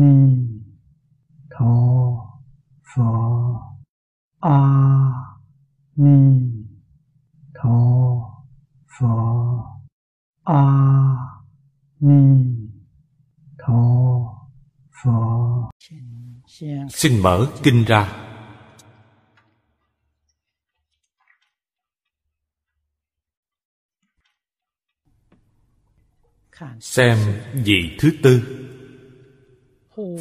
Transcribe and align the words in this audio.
ni 0.00 0.14
tho 1.52 1.74
pho. 2.90 3.10
A 4.40 4.58
ni 5.96 6.18
tho 7.54 7.78
pho. 8.94 9.14
A 10.44 10.62
ni 12.00 12.22
tho 13.58 13.82
pho. 15.02 15.68
Xin 16.90 17.22
mở 17.22 17.46
kinh 17.62 17.84
ra. 17.84 18.24
Xem 26.80 27.18
vị 27.54 27.96
thứ 27.98 28.10
tư 28.22 28.57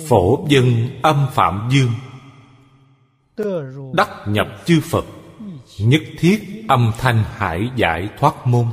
phổ 0.08 0.45
dân 0.49 0.90
âm 1.02 1.27
phạm 1.31 1.70
dương. 1.72 1.91
Đắc 3.94 4.09
nhập 4.27 4.48
chư 4.66 4.81
phật. 4.84 5.05
Nhất 5.80 6.02
thiết 6.18 6.66
âm 6.68 6.91
thanh 6.98 7.23
hải 7.23 7.70
giải 7.76 8.09
thoát 8.18 8.48
môn. 8.48 8.66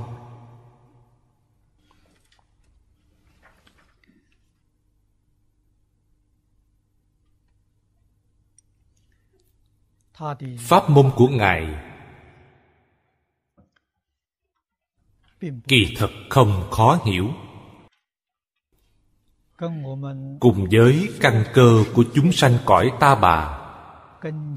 Pháp 10.59 10.91
môn 10.91 11.11
của 11.17 11.29
ngài 11.29 11.75
kỳ 15.69 15.95
thật 15.97 16.11
không 16.31 16.69
khó 16.71 16.99
hiểu 17.05 17.31
cùng 20.41 20.67
với 20.71 21.09
căn 21.21 21.45
cơ 21.55 21.85
của 21.95 22.05
chúng 22.15 22.33
sanh 22.33 22.59
cõi 22.65 22.93
ta 23.01 23.15
bà 23.15 23.61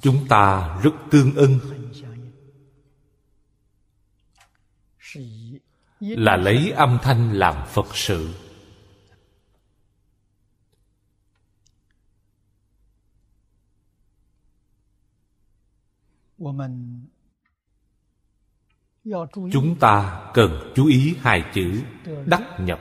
chúng 0.01 0.27
ta 0.29 0.77
rất 0.83 0.91
tương 1.11 1.35
ưng. 1.35 1.59
là 5.99 6.35
lấy 6.35 6.71
âm 6.71 6.97
thanh 7.01 7.33
làm 7.33 7.65
phật 7.67 7.95
sự. 7.95 8.33
Chúng 19.51 19.75
ta 19.79 20.29
cần 20.33 20.73
chú 20.75 20.85
ý 20.85 21.15
hai 21.21 21.43
chữ 21.53 21.81
đắc 22.25 22.41
nhập 22.59 22.79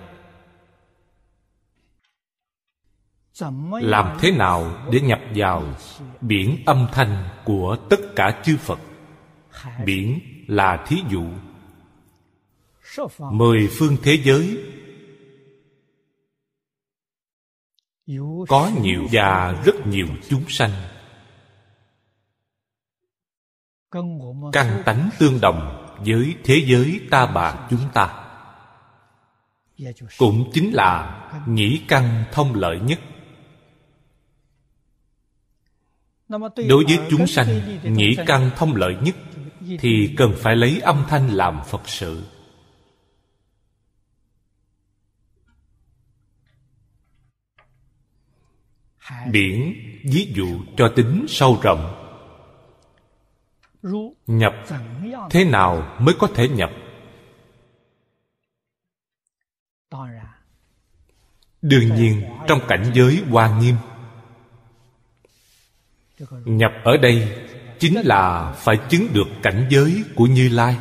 làm 3.81 4.19
thế 4.21 4.31
nào 4.31 4.87
để 4.91 5.01
nhập 5.01 5.21
vào 5.35 5.65
biển 6.21 6.63
âm 6.67 6.87
thanh 6.93 7.29
của 7.45 7.77
tất 7.91 8.01
cả 8.17 8.43
chư 8.45 8.57
phật? 8.57 8.79
Biển 9.85 10.21
là 10.47 10.85
thí 10.87 10.97
dụ. 11.11 11.25
Mười 13.19 13.69
phương 13.79 13.97
thế 14.03 14.19
giới. 14.25 14.59
Có 18.49 18.71
nhiều 18.81 19.07
và 19.13 19.63
rất 19.65 19.87
nhiều 19.87 20.07
chúng 20.29 20.45
sanh. 20.49 20.71
Căn 24.53 24.83
tánh 24.85 25.11
tương 25.19 25.41
đồng 25.41 25.87
với 26.07 26.35
thế 26.45 26.63
giới 26.67 27.01
ta 27.11 27.27
bà 27.27 27.67
chúng 27.71 27.89
ta. 27.95 28.23
Cũng 30.19 30.51
chính 30.53 30.75
là 30.75 31.23
nhĩ 31.47 31.81
căn 31.89 32.25
thông 32.33 32.55
lợi 32.55 32.81
nhất 32.81 33.01
đối 36.29 36.85
với 36.85 36.99
chúng 37.11 37.27
sanh 37.27 37.79
nhĩ 37.83 38.17
căn 38.27 38.51
thông 38.57 38.77
lợi 38.77 38.97
nhất 39.03 39.17
thì 39.81 40.15
cần 40.17 40.35
phải 40.37 40.57
lấy 40.57 40.81
âm 40.81 41.05
thanh 41.09 41.29
làm 41.29 41.61
phật 41.67 41.89
sự. 41.89 42.25
Biển 49.31 49.75
ví 50.05 50.33
dụ 50.37 50.61
cho 50.77 50.93
tính 50.97 51.27
sâu 51.29 51.59
rộng. 51.63 52.03
Nhập 54.27 54.53
thế 55.31 55.45
nào 55.45 55.97
mới 56.01 56.15
có 56.19 56.29
thể 56.35 56.49
nhập? 56.49 56.71
Đương 61.63 61.95
nhiên 61.95 62.23
trong 62.49 62.61
cảnh 62.69 62.91
giới 62.95 63.23
hoa 63.31 63.61
nghiêm 63.61 63.75
nhập 66.45 66.73
ở 66.85 66.97
đây 66.97 67.47
chính 67.79 68.01
là 68.01 68.53
phải 68.57 68.77
chứng 68.89 69.13
được 69.13 69.27
cảnh 69.43 69.67
giới 69.71 70.05
của 70.17 70.27
như 70.27 70.49
lai. 70.49 70.79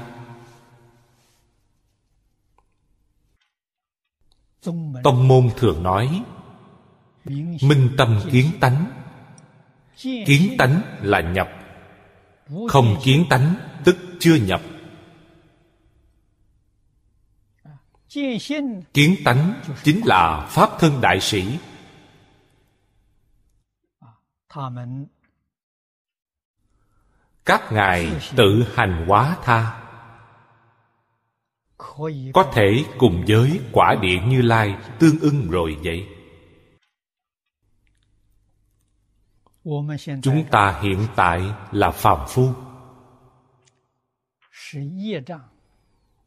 Tông 5.03 5.27
môn 5.27 5.49
thường 5.57 5.83
nói, 5.83 6.23
minh 7.61 7.89
tâm 7.97 8.21
kiến 8.31 8.51
tánh. 8.59 8.91
Kiến 9.97 10.55
tánh 10.57 10.81
là 11.01 11.21
nhập. 11.21 11.49
Không 12.69 12.97
kiến 13.03 13.25
tánh 13.29 13.55
tức 13.83 13.97
chưa 14.19 14.35
nhập. 14.35 14.61
Kiến 18.93 19.15
tánh 19.25 19.61
chính 19.83 20.01
là 20.05 20.47
pháp 20.49 20.69
thân 20.79 21.01
đại 21.01 21.19
sĩ 21.21 21.57
các 27.45 27.71
ngài 27.71 28.21
tự 28.35 28.65
hành 28.75 29.05
hóa 29.07 29.37
tha. 29.43 29.81
Có 32.33 32.51
thể 32.53 32.83
cùng 32.97 33.23
với 33.27 33.59
quả 33.71 33.95
địa 34.01 34.19
như 34.27 34.41
lai 34.41 34.75
tương 34.99 35.19
ưng 35.19 35.49
rồi 35.49 35.77
vậy. 35.83 36.07
Chúng 40.21 40.45
ta 40.51 40.79
hiện 40.81 41.07
tại 41.15 41.41
là 41.71 41.91
phàm 41.91 42.27
phu. 42.27 42.53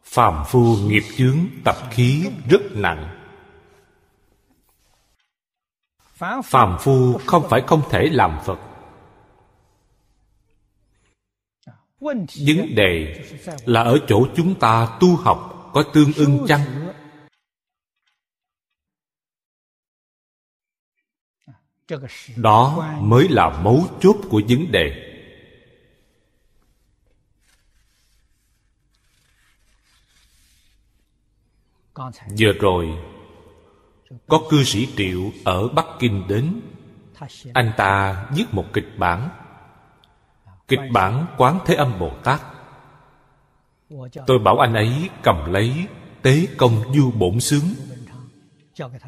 Phàm 0.03 0.45
phu 0.47 0.77
nghiệp 0.77 1.03
chướng 1.17 1.39
tập 1.65 1.77
khí 1.91 2.31
rất 2.51 2.61
nặng. 2.73 3.15
Phàm 6.45 6.79
phu 6.79 7.19
không 7.27 7.47
phải 7.51 7.61
không 7.67 7.83
thể 7.91 8.09
làm 8.13 8.39
phật. 8.45 8.68
Vấn 12.01 12.75
đề 12.75 13.25
là 13.65 13.83
ở 13.83 13.99
chỗ 14.09 14.27
chúng 14.37 14.55
ta 14.55 14.99
tu 15.01 15.17
học 15.17 15.71
có 15.73 15.85
tương 15.95 16.13
ưng 16.13 16.47
chăng? 16.49 16.89
đó 22.37 22.89
mới 23.01 23.29
là 23.29 23.61
mấu 23.63 23.87
chốt 24.01 24.17
của 24.31 24.43
vấn 24.49 24.73
đề. 24.73 25.05
Vừa 32.39 32.53
rồi 32.61 32.89
có 34.27 34.41
cư 34.51 34.65
sĩ 34.65 34.89
triệu 34.97 35.31
ở 35.45 35.69
bắc 35.69 35.87
kinh 35.99 36.25
đến. 36.29 36.61
Anh 37.53 37.73
ta 37.77 38.25
viết 38.37 38.45
một 38.53 38.65
kịch 38.73 38.99
bản 38.99 39.29
kịch 40.69 40.81
bản 40.93 41.27
quán 41.37 41.59
thế 41.67 41.75
âm 41.75 41.99
bồ 41.99 42.11
tát. 42.25 42.41
Tôi 44.27 44.39
bảo 44.39 44.59
anh 44.59 44.75
ấy 44.75 45.11
cầm 45.23 45.53
lấy 45.53 45.87
tế 46.23 46.47
công 46.57 46.95
du 46.95 47.11
bổn 47.11 47.41
sướng, 47.41 47.65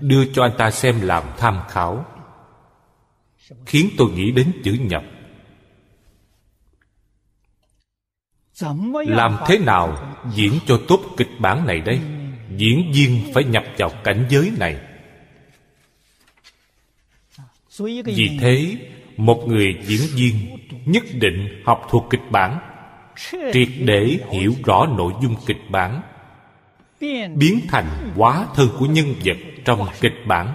đưa 0.01 0.25
cho 0.33 0.43
anh 0.43 0.53
ta 0.59 0.71
xem 0.71 1.01
làm 1.01 1.25
tham 1.39 1.61
khảo 1.69 2.05
khiến 3.67 3.91
tôi 3.99 4.11
nghĩ 4.11 4.31
đến 4.31 4.53
chữ 4.65 4.73
nhập. 4.81 5.05
Làm 8.93 9.37
thế 9.47 9.59
nào 9.59 10.17
diễn 10.35 10.59
cho 10.67 10.81
tốt 10.89 11.01
kịch 11.17 11.31
bản 11.39 11.67
này 11.67 11.81
đây? 11.81 12.01
Diễn 12.57 12.93
viên 12.95 13.31
phải 13.35 13.45
nhập 13.45 13.65
vào 13.79 13.91
cảnh 14.05 14.27
giới 14.31 14.53
này. 14.59 14.81
Vì 18.05 18.39
thế 18.41 18.77
một 19.21 19.49
người 19.49 19.79
diễn 19.83 20.01
viên 20.15 20.35
nhất 20.85 21.03
định 21.13 21.63
học 21.65 21.87
thuộc 21.91 22.07
kịch 22.11 22.31
bản. 22.31 22.59
Triệt 23.53 23.69
để 23.79 24.19
hiểu 24.31 24.55
rõ 24.65 24.87
nội 24.87 25.13
dung 25.23 25.35
kịch 25.47 25.71
bản. 25.71 26.03
Biến 27.37 27.61
thành 27.69 28.13
hóa 28.17 28.47
thân 28.55 28.69
của 28.79 28.87
nhân 28.87 29.15
vật 29.25 29.37
trong 29.65 29.87
kịch 30.01 30.27
bản. 30.27 30.55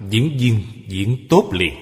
Diễn 0.00 0.36
viên 0.38 0.60
diễn 0.88 1.26
tốt 1.28 1.50
liền. 1.52 1.74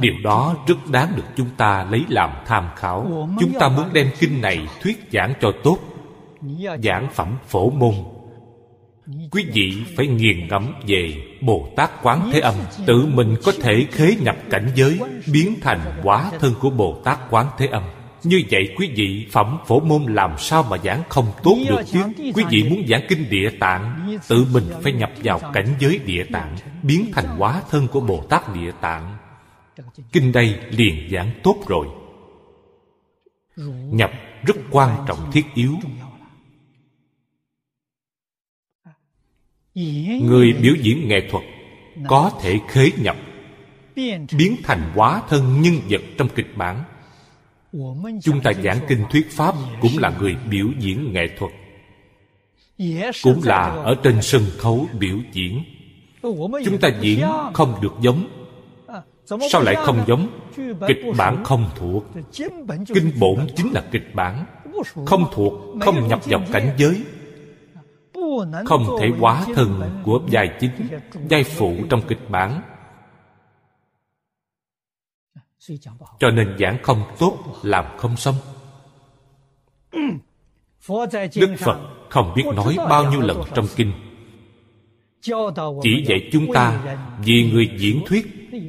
Điều 0.00 0.14
đó 0.24 0.56
rất 0.66 0.76
đáng 0.90 1.12
được 1.16 1.24
chúng 1.36 1.50
ta 1.56 1.86
lấy 1.90 2.04
làm 2.08 2.30
tham 2.46 2.68
khảo. 2.76 3.28
Chúng 3.40 3.52
ta 3.60 3.68
muốn 3.68 3.92
đem 3.92 4.10
kinh 4.18 4.40
này 4.40 4.68
thuyết 4.82 5.08
giảng 5.12 5.32
cho 5.40 5.52
tốt. 5.64 5.78
Giảng 6.82 7.08
phẩm 7.12 7.38
phổ 7.46 7.70
môn 7.70 7.94
quý 9.30 9.46
vị 9.52 9.72
phải 9.96 10.06
nghiền 10.06 10.48
ngẫm 10.48 10.72
về 10.86 11.14
bồ 11.40 11.68
tát 11.76 11.90
quán 12.02 12.30
thế 12.32 12.40
âm, 12.40 12.54
tự 12.86 13.06
mình 13.06 13.36
có 13.44 13.52
thể 13.62 13.86
khế 13.90 14.14
nhập 14.20 14.36
cảnh 14.50 14.70
giới, 14.74 14.98
biến 15.32 15.54
thành 15.60 15.80
hóa 16.02 16.30
thân 16.40 16.54
của 16.60 16.70
bồ 16.70 17.00
tát 17.04 17.18
quán 17.30 17.46
thế 17.58 17.66
âm. 17.66 17.82
Như 18.22 18.42
vậy 18.50 18.74
quý 18.76 18.90
vị 18.96 19.26
phẩm 19.32 19.58
phổ 19.66 19.80
môn 19.80 20.14
làm 20.14 20.38
sao 20.38 20.62
mà 20.70 20.78
giảng 20.84 21.02
không 21.08 21.26
tốt 21.42 21.56
được 21.68 21.80
chứ? 21.86 22.00
Quý 22.34 22.44
vị 22.50 22.62
muốn 22.70 22.82
giảng 22.88 23.06
kinh 23.08 23.30
địa 23.30 23.50
tạng, 23.60 24.16
tự 24.28 24.46
mình 24.52 24.64
phải 24.82 24.92
nhập 24.92 25.10
vào 25.24 25.40
cảnh 25.52 25.68
giới 25.78 25.98
địa 25.98 26.24
tạng, 26.32 26.56
biến 26.82 27.10
thành 27.12 27.26
hóa 27.26 27.62
thân 27.70 27.88
của 27.88 28.00
bồ 28.00 28.24
tát 28.28 28.54
địa 28.54 28.72
tạng. 28.80 29.16
Kinh 30.12 30.32
đây 30.32 30.58
liền 30.70 31.08
giảng 31.12 31.30
tốt 31.42 31.56
rồi. 31.66 31.86
Nhập 33.90 34.10
rất 34.46 34.56
quan 34.70 35.04
trọng, 35.08 35.32
thiết 35.32 35.44
yếu. 35.54 35.72
Người 40.22 40.52
biểu 40.62 40.74
diễn 40.82 41.08
nghệ 41.08 41.28
thuật 41.30 41.44
có 42.08 42.30
thể 42.42 42.58
khế 42.68 42.90
nhập, 43.02 43.16
biến 44.38 44.56
thành 44.64 44.92
hóa 44.94 45.22
thân 45.28 45.62
nhân 45.62 45.74
vật 45.90 46.00
trong 46.18 46.28
kịch 46.34 46.56
bản. 46.56 46.84
Chúng 48.22 48.40
ta 48.40 48.52
giảng 48.64 48.78
kinh 48.88 49.04
thuyết 49.10 49.30
pháp 49.30 49.54
cũng 49.80 49.98
là 49.98 50.12
người 50.20 50.36
biểu 50.50 50.66
diễn 50.78 51.12
nghệ 51.12 51.28
thuật, 51.38 51.52
cũng 53.22 53.40
là 53.44 53.60
ở 53.84 53.94
trên 54.02 54.22
sân 54.22 54.42
khấu 54.58 54.86
biểu 54.98 55.18
diễn. 55.32 55.64
Chúng 56.64 56.78
ta 56.80 56.88
diễn 57.00 57.22
không 57.54 57.74
được 57.82 57.94
giống. 58.00 58.28
Sao 59.50 59.62
lại 59.62 59.74
không 59.74 60.04
giống? 60.06 60.28
Kịch 60.88 61.02
bản 61.16 61.44
không 61.44 61.70
thuộc. 61.76 62.04
Kinh 62.94 63.10
bổn 63.20 63.46
chính 63.56 63.72
là 63.72 63.84
kịch 63.90 64.14
bản. 64.14 64.46
Không 65.06 65.24
thuộc, 65.32 65.52
không 65.80 66.08
nhập 66.08 66.20
vào 66.24 66.40
cảnh 66.52 66.70
giới 66.78 67.02
không 68.64 68.86
thể 69.00 69.10
quá 69.20 69.46
thân 69.54 70.00
của 70.04 70.20
giai 70.30 70.50
chính, 70.60 70.72
giai 71.28 71.44
phụ 71.44 71.74
trong 71.90 72.02
kịch 72.08 72.30
bản. 72.30 72.62
Cho 76.18 76.30
nên 76.30 76.56
giảng 76.58 76.78
không 76.82 77.02
tốt, 77.18 77.38
làm 77.62 77.84
không 77.96 78.16
xong. 78.16 78.34
Đức 81.36 81.54
phật 81.58 81.78
không 82.10 82.32
biết 82.36 82.44
nói 82.56 82.76
bao 82.76 83.10
nhiêu 83.10 83.20
lần 83.20 83.42
trong 83.54 83.66
kinh. 83.76 83.92
Chỉ 85.82 86.04
dạy 86.06 86.28
chúng 86.32 86.52
ta 86.54 86.96
vì 87.24 87.50
người 87.52 87.70
diễn 87.78 88.04
thuyết, 88.06 88.26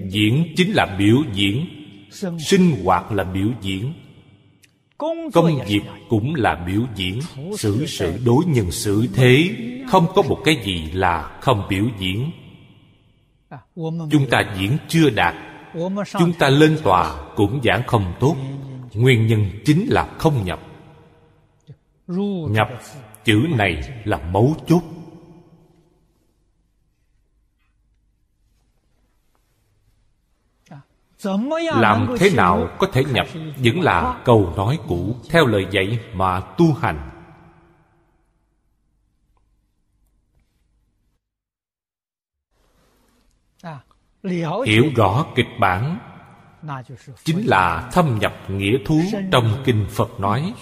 diễn 0.10 0.54
chính 0.56 0.72
là 0.72 0.96
biểu 1.00 1.18
diễn, 1.34 1.68
sinh 2.40 2.84
hoạt 2.84 3.12
là 3.12 3.24
biểu 3.24 3.48
diễn 3.62 3.94
công 4.98 5.60
việc 5.68 5.82
cũng 6.10 6.36
là 6.36 6.56
biểu 6.56 6.82
diễn 6.96 7.20
xử 7.58 7.86
sự 7.86 8.20
đối 8.26 8.46
nhân 8.46 8.72
xử 8.72 9.08
thế. 9.14 9.50
Không 9.90 10.06
có 10.16 10.22
một 10.22 10.38
cái 10.46 10.56
gì 10.64 10.92
là 10.94 11.38
không 11.42 11.64
biểu 11.70 11.86
diễn. 12.00 12.32
Chúng 13.86 14.30
ta 14.30 14.42
diễn 14.58 14.78
chưa 14.88 15.10
đạt. 15.10 15.36
Chúng 16.20 16.34
ta 16.40 16.50
lên 16.50 16.78
tòa 16.84 17.34
cũng 17.36 17.62
giảng 17.64 17.82
không 17.88 18.14
tốt. 18.20 18.36
Nguyên 18.94 19.28
nhân 19.28 19.50
chính 19.66 19.86
là 19.90 20.06
không 20.18 20.46
nhập. 20.46 20.60
Nhập 22.50 22.68
chữ 23.26 23.42
này 23.58 24.02
là 24.04 24.18
mấu 24.18 24.56
chốt 24.68 24.82
làm 31.80 32.16
thế 32.20 32.30
nào 32.30 32.70
có 32.80 32.88
thể 32.94 33.04
nhập? 33.04 33.28
Vẫn 33.58 33.82
là 33.82 34.22
câu 34.26 34.54
nói 34.58 34.80
cũ 34.88 35.16
theo 35.30 35.46
lời 35.46 35.68
dạy 35.72 36.00
mà 36.14 36.40
tu 36.40 36.74
hành. 36.74 37.10
Hiểu 44.66 44.84
rõ 44.96 45.26
kịch 45.36 45.48
bản. 45.60 46.00
Chính 47.24 47.48
là 47.48 47.90
thâm 47.94 48.18
nhập 48.22 48.34
nghĩa 48.48 48.78
thú 48.86 49.02
trong 49.32 49.62
kinh 49.66 49.86
phật 49.90 50.20
nói 50.20 50.54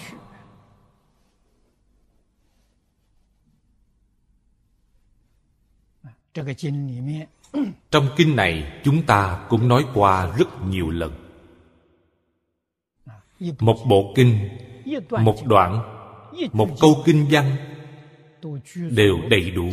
trong 7.90 8.08
kinh 8.16 8.36
này 8.36 8.80
chúng 8.84 9.02
ta 9.02 9.46
cũng 9.48 9.68
nói 9.68 9.84
qua 9.94 10.36
rất 10.38 10.48
nhiều 10.68 10.90
lần. 10.90 11.12
Một 13.58 13.76
bộ 13.86 14.12
kinh, 14.16 14.48
một 15.10 15.46
đoạn, 15.46 15.82
một 16.52 16.68
câu 16.80 17.02
kinh 17.04 17.26
văn 17.30 17.56
đều 18.90 19.18
đầy 19.30 19.50
đủ 19.50 19.70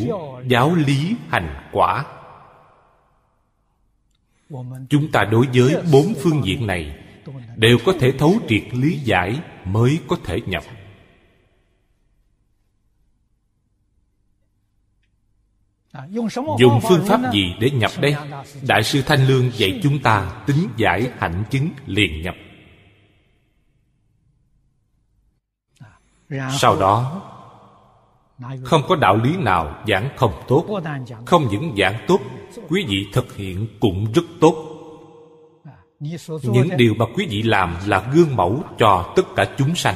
giáo 0.47 0.75
lý 0.75 1.15
hành 1.29 1.69
quả. 1.71 2.05
Chúng 4.89 5.11
ta 5.11 5.23
đối 5.31 5.47
với 5.53 5.75
bốn 5.93 6.13
phương 6.21 6.41
diện 6.43 6.67
này 6.67 6.95
đều 7.55 7.77
có 7.85 7.93
thể 7.99 8.11
thấu 8.11 8.33
triệt 8.47 8.63
lý 8.71 8.97
giải 8.97 9.39
mới 9.65 9.99
có 10.07 10.17
thể 10.23 10.41
nhập. 10.45 10.63
Dùng 16.59 16.79
phương 16.83 17.05
pháp 17.05 17.19
gì 17.33 17.53
để 17.59 17.69
nhập 17.69 17.91
đây? 17.99 18.15
Đại 18.67 18.83
sư 18.83 19.01
thanh 19.05 19.27
lương 19.27 19.51
dạy 19.53 19.79
chúng 19.83 19.99
ta 19.99 20.43
tính 20.45 20.67
giải 20.77 21.11
hạnh 21.17 21.43
chứng 21.49 21.69
liền 21.85 22.21
nhập. 22.21 22.35
Sau 26.59 26.79
đó 26.79 27.21
không 28.63 28.81
có 28.87 28.95
đạo 28.95 29.17
lý 29.17 29.37
nào 29.37 29.83
giảng 29.87 30.09
không 30.15 30.43
tốt. 30.47 30.81
Không 31.25 31.47
những 31.51 31.75
giảng 31.77 32.05
tốt 32.07 32.19
quý 32.69 32.85
vị 32.87 33.07
thực 33.13 33.35
hiện 33.35 33.67
cũng 33.79 34.11
rất 34.13 34.25
tốt. 34.41 34.69
Những 36.43 36.69
điều 36.77 36.93
mà 36.93 37.05
quý 37.15 37.27
vị 37.29 37.41
làm 37.41 37.75
là 37.85 38.09
gương 38.13 38.35
mẫu 38.35 38.63
cho 38.77 39.13
tất 39.15 39.23
cả 39.35 39.45
chúng 39.57 39.75
sanh. 39.75 39.95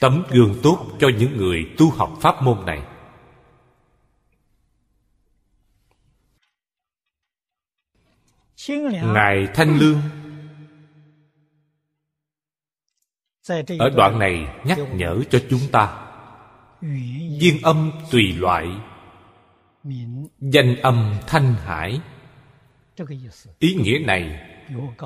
Tấm 0.00 0.22
gương 0.28 0.54
tốt 0.62 0.86
cho 1.00 1.08
những 1.18 1.36
người 1.36 1.66
tu 1.78 1.90
học 1.90 2.10
pháp 2.20 2.42
môn 2.42 2.66
này 2.66 2.82
ngài 9.14 9.48
thanh 9.54 9.78
lương. 9.78 10.00
Ở 13.78 13.90
đoạn 13.96 14.18
này 14.18 14.46
nhắc 14.64 14.78
nhở 14.94 15.20
cho 15.30 15.38
chúng 15.50 15.60
ta. 15.72 16.10
Duyên 17.40 17.62
âm 17.62 17.92
tùy 18.10 18.32
loại. 18.32 18.68
danh 20.40 20.76
âm 20.82 21.14
thanh 21.26 21.54
hải. 21.54 22.00
Ý 23.58 23.74
nghĩa 23.74 23.98
này 23.98 24.40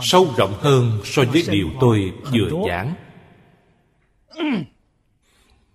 sâu 0.01 0.27
rộng 0.37 0.55
hơn 0.61 1.01
so 1.05 1.23
với 1.23 1.43
điều 1.51 1.69
tôi 1.81 2.13
vừa 2.33 2.51
giảng. 2.69 2.95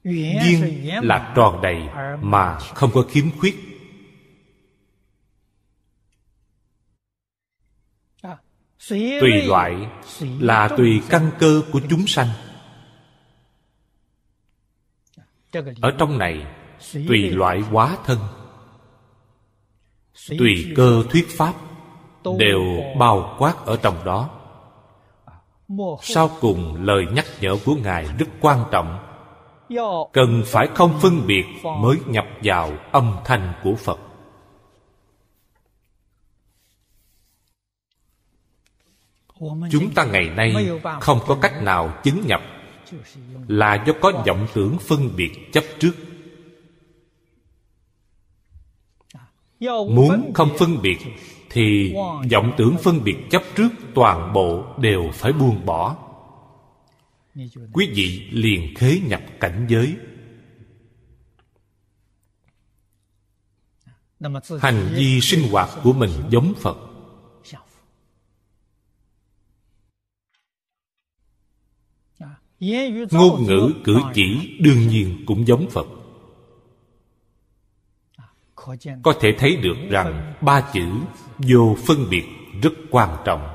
Duyên 0.04 0.86
là 1.02 1.34
tròn 1.36 1.62
đầy 1.62 1.82
mà 2.22 2.60
không 2.60 2.92
có 2.94 3.02
khiếm 3.02 3.26
khuyết 3.40 3.77
tùy 9.20 9.42
loại 9.48 9.88
là 10.40 10.68
tùy 10.68 11.02
căn 11.10 11.32
cơ 11.40 11.62
của 11.72 11.82
chúng 11.90 12.08
sanh. 12.08 12.28
Ở 15.82 15.92
trong 15.98 16.18
này, 16.18 16.46
tùy 16.94 17.30
loại 17.30 17.60
hóa 17.60 17.98
thân, 18.06 18.18
tùy 20.40 20.74
cơ 20.76 21.04
thuyết 21.10 21.28
pháp 21.38 21.54
đều 22.40 22.62
bao 23.00 23.36
quát 23.40 23.54
ở 23.66 23.78
trong 23.78 24.06
đó. 24.06 24.30
Sau 26.02 26.30
cùng 26.42 26.86
lời 26.86 27.06
nhắc 27.14 27.26
nhở 27.42 27.58
của 27.66 27.76
ngài 27.84 28.06
rất 28.20 28.28
quan 28.42 28.64
trọng. 28.72 29.00
Cần 30.14 30.44
phải 30.46 30.68
không 30.76 31.00
phân 31.00 31.28
biệt 31.28 31.46
mới 31.64 31.98
nhập 32.06 32.26
vào 32.44 32.72
âm 32.92 33.16
thanh 33.26 33.54
của 33.64 33.76
phật. 33.76 34.00
Chúng 39.72 39.94
ta 39.96 40.06
ngày 40.06 40.30
nay 40.30 40.70
không 41.02 41.20
có 41.28 41.38
cách 41.42 41.64
nào 41.64 41.94
chứng 42.04 42.22
nhập 42.28 42.42
là 43.48 43.84
do 43.88 43.94
có 44.02 44.24
vọng 44.28 44.48
tưởng 44.54 44.78
phân 44.80 45.16
biệt 45.16 45.32
chấp 45.54 45.64
trước. 45.80 45.94
Muốn 49.90 50.32
không 50.34 50.50
phân 50.58 50.82
biệt 50.82 50.98
thì 51.50 51.94
vọng 52.32 52.52
tưởng 52.58 52.78
phân 52.84 53.04
biệt 53.04 53.18
chấp 53.30 53.44
trước 53.56 53.70
toàn 53.96 54.34
bộ 54.34 54.66
đều 54.78 55.10
phải 55.14 55.34
buông 55.34 55.66
bỏ. 55.66 55.98
Quý 57.74 57.92
vị 57.94 58.30
liền 58.32 58.76
khế 58.76 59.00
nhập 59.08 59.22
cảnh 59.40 59.68
giới. 59.70 59.96
Hành 64.62 64.94
vi 64.96 65.22
sinh 65.22 65.52
hoạt 65.52 65.70
của 65.84 65.94
mình 65.94 66.12
giống 66.30 66.54
phật. 66.62 66.87
Ngôn 73.12 73.44
ngữ 73.44 73.74
cử 73.84 74.00
chỉ 74.14 74.58
đương 74.60 74.88
nhiên 74.88 75.24
cũng 75.26 75.48
giống 75.48 75.70
phật. 75.70 75.88
Có 79.04 79.14
thể 79.22 79.36
thấy 79.38 79.56
được 79.56 79.76
rằng 79.90 80.34
ba 80.42 80.72
chữ 80.74 80.92
vô 81.38 81.76
phân 81.88 82.10
biệt 82.10 82.26
rất 82.62 82.74
quan 82.92 83.18
trọng. 83.26 83.54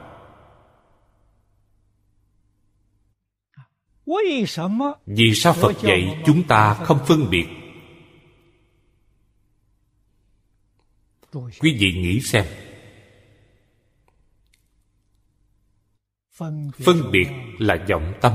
Vì 5.07 5.35
sao 5.35 5.55
phật 5.55 5.83
dạy 5.83 6.23
chúng 6.27 6.43
ta 6.43 6.75
không 6.75 6.99
phân 7.07 7.31
biệt? 7.31 7.47
Quý 11.33 11.77
vị 11.79 11.93
nghĩ 11.93 12.21
xem. 12.21 12.45
Phân 16.85 17.11
biệt 17.13 17.27
là 17.59 17.87
vọng 17.89 18.13
tâm 18.21 18.33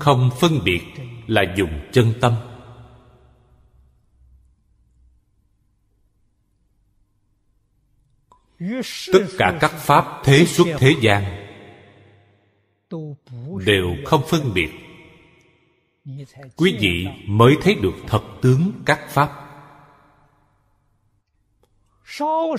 không 0.00 0.30
phân 0.40 0.58
biệt 0.64 0.82
là 1.26 1.42
dùng 1.56 1.80
chân 1.92 2.12
tâm. 2.20 2.34
Tất 9.12 9.26
cả 9.38 9.58
các 9.60 9.70
pháp 9.70 10.22
thế 10.24 10.44
xuất 10.44 10.66
thế 10.78 10.94
gian 11.00 11.24
đều 13.66 13.96
không 14.04 14.22
phân 14.28 14.54
biệt. 14.54 14.70
Quý 16.56 16.76
vị 16.80 17.06
mới 17.26 17.54
thấy 17.62 17.74
được 17.74 17.94
thật 18.06 18.22
tướng 18.42 18.72
các 18.86 19.00
pháp. 19.08 19.30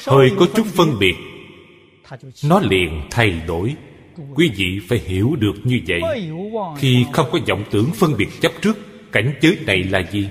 Hơi 0.07 0.31
có 0.39 0.47
chút 0.55 0.65
phân 0.65 0.99
biệt, 0.99 1.15
nó 2.43 2.59
liền 2.59 3.07
thay 3.11 3.41
đổi 3.47 3.75
quý 4.35 4.51
vị 4.55 4.79
phải 4.89 4.99
hiểu 4.99 5.35
được 5.39 5.53
như 5.63 5.79
vậy. 5.87 6.01
Khi 6.77 7.05
không 7.13 7.27
có 7.31 7.39
vọng 7.47 7.63
tưởng 7.71 7.91
phân 7.95 8.13
biệt 8.17 8.29
chấp 8.41 8.51
trước, 8.61 8.77
cảnh 9.11 9.33
giới 9.41 9.57
này 9.65 9.83
là 9.83 9.99
gì? 10.11 10.29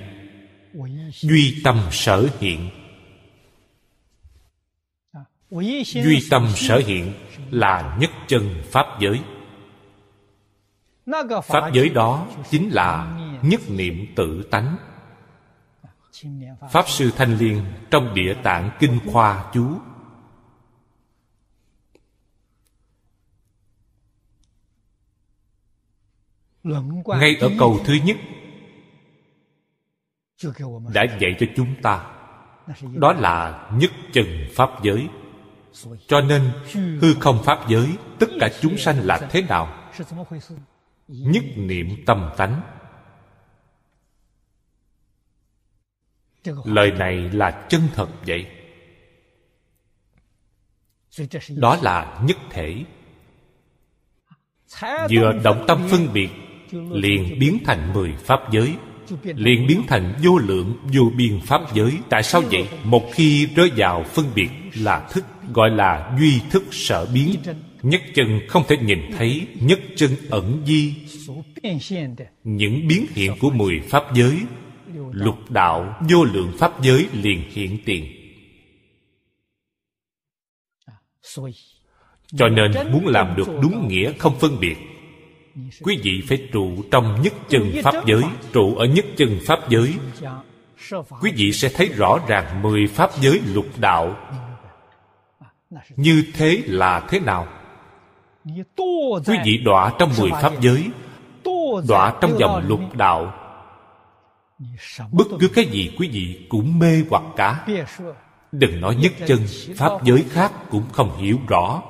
Duy 1.11 1.61
tâm 1.65 1.81
sở 1.91 2.29
hiện. 2.41 2.71
Duy 5.85 6.27
tâm 6.31 6.49
sở 6.55 6.83
hiện 6.87 7.13
là 7.51 7.97
nhất 8.01 8.11
chân 8.27 8.49
pháp 8.65 8.87
giới. 9.01 9.21
Pháp 11.45 11.71
giới 11.73 11.89
đó 11.89 12.27
chính 12.51 12.69
là 12.69 13.19
nhất 13.43 13.61
niệm 13.69 14.07
tự 14.17 14.43
tánh. 14.51 14.77
Pháp 16.71 16.89
sư 16.89 17.11
thanh 17.17 17.39
liên 17.39 17.65
trong 17.91 18.15
địa 18.15 18.35
tạng 18.43 18.71
kinh 18.81 18.99
khoa 19.07 19.45
chú 19.55 19.79
ngay 27.07 27.37
ở 27.41 27.51
câu 27.59 27.81
thứ 27.85 27.95
nhất 28.05 28.17
đã 30.95 31.05
dạy 31.21 31.37
cho 31.39 31.47
chúng 31.57 31.75
ta 31.83 32.07
đó 32.95 33.13
là 33.13 33.69
nhất 33.73 33.91
chân 34.13 34.27
pháp 34.55 34.71
giới. 34.83 35.09
Cho 36.07 36.21
nên 36.21 36.53
hư 37.01 37.15
không 37.21 37.43
pháp 37.45 37.69
giới 37.69 37.97
tất 38.19 38.27
cả 38.41 38.49
chúng 38.61 38.79
sanh 38.79 38.99
là 39.07 39.29
thế 39.31 39.43
nào? 39.43 39.91
Nhất 41.09 41.45
niệm 41.57 41.89
tâm 42.07 42.31
tánh. 42.37 42.63
Lời 46.65 46.91
này 46.91 47.17
là 47.17 47.67
chân 47.69 47.83
thật 47.95 48.09
vậy. 48.27 48.47
Đó 51.49 51.79
là 51.83 52.23
nhất 52.25 52.37
thể. 52.51 52.85
Vừa 55.11 55.33
động 55.45 55.65
tâm 55.69 55.87
phân 55.91 56.13
biệt 56.13 56.31
liền 56.73 57.39
biến 57.39 57.59
thành 57.65 57.93
mười 57.95 58.13
pháp 58.25 58.41
giới. 58.53 58.75
Liền 59.23 59.67
biến 59.67 59.83
thành 59.89 60.15
vô 60.25 60.39
lượng, 60.39 60.77
vô 60.95 61.13
biên 61.17 61.41
pháp 61.41 61.61
giới. 61.75 61.93
Tại 62.11 62.23
sao 62.23 62.43
vậy? 62.51 62.69
Một 62.85 63.13
khi 63.13 63.47
rơi 63.57 63.71
vào 63.77 64.05
phân 64.05 64.27
biệt 64.35 64.49
là 64.75 65.09
thức, 65.13 65.25
gọi 65.55 65.71
là 65.71 66.17
duy 66.21 66.41
thức 66.51 66.63
sở 66.71 67.07
biến. 67.15 67.35
Nhất 67.83 68.03
chân 68.15 68.41
không 68.49 68.63
thể 68.69 68.77
nhìn 68.77 68.99
thấy, 69.19 69.47
nhất 69.61 69.81
chân 69.97 70.11
ẩn 70.31 70.63
di. 70.67 70.95
Những 72.45 72.89
biến 72.89 73.07
hiện 73.15 73.33
của 73.41 73.51
mười 73.51 73.81
pháp 73.81 74.15
giới, 74.15 74.39
lục 75.13 75.51
đạo, 75.51 76.01
vô 76.11 76.25
lượng 76.25 76.53
pháp 76.59 76.83
giới 76.83 77.07
liền 77.13 77.43
hiện 77.51 77.79
tiền. 77.85 78.07
Cho 82.37 82.49
nên 82.49 82.93
muốn 82.93 83.07
làm 83.07 83.37
được 83.37 83.49
đúng 83.63 83.89
nghĩa 83.89 84.13
không 84.19 84.39
phân 84.39 84.61
biệt 84.61 84.77
quý 85.83 86.01
vị 86.03 86.23
phải 86.29 86.49
trụ 86.53 86.83
trong 86.91 87.23
nhất 87.23 87.33
chân 87.49 87.73
pháp 87.83 88.07
giới 88.07 88.23
trụ 88.53 88.75
ở 88.75 88.87
nhất 88.87 89.05
chân 89.17 89.39
pháp 89.47 89.59
giới. 89.69 89.95
Quý 91.21 91.33
vị 91.37 91.53
sẽ 91.53 91.69
thấy 91.69 91.89
rõ 91.89 92.19
ràng 92.27 92.63
mười 92.63 92.87
pháp 92.87 93.11
giới 93.21 93.41
lục 93.55 93.67
đạo. 93.79 94.17
Như 95.97 96.25
thế 96.35 96.63
là 96.67 97.01
thế 97.09 97.21
nào? 97.21 97.47
Quý 99.27 99.37
vị 99.45 99.59
đọa 99.65 99.93
trong 99.99 100.11
mười 100.19 100.31
pháp 100.31 100.61
giới 100.61 100.91
đọa 101.89 102.15
trong 102.21 102.39
dòng 102.39 102.69
lục 102.69 102.97
đạo. 102.97 103.35
Bất 105.13 105.27
cứ 105.41 105.49
cái 105.49 105.65
gì 105.65 105.91
quý 105.99 106.09
vị 106.13 106.47
cũng 106.49 106.79
mê 106.79 107.03
hoặc 107.11 107.23
cả. 107.37 107.67
Đừng 108.53 108.81
nói 108.81 108.95
nhất 108.95 109.13
chân 109.27 109.39
pháp 109.77 109.91
giới 110.05 110.25
khác 110.31 110.53
cũng 110.71 110.85
không 110.93 111.17
hiểu 111.17 111.39
rõ 111.49 111.83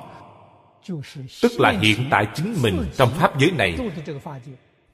tức 1.41 1.51
là 1.59 1.71
hiện 1.81 2.07
tại 2.11 2.27
chính 2.35 2.55
mình 2.61 2.85
trong 2.97 3.09
pháp 3.09 3.39
giới 3.39 3.51
này 3.51 3.77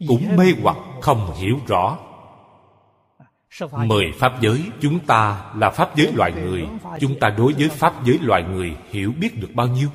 cũng 0.08 0.36
mê 0.36 0.46
hoặc 0.62 0.78
không 1.02 1.34
hiểu 1.38 1.60
rõ. 1.68 1.98
Mười 3.86 4.06
pháp 4.20 4.42
giới 4.42 4.62
chúng 4.82 5.00
ta 5.00 5.52
là 5.56 5.70
pháp 5.70 5.96
giới 5.96 6.12
loài 6.14 6.32
người, 6.32 6.68
chúng 7.00 7.20
ta 7.20 7.30
đối 7.30 7.54
với 7.54 7.70
pháp 7.70 8.06
giới 8.06 8.20
loài 8.22 8.44
người 8.44 8.76
hiểu 8.90 9.14
biết 9.20 9.40
được 9.42 9.50
bao 9.54 9.68
nhiêu? 9.68 9.90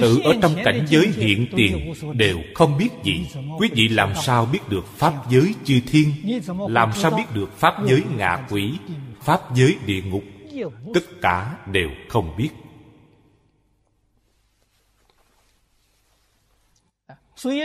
Tự 0.00 0.20
ở 0.24 0.34
trong 0.42 0.54
cảnh 0.64 0.86
giới 0.88 1.06
hiện 1.06 1.46
tiền 1.56 1.92
đều 2.14 2.38
không 2.54 2.78
biết 2.78 2.88
gì. 3.04 3.28
Quý 3.58 3.70
vị 3.72 3.88
làm 3.88 4.12
sao 4.22 4.46
biết 4.46 4.68
được 4.68 4.86
pháp 4.86 5.12
giới 5.30 5.54
chư 5.64 5.80
thiên? 5.86 6.40
Làm 6.68 6.92
sao 6.92 7.10
biết 7.10 7.24
được 7.34 7.58
pháp 7.58 7.74
giới 7.86 8.02
ngạ 8.16 8.46
quỷ, 8.50 8.72
pháp 9.20 9.40
giới 9.54 9.76
địa 9.86 10.02
ngục? 10.02 10.22
Tất 10.94 11.04
cả 11.22 11.58
đều 11.66 11.88
không 12.08 12.36
biết. 12.36 12.50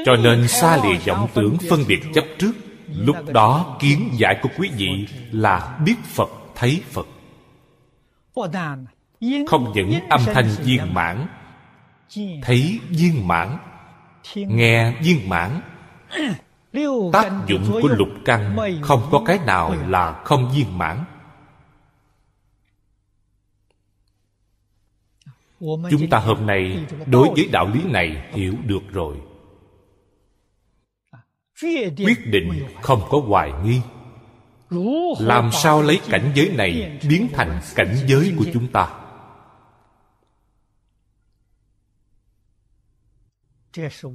Cho 0.06 0.16
nên 0.24 0.48
xa 0.48 0.78
lìa 0.84 0.98
vọng 1.08 1.30
tưởng 1.34 1.58
phân 1.70 1.80
biệt 1.88 2.00
chấp 2.14 2.26
trước 2.40 2.54
lúc 2.88 3.16
đó 3.34 3.78
kiến 3.80 4.10
giải 4.14 4.40
của 4.42 4.50
quý 4.58 4.70
vị 4.76 5.08
là 5.32 5.80
biết 5.86 5.96
phật 6.04 6.30
thấy 6.56 6.82
phật. 6.92 7.08
Không 9.48 9.72
những 9.76 9.94
âm 10.10 10.22
thanh 10.26 10.50
viên 10.64 10.94
mãn 10.94 11.28
thấy 12.42 12.80
viên 12.90 13.28
mãn 13.28 13.58
nghe 14.36 14.92
viên 15.02 15.30
mãn. 15.30 15.62
Tác 17.14 17.32
dụng 17.48 17.80
của 17.82 17.88
lục 17.88 18.10
căn 18.26 18.58
không 18.82 19.08
có 19.12 19.22
cái 19.26 19.40
nào 19.46 19.76
là 19.88 20.22
không 20.24 20.52
viên 20.56 20.78
mãn 20.78 21.04
chúng 25.60 26.10
ta 26.10 26.20
hôm 26.20 26.46
nay 26.46 26.86
đối 27.06 27.30
với 27.36 27.50
đạo 27.52 27.68
lý 27.74 27.84
này 27.84 28.30
hiểu 28.32 28.54
được 28.66 28.84
rồi. 28.92 29.18
Quyết 31.98 32.26
định 32.26 32.68
không 32.82 33.02
có 33.10 33.20
hoài 33.28 33.52
nghi. 33.64 33.82
Làm 35.20 35.52
sao 35.52 35.82
lấy 35.82 36.00
cảnh 36.10 36.32
giới 36.36 36.50
này 36.58 37.00
biến 37.10 37.28
thành 37.34 37.62
cảnh 37.76 37.96
giới 38.08 38.34
của 38.38 38.46
chúng 38.54 38.68
ta? 38.68 38.90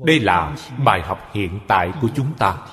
Đây 0.04 0.20
là 0.20 0.56
bài 0.84 1.02
học 1.02 1.30
hiện 1.32 1.60
tại 1.68 1.92
của 2.00 2.08
chúng 2.14 2.34
ta 2.38 2.66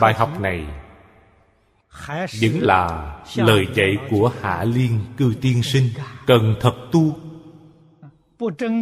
bài 0.00 0.14
học 0.14 0.40
này 0.40 0.66
vẫn 2.40 2.60
là 2.60 3.14
lời 3.36 3.66
dạy 3.74 3.96
của 4.10 4.32
hạ 4.40 4.64
liên 4.64 5.00
cư 5.16 5.34
tiên 5.40 5.62
sinh. 5.62 5.88
cần 6.26 6.54
thật 6.60 6.74
tu. 6.92 7.16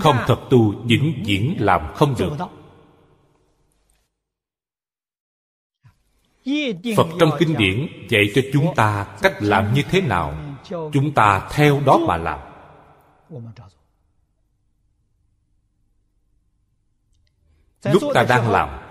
Không 0.02 0.16
thật 0.26 0.38
tu 0.50 0.84
vĩnh 0.86 1.22
viễn 1.26 1.56
làm 1.58 1.94
không 1.94 2.14
được. 2.18 2.32
phật 6.96 7.06
trong 7.20 7.30
kinh 7.38 7.56
điển 7.56 7.88
dạy 8.08 8.22
cho 8.34 8.42
chúng 8.52 8.74
ta 8.76 9.16
cách 9.22 9.34
làm 9.40 9.74
như 9.74 9.82
thế 9.90 10.00
nào. 10.00 10.34
chúng 10.68 11.12
ta 11.14 11.48
theo 11.52 11.80
đó 11.86 11.98
mà 11.98 12.16
làm. 12.16 12.38
lúc 17.84 18.02
ta 18.14 18.24
đang 18.28 18.50
làm 18.50 18.81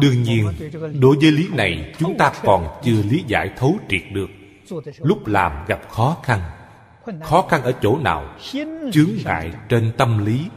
đương 0.00 0.22
nhiên, 0.22 0.52
đối 1.00 1.16
với 1.16 1.32
lý 1.32 1.48
này, 1.52 1.94
chúng 1.98 2.18
ta 2.18 2.32
còn 2.42 2.80
chưa 2.84 3.02
lý 3.02 3.24
giải 3.26 3.50
thấu 3.56 3.78
triệt 3.88 4.02
được. 4.12 4.30
Lúc 4.98 5.26
làm 5.26 5.52
gặp 5.66 5.80
khó 5.88 6.16
khăn. 6.22 6.40
Khó 7.22 7.42
khăn 7.42 7.62
ở 7.62 7.72
chỗ 7.82 7.98
nào? 7.98 8.36
Chướng 8.92 9.10
ngại 9.24 9.52
trên 9.68 9.92
tâm 9.96 10.26
lý. 10.26 10.48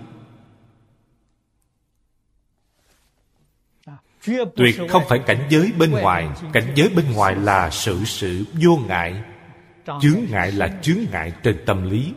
Tuyệt 4.55 4.75
không 4.89 5.03
phải 5.07 5.19
cảnh 5.19 5.47
giới 5.49 5.71
bên 5.77 5.91
ngoài. 5.91 6.29
Cảnh 6.53 6.71
giới 6.75 6.89
bên 6.89 7.11
ngoài 7.13 7.35
là 7.35 7.69
sự 7.69 8.03
sự 8.05 8.45
vô 8.61 8.79
ngại. 8.87 9.23
Chướng 9.85 10.19
ngại 10.29 10.51
là 10.51 10.79
chướng 10.81 10.99
ngại 11.11 11.33
trên 11.43 11.63
tâm 11.65 11.89
lý. 11.89 12.13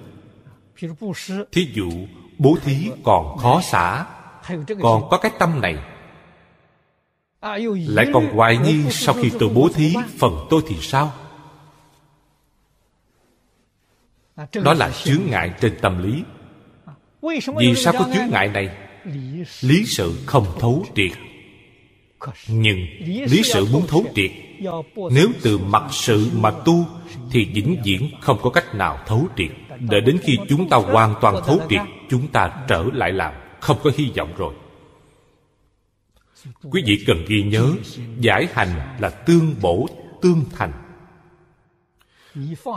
Thí 1.52 1.72
dụ, 1.72 1.90
bố 2.38 2.56
thí 2.64 2.90
còn 3.04 3.38
khó 3.38 3.60
xả. 3.60 4.06
Còn 4.82 5.08
có 5.10 5.18
cái 5.18 5.32
tâm 5.38 5.60
này 5.60 5.78
lại 7.86 8.06
còn 8.12 8.26
hoài 8.26 8.56
nghi 8.56 8.90
sau 8.90 9.14
khi 9.14 9.30
tôi 9.38 9.48
bố 9.48 9.68
thí 9.74 9.94
phần 10.18 10.46
tôi 10.50 10.62
thì 10.68 10.76
sao? 10.80 11.12
Đó 14.64 14.74
là 14.74 14.90
chướng 15.04 15.20
ngại 15.30 15.52
trên 15.60 15.74
tâm 15.80 16.02
lý. 16.02 16.22
Vì 17.58 17.74
sao 17.74 17.92
có 17.98 18.08
chướng 18.14 18.30
ngại 18.30 18.48
này? 18.48 18.68
Lý 19.60 19.84
sự 19.86 20.14
không 20.26 20.46
thấu 20.60 20.86
triệt. 20.94 21.12
Nhưng 22.48 22.78
lý 23.28 23.42
sự 23.44 23.66
muốn 23.72 23.86
thấu 23.86 24.04
triệt. 24.14 24.30
Nếu 25.10 25.28
từ 25.42 25.58
mặt 25.58 25.84
sự 25.90 26.30
mà 26.34 26.50
tu 26.50 26.86
thì 27.30 27.44
vĩnh 27.54 27.82
viễn 27.84 28.10
không 28.20 28.38
có 28.42 28.50
cách 28.50 28.74
nào 28.74 28.98
thấu 29.06 29.26
triệt. 29.36 29.50
Đợi 29.80 30.00
đến 30.00 30.18
khi 30.22 30.38
chúng 30.48 30.68
ta 30.68 30.76
hoàn 30.76 31.14
toàn 31.20 31.42
thấu 31.46 31.60
triệt, 31.70 31.80
chúng 32.10 32.28
ta 32.28 32.64
trở 32.68 32.84
lại 32.92 33.12
làm. 33.12 33.32
Không 33.60 33.78
có 33.84 33.90
hy 33.96 34.10
vọng 34.16 34.32
rồi 34.36 34.54
quý 36.70 36.82
vị 36.86 37.04
cần 37.06 37.24
ghi 37.28 37.42
nhớ, 37.42 37.72
giải 38.20 38.48
hành 38.52 38.96
là 39.00 39.10
tương 39.10 39.54
bổ, 39.62 39.86
tương 40.22 40.44
thành. 40.56 40.72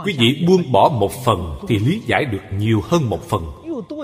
Quý 0.04 0.16
vị 0.18 0.44
buông 0.48 0.72
bỏ 0.72 0.88
một 0.88 1.12
phần 1.24 1.58
thì 1.68 1.78
lý 1.78 2.02
giải 2.06 2.24
được 2.24 2.42
nhiều 2.58 2.82
hơn 2.84 3.10
một 3.10 3.28
phần. 3.28 3.42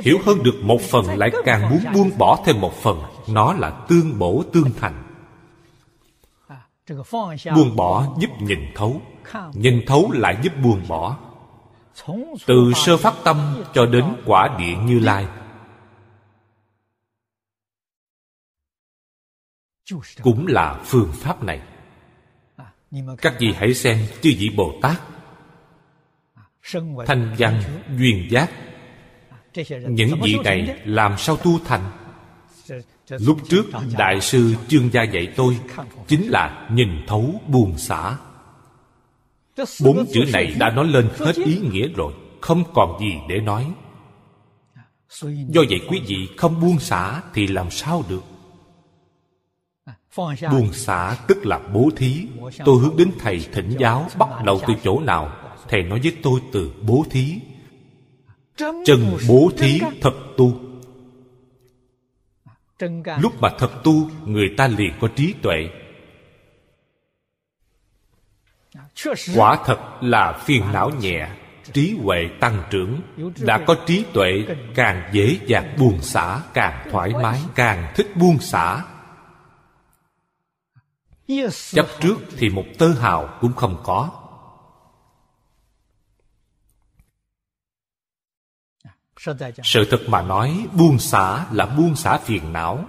Hiểu 0.02 0.18
hơn 0.24 0.42
được 0.42 0.54
một 0.62 0.80
phần 0.80 1.18
lại 1.18 1.30
càng 1.44 1.70
muốn 1.70 1.84
buông 1.94 2.10
bỏ 2.18 2.38
thêm 2.46 2.60
một 2.60 2.74
phần. 2.82 3.02
Nó 3.28 3.52
là 3.52 3.70
tương 3.70 4.18
bổ, 4.18 4.42
tương 4.52 4.70
thành. 4.80 5.02
Buông 7.54 7.76
bỏ 7.76 8.06
giúp 8.20 8.30
nhìn 8.40 8.58
thấu 8.74 9.00
nhìn 9.54 9.80
thấu 9.86 10.10
lại 10.12 10.36
giúp 10.42 10.52
buông 10.62 10.80
bỏ. 10.88 11.16
Từ 12.46 12.72
sơ 12.74 12.96
phát 12.96 13.14
tâm 13.24 13.62
cho 13.74 13.86
đến 13.86 14.04
quả 14.26 14.56
địa 14.58 14.76
như 14.86 14.98
lai 14.98 15.26
cũng 20.22 20.46
là 20.46 20.80
phương 20.84 21.12
pháp 21.12 21.42
này. 21.42 21.60
Các 23.18 23.34
vị 23.38 23.54
hãy 23.56 23.74
xem 23.74 23.98
chư 24.22 24.30
vị 24.38 24.50
bồ 24.56 24.74
tát, 24.82 25.00
thanh 27.06 27.34
văn, 27.38 27.62
duyên 27.98 28.28
giác. 28.30 28.50
Những 29.88 30.20
vị 30.22 30.36
này 30.44 30.80
làm 30.84 31.18
sao 31.18 31.36
tu 31.36 31.58
thành? 31.64 31.90
Lúc 33.08 33.38
trước 33.48 33.66
đại 33.98 34.20
sư 34.20 34.54
chương 34.68 34.92
gia 34.92 35.02
dạy 35.02 35.32
tôi, 35.36 35.58
chính 36.06 36.28
là 36.28 36.68
nhìn 36.72 36.88
thấu 37.06 37.40
buông 37.48 37.78
xả. 37.78 38.16
Bốn 39.84 40.06
chữ 40.12 40.24
này 40.32 40.54
đã 40.58 40.70
nói 40.70 40.86
lên 40.86 41.08
hết 41.18 41.36
ý 41.36 41.58
nghĩa 41.58 41.88
rồi, 41.88 42.12
không 42.40 42.64
còn 42.74 43.00
gì 43.00 43.12
để 43.28 43.40
nói. 43.40 43.72
Do 45.48 45.62
vậy 45.70 45.80
quý 45.88 46.02
vị 46.06 46.28
không 46.36 46.60
buông 46.60 46.78
xả 46.78 47.22
thì 47.34 47.46
làm 47.46 47.70
sao 47.70 48.04
được? 48.08 48.22
Buông 50.50 50.72
xả 50.72 51.16
tức 51.28 51.46
là 51.46 51.58
bố 51.58 51.90
thí. 51.96 52.26
Tôi 52.64 52.80
hướng 52.80 52.96
đến 52.96 53.10
thầy 53.18 53.46
thỉnh 53.52 53.76
giáo 53.78 54.08
bắt 54.18 54.28
đầu 54.44 54.60
từ 54.66 54.74
chỗ 54.84 55.00
nào? 55.00 55.32
Thầy 55.68 55.82
nói 55.82 56.00
với 56.02 56.16
tôi 56.22 56.40
từ 56.52 56.72
bố 56.82 57.04
thí. 57.10 57.40
Chân 58.56 59.16
bố 59.28 59.50
thí 59.58 59.80
thật 60.00 60.14
tu. 60.36 60.60
Lúc 63.20 63.32
mà 63.40 63.48
thật 63.58 63.70
tu, 63.84 64.10
người 64.26 64.48
ta 64.56 64.68
liền 64.68 64.92
có 65.00 65.08
trí 65.16 65.34
tuệ. 65.42 65.68
Quả 69.34 69.58
thật 69.64 69.78
là 70.00 70.32
phiền 70.44 70.62
não 70.72 70.90
nhẹ, 71.00 71.28
trí 71.72 71.96
huệ 72.02 72.28
tăng 72.40 72.62
trưởng. 72.70 73.00
Đã 73.40 73.58
có 73.66 73.76
trí 73.86 74.04
tuệ, 74.12 74.44
càng 74.74 75.10
dễ 75.12 75.38
dàng 75.46 75.76
buông 75.78 76.02
xả, 76.02 76.40
càng 76.54 76.88
thoải 76.90 77.12
mái, 77.22 77.40
càng 77.54 77.92
thích 77.96 78.16
buông 78.16 78.38
xả 78.38 78.82
chấp 81.70 81.86
trước 82.00 82.16
thì 82.36 82.48
một 82.48 82.64
tơ 82.78 82.88
hào 82.88 83.38
cũng 83.40 83.52
không 83.52 83.80
có. 83.84 84.10
Sự 89.62 89.84
thật 89.90 90.00
mà 90.08 90.22
nói 90.22 90.66
buông 90.72 90.98
xả 90.98 91.46
là 91.52 91.66
buông 91.66 91.96
xả 91.96 92.18
phiền 92.18 92.52
não. 92.52 92.84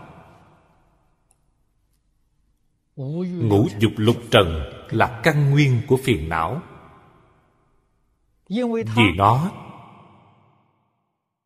Ngũ 2.95 3.67
dục 3.79 3.91
lục 3.95 4.17
trần 4.31 4.63
là 4.89 5.21
căn 5.23 5.51
nguyên 5.51 5.81
của 5.87 5.97
phiền 6.03 6.29
não. 6.29 6.61
Vì 8.75 9.11
nó 9.15 9.51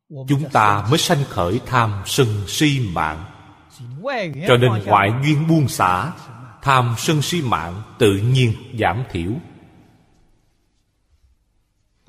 chúng 0.09 0.49
ta 0.53 0.87
mới 0.89 0.97
sanh 0.97 1.23
khởi 1.29 1.59
tham 1.65 2.03
sân 2.05 2.27
si 2.47 2.89
mạng. 2.93 3.25
Cho 4.47 4.57
nên 4.57 4.71
ngoại 4.85 5.11
duyên 5.23 5.47
buông 5.47 5.67
xả 5.67 6.13
tham 6.61 6.95
sân 6.97 7.21
si 7.21 7.41
mạng 7.41 7.81
tự 7.97 8.13
nhiên 8.13 8.53
giảm 8.79 9.03
thiểu. 9.11 9.31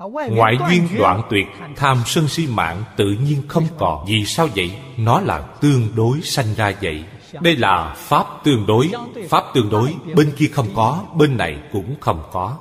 Ngoại 0.09 0.57
duyên 0.69 0.87
đoạn 0.99 1.21
tuyệt, 1.29 1.47
tham 1.75 1.97
sân 2.05 2.27
si 2.27 2.47
mạng 2.47 2.83
tự 2.97 3.11
nhiên 3.11 3.41
không 3.47 3.67
còn. 3.77 4.05
Vì 4.07 4.25
sao 4.25 4.47
vậy? 4.55 4.71
Nó 4.97 5.21
là 5.21 5.39
tương 5.61 5.87
đối 5.95 6.21
sanh 6.21 6.53
ra 6.55 6.73
vậy. 6.81 7.03
Đây 7.41 7.55
là 7.55 7.95
pháp 7.97 8.25
tương 8.43 8.65
đối. 8.65 8.91
Pháp 9.29 9.43
tương 9.53 9.69
đối, 9.69 9.95
bên 10.15 10.33
kia 10.37 10.47
không 10.47 10.67
có, 10.75 11.03
bên 11.17 11.37
này 11.37 11.61
cũng 11.71 11.95
không 11.99 12.23
có. 12.31 12.57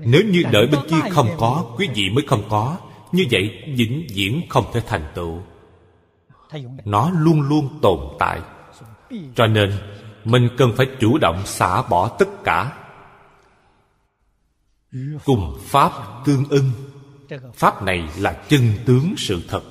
Nếu 0.00 0.22
như 0.24 0.42
đợi 0.52 0.66
bên 0.66 0.80
kia 0.90 1.10
không 1.10 1.28
có, 1.38 1.64
quý 1.76 1.88
vị 1.94 2.10
mới 2.10 2.24
không 2.26 2.42
có. 2.48 2.76
Như 3.12 3.26
vậy 3.30 3.62
vĩnh 3.76 4.06
viễn 4.14 4.42
không 4.48 4.64
thể 4.72 4.80
thành 4.86 5.04
tựu. 5.14 5.38
Nó 6.84 7.10
luôn 7.10 7.40
luôn 7.40 7.78
tồn 7.82 7.98
tại 8.18 8.40
cho 9.34 9.46
nên, 9.46 9.72
mình 10.24 10.48
cần 10.56 10.72
phải 10.76 10.86
chủ 11.00 11.18
động 11.18 11.46
xả 11.46 11.82
bỏ 11.82 12.16
tất 12.18 12.28
cả. 12.44 12.78
Cùng 15.24 15.58
pháp 15.60 15.92
tương 16.24 16.44
ưng. 16.48 16.70
Pháp 17.54 17.82
này 17.82 18.08
là 18.18 18.32
chân 18.48 18.72
tướng 18.86 19.14
sự 19.16 19.42
thật. 19.48 19.62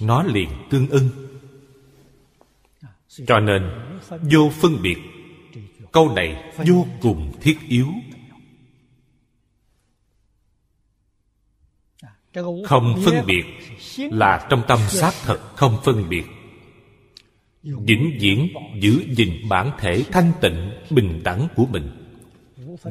Nó 0.00 0.22
liền 0.22 0.48
tương 0.70 0.88
ưng. 0.88 1.08
Cho 3.26 3.40
nên, 3.40 3.70
vô 4.10 4.50
phân 4.60 4.82
biệt. 4.82 4.98
Câu 5.92 6.12
này 6.12 6.52
vô 6.66 6.86
cùng 7.00 7.32
thiết 7.40 7.58
yếu. 7.68 7.86
Không 12.64 13.02
phân 13.04 13.26
biệt 13.26 13.44
là 13.96 14.46
trong 14.50 14.62
tâm 14.68 14.78
xác 14.88 15.12
thật 15.24 15.38
không 15.56 15.78
phân 15.84 16.08
biệt 16.08 16.24
vĩnh 17.76 18.16
viễn 18.20 18.48
giữ 18.80 19.04
gìn 19.16 19.48
bản 19.48 19.70
thể 19.78 20.04
thanh 20.12 20.32
tịnh 20.40 20.70
bình 20.90 21.20
đẳng 21.24 21.48
của 21.56 21.66
mình. 21.66 21.90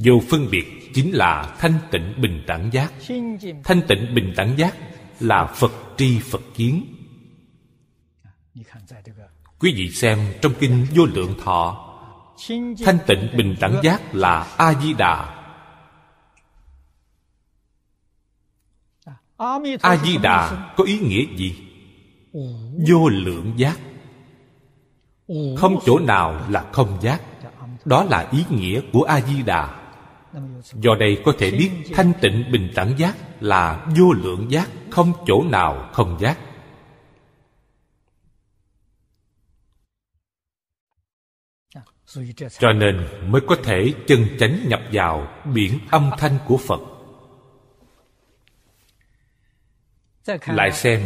Vô 0.03 0.21
phân 0.29 0.47
biệt 0.51 0.65
chính 0.93 1.11
là 1.11 1.55
thanh 1.59 1.79
tịnh 1.91 2.13
bình 2.21 2.43
đẳng 2.47 2.69
giác. 2.73 2.93
Thanh 3.63 3.81
tịnh 3.87 4.15
bình 4.15 4.33
đẳng 4.37 4.57
giác 4.57 4.77
là 5.19 5.45
phật 5.45 5.71
tri 5.97 6.19
phật 6.19 6.41
kiến. 6.55 6.85
Quý 9.59 9.73
vị 9.75 9.89
xem 9.91 10.19
trong 10.41 10.53
kinh 10.59 10.85
vô 10.95 11.05
lượng 11.05 11.35
thọ, 11.43 11.93
thanh 12.85 12.97
tịnh 13.07 13.29
bình 13.37 13.55
đẳng 13.59 13.79
giác 13.83 14.15
là 14.15 14.55
a 14.57 14.73
di 14.73 14.93
đà 14.93 15.37
a 19.81 19.97
di 20.05 20.17
đà 20.17 20.73
có 20.77 20.83
ý 20.83 20.99
nghĩa 20.99 21.25
gì? 21.37 21.55
Vô 22.87 23.09
lượng 23.09 23.53
giác 23.57 23.79
không 25.57 25.79
chỗ 25.85 25.99
nào 25.99 26.45
là 26.49 26.65
không 26.71 26.97
giác. 27.01 27.21
Đó 27.85 28.03
là 28.03 28.29
ý 28.31 28.45
nghĩa 28.49 28.81
của 28.93 29.03
a 29.03 29.21
di 29.21 29.43
đà 29.43 29.83
do 30.73 30.95
đây 30.99 31.21
có 31.25 31.33
thể 31.37 31.51
biết 31.51 31.71
thanh 31.93 32.11
tịnh 32.21 32.51
bình 32.51 32.71
đẳng 32.75 32.97
giác 32.97 33.15
là 33.39 33.87
vô 33.97 34.13
lượng 34.13 34.51
giác, 34.51 34.69
không 34.91 35.13
chỗ 35.25 35.43
nào 35.43 35.89
không 35.93 36.17
giác. 36.19 36.37
Cho 42.59 42.73
nên 42.73 43.07
mới 43.31 43.41
có 43.47 43.55
thể 43.63 43.93
chân 44.07 44.27
chánh 44.39 44.59
nhập 44.67 44.81
vào 44.91 45.27
biển 45.53 45.79
âm 45.89 46.11
thanh 46.17 46.37
của 46.47 46.57
phật. 46.57 46.79
Lại 50.45 50.71
xem 50.71 51.01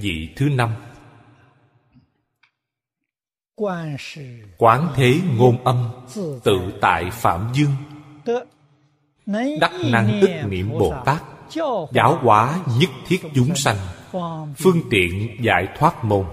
vị 0.00 0.28
thứ 0.36 0.48
năm 0.48 0.70
quán 4.58 4.88
thế 4.94 5.20
ngôn 5.36 5.64
âm 5.64 5.90
tự 6.44 6.58
tại 6.80 7.10
phạm 7.12 7.52
dương. 7.54 7.72
Đắc 9.60 9.72
năng 9.84 10.18
tức 10.22 10.30
niệm 10.48 10.70
bồ 10.72 10.94
tát 11.04 11.22
giáo 11.92 12.18
hóa 12.22 12.58
nhất 12.78 12.90
thiết 13.06 13.20
chúng 13.34 13.54
sanh 13.54 13.76
phương 14.56 14.80
tiện 14.90 15.36
giải 15.44 15.68
thoát 15.78 16.04
môn. 16.04 16.26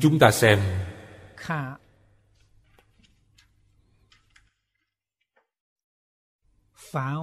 Chúng 0.00 0.18
ta 0.18 0.30
xem 0.30 0.58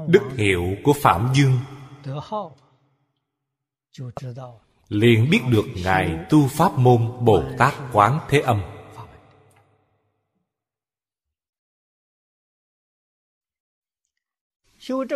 đức 0.08 0.22
hiệu 0.38 0.76
của 0.84 0.94
phạm 0.94 1.34
dương. 1.34 1.60
Liền 4.90 5.30
biết 5.30 5.42
được 5.50 5.66
ngài 5.84 6.26
tu 6.30 6.48
pháp 6.48 6.78
môn 6.78 7.26
bồ 7.26 7.44
tát 7.58 7.74
quán 7.94 8.20
thế 8.30 8.40
âm. 8.40 8.62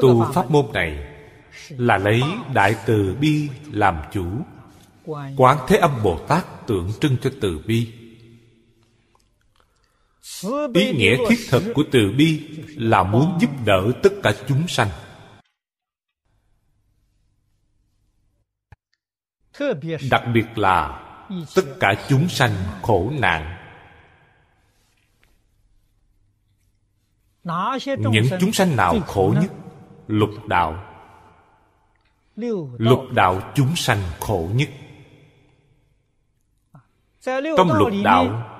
Tu 0.01 0.31
pháp 0.33 0.51
môn 0.51 0.65
này 0.73 1.13
là 1.69 1.97
lấy 1.97 2.21
đại 2.53 2.75
từ 2.85 3.15
bi 3.21 3.49
làm 3.71 4.01
chủ. 4.11 4.25
Quán 5.37 5.57
thế 5.67 5.77
âm 5.77 6.03
bồ 6.03 6.19
tát 6.27 6.67
tượng 6.67 6.91
trưng 6.99 7.17
cho 7.21 7.29
từ 7.41 7.59
bi 7.67 7.96
ý 10.73 10.91
nghĩa 10.91 11.17
thiết 11.29 11.39
thực 11.49 11.63
của 11.75 11.83
từ 11.91 11.99
bi 12.17 12.47
là 12.75 13.03
muốn 13.03 13.37
giúp 13.41 13.49
đỡ 13.65 13.91
tất 14.03 14.09
cả 14.23 14.33
chúng 14.47 14.67
sanh. 14.67 14.89
Đặc 20.11 20.23
biệt 20.33 20.45
là 20.55 21.03
tất 21.55 21.63
cả 21.79 22.05
chúng 22.09 22.29
sanh 22.29 22.51
khổ 22.81 23.11
nạn. 23.19 23.57
Những 27.83 28.25
chúng 28.39 28.53
sanh 28.53 28.75
nào 28.75 28.99
khổ 29.07 29.35
nhất? 29.41 29.51
Lục 30.07 30.47
đạo. 30.47 30.83
Lục 32.77 32.99
đạo 33.11 33.51
chúng 33.55 33.75
sanh 33.75 34.01
khổ 34.19 34.49
nhất. 34.53 34.69
Trong 37.57 37.71
lục 37.71 37.89
đạo 38.03 38.56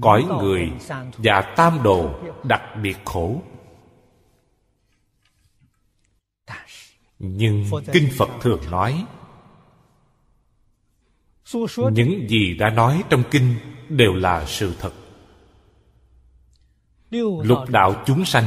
cõi 0.00 0.24
người 0.40 0.72
và 1.16 1.54
tam 1.56 1.82
đồ 1.82 2.10
đặc 2.44 2.62
biệt 2.82 2.96
khổ. 3.04 3.42
Nhưng 7.18 7.64
kinh 7.92 8.08
phật 8.18 8.28
thường 8.40 8.60
nói 8.70 9.06
những 11.92 12.28
gì 12.28 12.54
đã 12.54 12.70
nói 12.70 13.02
trong 13.10 13.22
kinh 13.30 13.54
đều 13.88 14.14
là 14.14 14.44
sự 14.46 14.74
thật. 14.80 14.92
Lục 17.44 17.68
đạo 17.68 18.02
chúng 18.06 18.24
sanh 18.24 18.44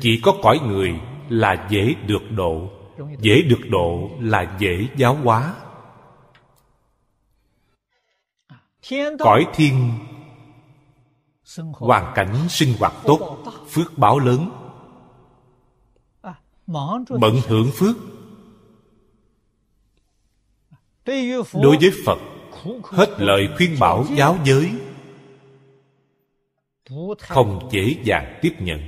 chỉ 0.00 0.20
có 0.22 0.34
cõi 0.42 0.58
người 0.66 1.00
là 1.28 1.66
dễ 1.70 1.94
được 2.06 2.30
độ 2.30 2.70
dễ 3.20 3.42
được 3.42 3.68
độ 3.70 4.10
là 4.20 4.56
dễ 4.58 4.86
giáo 4.96 5.14
hóa 5.14 5.54
cõi 9.18 9.46
thiên. 9.54 9.92
Hoàn 11.72 12.12
cảnh 12.14 12.48
sinh 12.48 12.74
hoạt 12.78 12.92
tốt. 13.04 13.44
Phước 13.68 13.98
báo 13.98 14.18
lớn. 14.18 14.50
Bận 17.08 17.40
hưởng 17.46 17.70
phước. 17.74 17.96
Đối 21.52 21.76
với 21.80 21.90
phật 22.06 22.18
hết 22.84 23.14
lời 23.18 23.48
khuyên 23.56 23.76
bảo 23.80 24.04
giáo 24.14 24.36
giới. 24.44 24.72
Không 27.18 27.68
dễ 27.72 27.94
dàng 28.04 28.38
tiếp 28.42 28.54
nhận. 28.58 28.80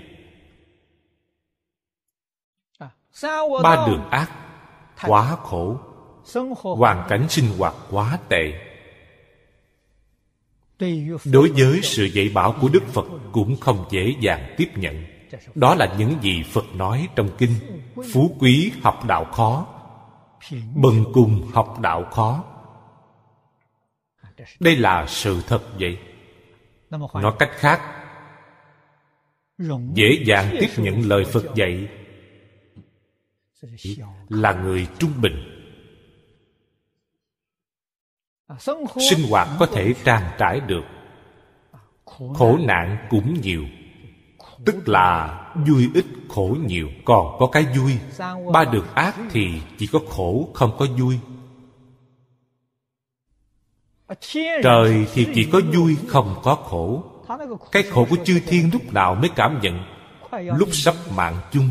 Ba 3.62 3.86
đường 3.86 4.08
ác 4.10 4.30
quá 5.06 5.36
khổ. 5.36 5.76
Hoàn 6.62 7.06
cảnh 7.08 7.26
sinh 7.28 7.58
hoạt 7.58 7.74
quá 7.90 8.18
tệ 8.28 8.69
đối 11.24 11.50
với 11.50 11.80
sự 11.82 12.04
dạy 12.04 12.30
bảo 12.34 12.54
của 12.60 12.68
đức 12.68 12.82
phật 12.86 13.06
cũng 13.32 13.56
không 13.56 13.84
dễ 13.90 14.14
dàng 14.20 14.54
tiếp 14.56 14.68
nhận. 14.76 15.04
Đó 15.54 15.74
là 15.74 15.94
những 15.98 16.14
gì 16.22 16.42
phật 16.42 16.74
nói 16.74 17.08
trong 17.16 17.28
kinh 17.38 17.54
phú 18.12 18.36
quý 18.38 18.72
học 18.82 19.04
đạo 19.06 19.24
khó 19.24 19.66
bần 20.74 21.04
cùng 21.14 21.50
học 21.52 21.80
đạo 21.80 22.04
khó. 22.04 22.44
Đây 24.60 24.76
là 24.76 25.06
sự 25.08 25.42
thật 25.46 25.62
vậy. 25.78 25.98
Nói 26.90 27.32
cách 27.38 27.50
khác 27.52 27.80
dễ 29.94 30.22
dàng 30.26 30.56
tiếp 30.60 30.68
nhận 30.76 31.08
lời 31.08 31.24
phật 31.24 31.44
dạy 31.54 31.88
là 34.28 34.52
người 34.52 34.86
trung 34.98 35.12
bình 35.22 35.59
sinh 39.10 39.30
hoạt 39.30 39.48
có 39.58 39.66
thể 39.66 39.94
trang 40.04 40.30
trải 40.38 40.60
được. 40.60 40.84
Khổ 42.34 42.58
nạn 42.60 43.06
cũng 43.10 43.40
nhiều. 43.40 43.64
Tức 44.64 44.88
là 44.88 45.40
vui 45.66 45.90
ít 45.94 46.04
khổ 46.28 46.56
nhiều. 46.66 46.88
Còn 47.04 47.36
có 47.38 47.46
cái 47.46 47.66
vui 47.78 47.98
ba 48.52 48.64
đường 48.64 48.86
ác 48.94 49.14
thì 49.30 49.62
chỉ 49.78 49.86
có 49.86 49.98
khổ 50.08 50.48
không 50.54 50.76
có 50.78 50.86
vui. 50.98 51.18
Trời 54.62 55.06
thì 55.14 55.28
chỉ 55.34 55.48
có 55.52 55.60
vui 55.74 55.96
không 56.08 56.40
có 56.42 56.54
khổ. 56.54 57.04
Cái 57.72 57.82
khổ 57.82 58.06
của 58.10 58.16
chư 58.24 58.40
thiên 58.46 58.70
lúc 58.72 58.92
nào 58.92 59.14
mới 59.14 59.30
cảm 59.36 59.60
nhận? 59.62 59.84
Lúc 60.58 60.68
sắp 60.72 60.94
mạng 61.16 61.40
chung. 61.52 61.70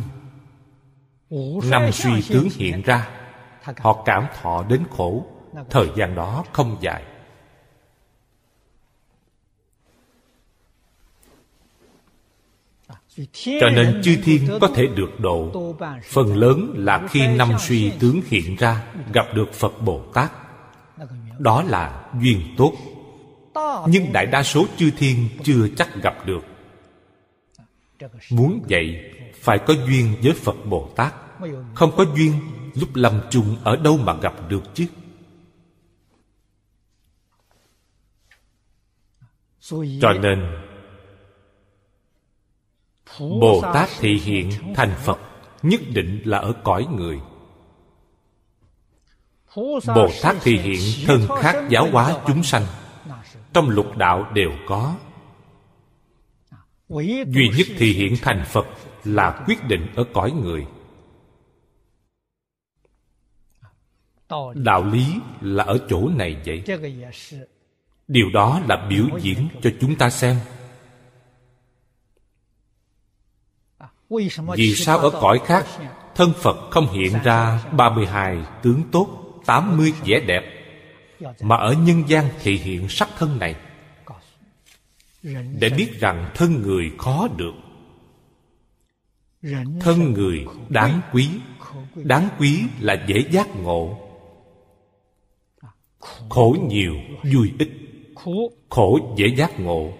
Năm 1.70 1.92
suy 1.92 2.22
tướng 2.30 2.48
hiện 2.56 2.82
ra 2.82 3.08
họ 3.78 4.04
cảm 4.06 4.26
thọ 4.42 4.64
đến 4.70 4.84
khổ 4.98 5.26
thời 5.70 5.90
gian 5.96 6.16
đó 6.16 6.44
không 6.54 6.78
dài. 6.82 7.04
Cho 13.62 13.70
nên 13.76 14.02
chư 14.04 14.18
thiên 14.24 14.58
có 14.62 14.68
thể 14.76 14.88
được 14.88 15.20
độ. 15.20 15.76
Phần 16.04 16.38
lớn 16.38 16.74
là 16.78 17.08
khi 17.10 17.28
năm 17.28 17.50
suy 17.60 17.92
tướng 18.00 18.22
hiện 18.26 18.56
ra, 18.56 18.84
gặp 19.14 19.26
được 19.34 19.54
phật 19.54 19.82
bồ 19.82 20.02
tát. 20.14 20.32
Đó 21.40 21.64
là 21.64 22.10
duyên 22.22 22.42
tốt. 22.58 22.74
Nhưng 23.88 24.14
đại 24.14 24.26
đa 24.26 24.44
số 24.44 24.66
chư 24.78 24.92
thiên 24.98 25.30
chưa 25.44 25.68
chắc 25.78 25.96
gặp 26.04 26.26
được. 26.26 26.42
Muốn 28.32 28.62
vậy, 28.70 29.12
phải 29.34 29.60
có 29.68 29.74
duyên 29.88 30.16
với 30.24 30.34
phật 30.34 30.66
bồ 30.66 30.90
tát. 30.96 31.14
Không 31.74 31.92
có 31.98 32.06
duyên, 32.16 32.34
lúc 32.76 32.90
lâm 32.94 33.22
chung 33.30 33.56
ở 33.64 33.76
đâu 33.76 33.98
mà 33.98 34.14
gặp 34.14 34.34
được 34.50 34.64
chứ? 34.74 34.86
Cho 40.02 40.14
nên 40.22 40.40
bồ 43.20 43.62
tát 43.74 43.90
thị 44.00 44.14
hiện 44.24 44.52
thành 44.76 44.96
phật 44.98 45.20
nhất 45.62 45.82
định 45.94 46.22
là 46.26 46.38
ở 46.38 46.54
cõi 46.64 46.88
người. 46.92 47.20
Bồ 49.96 50.10
tát 50.22 50.36
thị 50.42 50.58
hiện 50.58 51.08
thân 51.08 51.22
khác 51.42 51.66
giáo 51.70 51.88
hóa 51.92 52.18
chúng 52.28 52.44
sanh. 52.44 52.66
Trong 53.54 53.70
lục 53.70 53.98
đạo 53.98 54.32
đều 54.34 54.52
có. 54.68 54.96
Duy 57.28 57.50
nhất 57.58 57.68
thị 57.78 57.94
hiện 57.94 58.16
thành 58.22 58.44
phật 58.48 58.66
là 59.04 59.44
quyết 59.48 59.68
định 59.68 59.88
ở 59.96 60.04
cõi 60.14 60.32
người. 60.32 60.66
Đạo 64.54 64.84
lý. 64.84 65.06
Là 65.42 65.64
ở 65.64 65.78
chỗ 65.90 66.10
này 66.10 66.38
vậy 66.46 66.64
điều 68.10 68.30
đó 68.30 68.62
là 68.68 68.88
biểu 68.90 69.06
diễn 69.22 69.48
cho 69.62 69.70
chúng 69.82 69.96
ta 69.96 70.10
xem. 70.10 70.36
Vì 74.56 74.76
sao 74.76 74.98
ở 74.98 75.10
cõi 75.10 75.40
khác, 75.46 75.66
thân 76.16 76.34
phật 76.38 76.72
không 76.72 76.88
hiện 76.92 77.14
ra 77.24 77.64
32 77.72 78.46
tướng 78.64 78.84
tốt 78.92 79.08
80 79.46 79.94
vẻ 80.06 80.20
đẹp, 80.20 80.44
mà 81.42 81.58
ở 81.58 81.74
nhân 81.74 82.04
gian 82.08 82.30
thì 82.42 82.58
hiện 82.58 82.90
sắc 82.90 83.10
thân 83.18 83.40
này? 83.40 83.56
Để 85.60 85.70
biết 85.78 86.00
rằng 86.00 86.32
thân 86.36 86.62
người 86.62 86.92
khó 86.98 87.28
được. 87.38 87.54
Thân 89.82 90.14
người 90.14 90.46
đáng 90.70 91.02
quý. 91.14 91.30
Đáng 91.96 92.30
quý 92.40 92.64
là 92.80 93.06
dễ 93.08 93.24
giác 93.32 93.56
ngộ. 93.56 94.00
Khổ 96.30 96.56
nhiều, 96.70 96.96
vui 97.34 97.52
ít 97.60 97.89
khổ. 98.70 99.16
Dễ 99.16 99.28
giác 99.38 99.60
ngộ. 99.60 99.92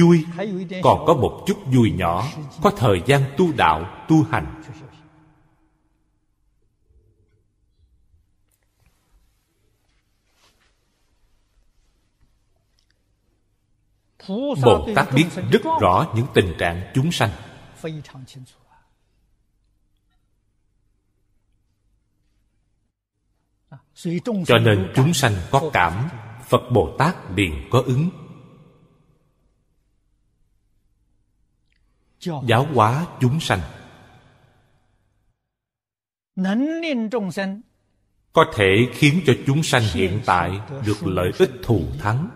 Vui 0.00 0.24
còn 0.82 1.04
có 1.06 1.14
một 1.14 1.44
chút 1.46 1.56
vui 1.74 1.92
nhỏ 1.96 2.24
có 2.62 2.70
thời 2.76 3.02
gian 3.06 3.22
tu 3.36 3.52
đạo 3.52 4.06
tu 4.08 4.22
hành. 4.30 4.62
Bồ 14.62 14.88
tát 14.96 15.08
biết 15.14 15.26
rất 15.52 15.62
rõ 15.80 16.12
những 16.16 16.26
tình 16.34 16.54
trạng 16.58 16.90
chúng 16.94 17.12
sanh. 17.12 17.30
Cho 24.46 24.58
nên 24.58 24.92
chúng 24.94 25.14
sanh 25.14 25.32
có 25.50 25.70
cảm 25.72 26.08
phật 26.46 26.70
bồ 26.72 26.96
tát 26.98 27.16
liền 27.34 27.68
có 27.70 27.82
ứng. 27.86 28.10
Giáo 32.20 32.66
hóa 32.74 33.06
chúng 33.20 33.40
sanh. 33.40 33.60
Có 38.32 38.44
thể 38.54 38.88
khiến 38.92 39.20
cho 39.26 39.32
chúng 39.46 39.62
sanh 39.62 39.82
hiện 39.82 40.20
tại 40.26 40.60
được 40.86 41.06
lợi 41.06 41.32
ích 41.38 41.50
thù 41.62 41.84
thắng. 41.98 42.30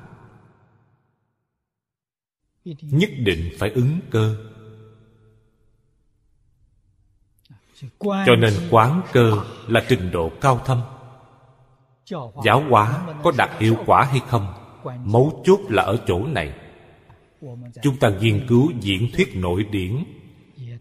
Nhất 2.64 3.11
định 3.16 3.51
phải 3.59 3.70
ứng 3.70 4.01
cơ. 4.11 4.37
Cho 8.01 8.37
nên 8.38 8.55
quán 8.70 9.03
cơ 9.12 9.33
là 9.68 9.85
trình 9.88 10.11
độ 10.11 10.33
cao 10.40 10.62
thâm 10.64 10.83
giáo 12.44 12.64
hóa 12.68 13.01
có 13.23 13.33
đạt 13.38 13.51
hiệu 13.59 13.77
quả 13.87 14.05
hay 14.05 14.20
không? 14.29 14.55
Mấu 15.05 15.42
chốt 15.44 15.61
là 15.68 15.83
ở 15.83 15.96
chỗ 16.07 16.27
này. 16.27 16.53
Chúng 17.83 17.96
ta 18.01 18.09
nghiên 18.09 18.46
cứu 18.49 18.73
diễn 18.81 19.11
thuyết 19.12 19.37
nội 19.37 19.64
điển, 19.64 20.05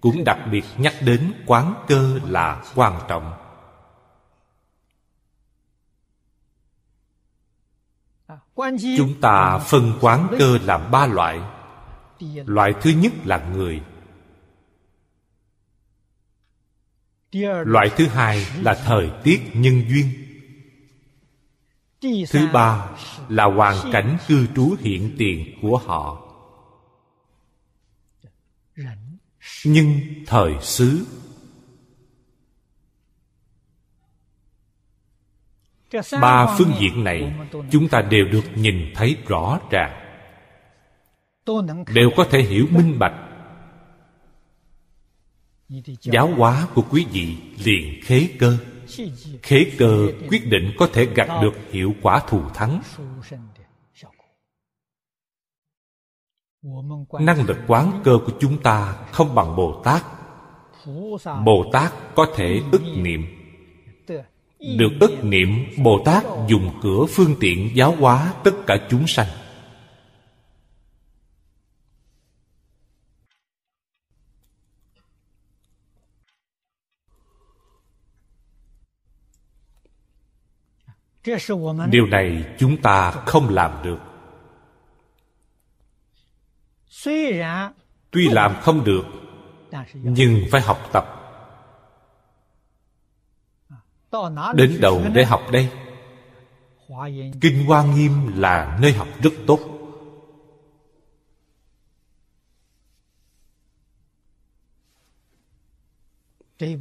cũng 0.02 0.24
đặc 0.24 0.38
biệt 0.52 0.64
nhắc 0.78 0.94
đến 1.02 1.34
quán 1.46 1.74
cơ 1.88 2.20
là 2.28 2.64
quan 2.76 3.00
trọng. 3.08 3.34
Chúng 8.98 9.22
ta 9.22 9.58
phân 9.58 9.94
quán 10.02 10.36
cơ 10.40 10.58
làm 10.64 10.92
ba 10.92 11.08
loại. 11.08 11.42
Loại 12.46 12.74
thứ 12.82 12.90
nhất 12.90 13.14
là 13.26 13.50
người. 13.54 13.82
Loại 17.66 17.90
thứ 17.98 18.08
hai 18.08 18.46
là 18.62 18.74
thời 18.86 19.12
tiết 19.24 19.42
nhân 19.54 19.82
duyên 19.90 20.29
thứ 22.02 22.48
ba 22.54 22.90
là 23.30 23.46
hoàn 23.46 23.92
cảnh 23.92 24.18
cư 24.28 24.48
trú 24.56 24.76
hiện 24.80 25.16
tiền 25.18 25.60
của 25.62 25.78
họ. 25.78 26.26
Nhưng 29.66 30.00
thời 30.26 30.54
xứ, 30.62 31.06
ba 36.22 36.56
phương 36.58 36.72
diện 36.80 37.04
này 37.04 37.34
chúng 37.72 37.88
ta 37.88 38.02
đều 38.02 38.26
được 38.26 38.44
nhìn 38.56 38.92
thấy 38.96 39.18
rõ 39.28 39.60
ràng. 39.72 40.06
Đều 41.94 42.10
có 42.18 42.26
thể 42.32 42.42
hiểu 42.42 42.68
minh 42.72 43.00
bạch. 43.00 43.14
Giáo 46.02 46.28
hóa 46.28 46.68
của 46.74 46.84
quý 46.90 47.06
vị 47.12 47.38
liền 47.66 48.02
khế 48.04 48.30
cơ 48.40 48.58
khế 49.44 49.72
cơ 49.78 50.08
quyết 50.30 50.48
định 50.50 50.72
có 50.80 50.88
thể 50.94 51.06
gặt 51.16 51.40
được 51.42 51.54
hiệu 51.72 51.94
quả 52.02 52.22
thù 52.28 52.42
thắng. 52.54 52.82
Năng 57.20 57.46
lực 57.48 57.58
quán 57.68 58.02
cơ 58.04 58.20
của 58.26 58.32
chúng 58.40 58.62
ta 58.62 58.96
không 59.12 59.36
bằng 59.36 59.56
bồ 59.56 59.82
tát. 59.84 60.04
Bồ 61.46 61.70
tát 61.74 61.94
có 62.16 62.28
thể 62.36 62.62
ức 62.72 62.82
niệm. 62.96 63.26
Được 64.78 64.92
ức 65.00 65.24
niệm, 65.24 65.66
bồ 65.84 66.02
tát 66.06 66.24
dùng 66.48 66.80
cửa 66.82 67.06
phương 67.10 67.36
tiện 67.40 67.72
giáo 67.76 67.96
hóa 68.00 68.34
tất 68.44 68.52
cả 68.68 68.88
chúng 68.90 69.08
sanh. 69.08 69.28
Điều 81.90 82.06
này 82.06 82.56
chúng 82.60 82.82
ta 82.82 83.12
không 83.12 83.50
làm 83.50 83.72
được. 83.84 84.00
tuy 88.12 88.30
làm 88.30 88.56
không 88.62 88.84
được 88.84 89.06
nhưng 89.94 90.44
phải 90.52 90.62
học 90.62 90.90
tập. 90.94 91.16
Đến 94.54 94.78
đầu 94.82 95.04
để 95.14 95.26
học 95.26 95.42
đây? 95.52 95.70
kinh 97.42 97.66
hoa 97.66 97.86
nghiêm 97.96 98.12
là 98.36 98.80
nơi 98.82 98.94
học 98.94 99.08
rất 99.24 99.34
tốt. 99.48 99.60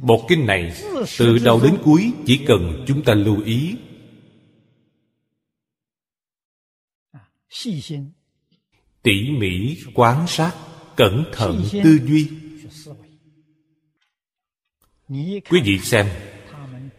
Bộ 0.01 0.25
kinh 0.27 0.45
này 0.45 0.73
từ 1.19 1.37
đầu 1.37 1.59
đến 1.63 1.77
cuối 1.85 2.11
chỉ 2.25 2.45
cần 2.47 2.83
chúng 2.87 3.03
ta 3.03 3.13
lưu 3.13 3.41
ý 3.45 3.75
tỉ 9.01 9.31
mỉ 9.31 9.77
quan 9.93 10.27
sát 10.27 10.53
cẩn 10.95 11.25
thận 11.33 11.63
tư 11.83 11.99
duy. 12.05 12.29
quý 15.49 15.61
vị 15.63 15.79
xem 15.79 16.07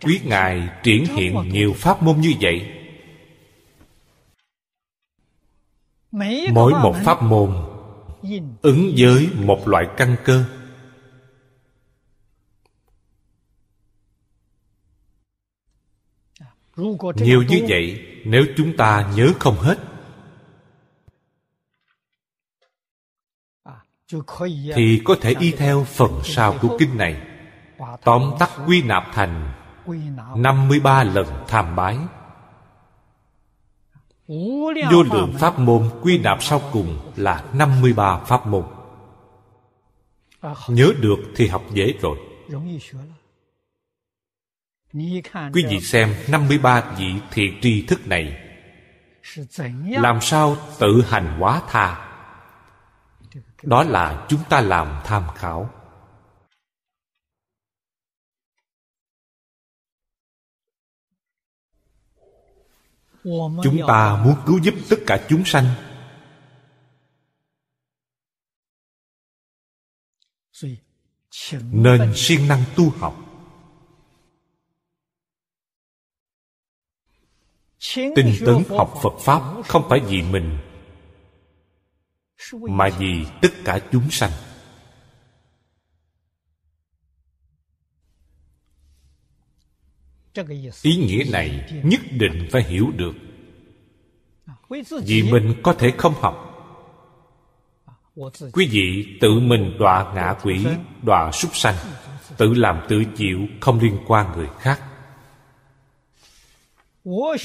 quý 0.03 0.21
ngài 0.25 0.69
triển 0.83 1.05
hiện 1.05 1.49
nhiều 1.53 1.73
pháp 1.77 2.03
môn 2.03 2.21
như 2.21 2.33
vậy. 2.41 2.71
Mỗi 6.53 6.73
một 6.73 6.97
pháp 7.05 7.23
môn 7.23 7.51
ứng 8.63 8.95
với 8.97 9.29
một 9.35 9.69
loại 9.69 9.87
căn 9.97 10.17
cơ. 10.25 10.45
Nhiều 17.17 17.43
như 17.43 17.67
vậy 17.69 18.07
nếu 18.25 18.45
chúng 18.57 18.77
ta 18.77 19.13
nhớ 19.17 19.33
không 19.39 19.57
hết 19.57 19.90
thì 24.75 25.01
có 25.05 25.17
thể 25.21 25.35
y 25.41 25.51
theo 25.53 25.85
phần 25.85 26.21
sau 26.25 26.55
của 26.63 26.77
kinh 26.79 26.99
này. 26.99 27.21
Tóm 28.05 28.33
tắt 28.39 28.51
quy 28.67 28.83
nạp 28.83 29.05
thành 29.13 29.53
53 30.37 31.05
lần 31.05 31.27
tham 31.49 31.77
bái. 31.77 31.99
Vô 34.91 35.03
lượng 35.13 35.35
pháp 35.39 35.59
môn 35.59 35.91
quy 36.03 36.19
nạp 36.19 36.43
sau 36.43 36.61
cùng 36.73 36.99
là 37.17 37.45
53 37.53 38.19
pháp 38.19 38.47
môn. 38.47 38.65
Nhớ 40.69 40.93
được 41.01 41.19
thì 41.37 41.47
học 41.47 41.63
dễ 41.73 41.95
rồi. 42.01 42.19
Quý 45.53 45.65
vị 45.69 45.81
xem 45.81 46.15
53 46.29 46.95
vị 46.99 47.15
thiện 47.31 47.59
tri 47.63 47.87
thức 47.87 48.07
này. 48.07 48.39
Làm 49.87 50.21
sao 50.21 50.57
tự 50.79 51.03
hành 51.09 51.39
hóa 51.39 51.63
tha? 51.69 52.10
Đó 53.63 53.83
là 53.83 54.27
chúng 54.29 54.41
ta 54.49 54.61
làm 54.61 55.01
tham 55.05 55.27
khảo. 55.35 55.71
Chúng 63.63 63.79
ta 63.89 64.23
muốn 64.25 64.35
cứu 64.47 64.61
giúp 64.63 64.75
tất 64.91 64.97
cả 65.07 65.27
chúng 65.29 65.43
sanh. 65.45 65.67
Nên 71.73 72.13
siêng 72.17 72.49
năng 72.49 72.65
tu 72.77 72.91
học. 72.91 73.17
Tinh 77.95 78.35
tấn 78.47 78.65
học 78.69 78.95
phật 79.03 79.19
pháp 79.21 79.63
không 79.69 79.87
phải 79.89 80.01
vì 80.01 80.23
mình 80.23 80.70
mà 82.53 82.89
vì 82.99 83.27
tất 83.43 83.49
cả 83.65 83.81
chúng 83.93 84.11
sanh. 84.11 84.31
Ý 90.83 90.97
nghĩa 90.97 91.25
này 91.33 91.73
nhất 91.85 92.01
định 92.11 92.49
phải 92.53 92.63
hiểu 92.63 92.91
được. 92.97 93.13
Vì 95.07 95.23
mình 95.23 95.55
có 95.63 95.73
thể 95.73 95.93
không 95.99 96.15
học. 96.15 96.47
Quý 98.53 98.69
vị 98.71 99.19
tự 99.21 99.41
mình 99.41 99.77
đọa 99.79 100.13
ngạ 100.15 100.35
quỷ 100.43 100.67
đọa 101.03 101.33
súc 101.33 101.57
sanh 101.57 101.75
tự 102.37 102.55
làm 102.55 102.81
tự 102.89 103.05
chịu 103.17 103.39
không 103.61 103.81
liên 103.81 103.99
quan 104.07 104.33
người 104.37 104.49
khác. 104.59 104.81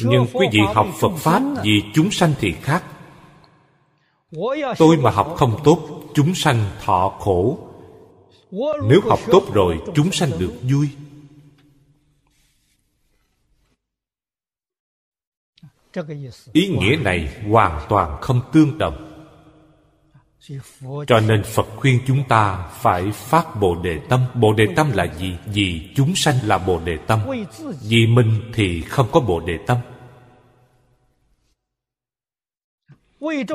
Nhưng 0.04 0.28
quý 0.34 0.48
vị 0.52 0.60
học 0.74 0.88
phật 1.00 1.16
pháp 1.18 1.42
vì 1.64 1.84
chúng 1.94 2.12
sanh 2.12 2.34
thì 2.40 2.52
khác 2.52 2.84
tôi 4.78 4.98
mà 4.98 5.12
học 5.12 5.34
không 5.38 5.60
tốt, 5.64 6.02
chúng 6.14 6.36
sanh 6.36 6.66
thọ 6.86 7.10
khổ. 7.20 7.60
Nếu 8.84 9.02
học 9.10 9.20
tốt 9.28 9.44
rồi, 9.54 9.80
chúng 9.96 10.12
sanh 10.12 10.32
được 10.40 10.54
vui. 10.62 10.90
Ý 16.54 16.68
nghĩa 16.68 16.96
này 17.02 17.30
hoàn 17.50 17.86
toàn 17.90 18.22
không 18.22 18.42
tương 18.54 18.78
đồng. 18.78 19.12
Cho 21.08 21.20
nên 21.20 21.44
phật 21.44 21.68
khuyên 21.76 22.00
chúng 22.08 22.24
ta 22.30 22.70
phải 22.82 23.12
phát 23.12 23.60
bồ 23.60 23.76
đề 23.76 24.00
tâm. 24.10 24.26
Bồ 24.34 24.54
đề 24.54 24.68
tâm 24.76 24.92
là 24.92 25.16
gì? 25.18 25.38
Vì 25.46 25.82
chúng 25.96 26.16
sanh 26.16 26.36
là 26.44 26.58
bồ 26.58 26.80
đề 26.80 26.98
tâm. 27.08 27.20
Vì 27.82 28.08
mình 28.08 28.52
thì 28.54 28.82
không 28.82 29.08
có 29.12 29.20
bồ 29.20 29.40
đề 29.40 29.58
tâm. 29.68 29.78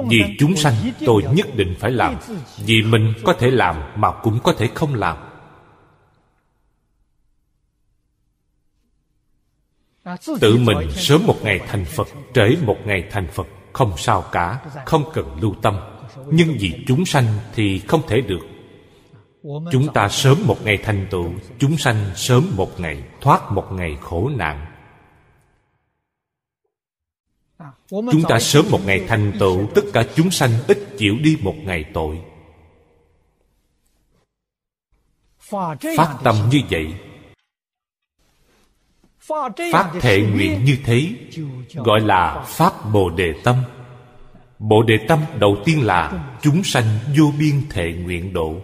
Vì 0.09 0.23
chúng 0.39 0.57
sanh 0.57 0.75
tôi 1.07 1.23
nhất 1.33 1.47
định 1.57 1.75
phải 1.79 1.91
làm. 1.91 2.17
Vì 2.67 2.83
mình 2.83 3.13
có 3.25 3.33
thể 3.33 3.51
làm 3.51 3.77
mà 3.97 4.13
cũng 4.23 4.39
có 4.43 4.53
thể 4.53 4.69
không 4.75 4.95
làm. 4.95 5.17
Tự 10.41 10.57
mình 10.57 10.93
sớm 10.93 11.27
một 11.27 11.37
ngày 11.43 11.61
thành 11.69 11.85
phật 11.85 12.09
trễ 12.35 12.57
một 12.63 12.77
ngày 12.85 13.05
thành 13.11 13.29
phật 13.33 13.47
không 13.73 13.93
sao 13.97 14.25
cả 14.33 14.61
không 14.87 15.05
cần 15.15 15.37
lưu 15.41 15.55
tâm. 15.63 15.77
Nhưng 16.27 16.57
vì 16.61 16.85
chúng 16.87 17.07
sanh 17.07 17.25
thì 17.55 17.79
không 17.79 18.03
thể 18.09 18.21
được. 18.21 18.47
Chúng 19.73 19.93
ta 19.95 20.09
sớm 20.09 20.39
một 20.47 20.65
ngày 20.65 20.77
thành 20.77 21.07
tựu 21.11 21.33
chúng 21.59 21.77
sanh 21.77 21.97
sớm 22.17 22.53
một 22.57 22.81
ngày 22.81 23.03
thoát 23.21 23.53
một 23.53 23.73
ngày 23.73 23.97
khổ 24.01 24.31
nạn 24.37 24.67
chúng 27.91 28.23
ta 28.29 28.39
sớm 28.41 28.65
một 28.71 28.81
ngày 28.87 29.05
thành 29.09 29.33
tựu 29.41 29.67
tất 29.75 29.83
cả 29.93 30.05
chúng 30.15 30.31
sanh 30.31 30.51
ít 30.69 30.79
chịu 30.99 31.15
đi 31.23 31.37
một 31.43 31.55
ngày 31.65 31.85
tội. 31.95 32.21
Phát 35.97 36.17
tâm 36.25 36.37
như 36.51 36.61
vậy 36.71 36.95
phát 39.73 39.91
thệ 40.01 40.21
nguyện 40.21 40.65
như 40.65 40.77
thế 40.85 41.09
gọi 41.75 42.01
là 42.01 42.45
phát 42.47 42.73
bồ 42.93 43.11
đề 43.11 43.35
tâm. 43.45 43.57
Bộ 44.59 44.83
đề 44.83 44.99
tâm 45.09 45.19
đầu 45.39 45.57
tiên 45.65 45.87
là 45.87 46.35
Chúng 46.43 46.65
sanh 46.65 46.85
vô 47.19 47.33
biên 47.39 47.69
thệ 47.71 47.93
nguyện 47.93 48.33
độ. 48.33 48.57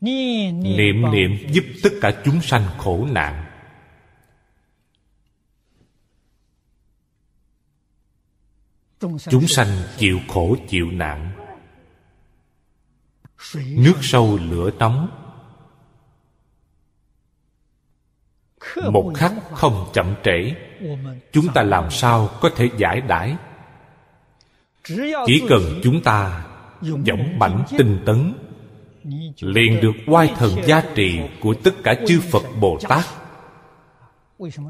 Niệm 0.00 1.10
niệm 1.12 1.38
giúp 1.52 1.64
tất 1.82 1.90
cả 2.00 2.22
chúng 2.24 2.40
sanh 2.40 2.62
khổ 2.78 3.06
nạn 3.10 3.51
Chúng 9.30 9.46
sanh 9.46 9.68
chịu 9.98 10.18
khổ 10.28 10.56
chịu 10.68 10.90
nạn. 10.90 11.32
Nước 13.54 13.94
sâu 14.00 14.38
lửa 14.50 14.70
nóng 14.78 15.08
Một 18.92 19.12
khắc 19.14 19.32
không 19.52 19.90
chậm 19.92 20.14
trễ. 20.24 20.54
Chúng 21.32 21.46
ta 21.54 21.62
làm 21.62 21.90
sao 21.90 22.28
có 22.40 22.50
thể 22.56 22.70
giải 22.78 23.00
đãi? 23.00 23.36
Chỉ 25.26 25.42
cần 25.48 25.80
chúng 25.82 26.02
ta 26.02 26.46
dõng 26.82 27.38
mãnh 27.38 27.64
tinh 27.78 28.02
tấn 28.06 28.34
liền 29.40 29.80
được 29.80 29.92
oai 30.06 30.34
thần 30.36 30.50
gia 30.66 30.82
trì 30.94 31.20
của 31.40 31.54
tất 31.64 31.74
cả 31.84 31.94
chư 32.06 32.20
phật 32.30 32.42
bồ 32.60 32.78
tát. 32.88 33.04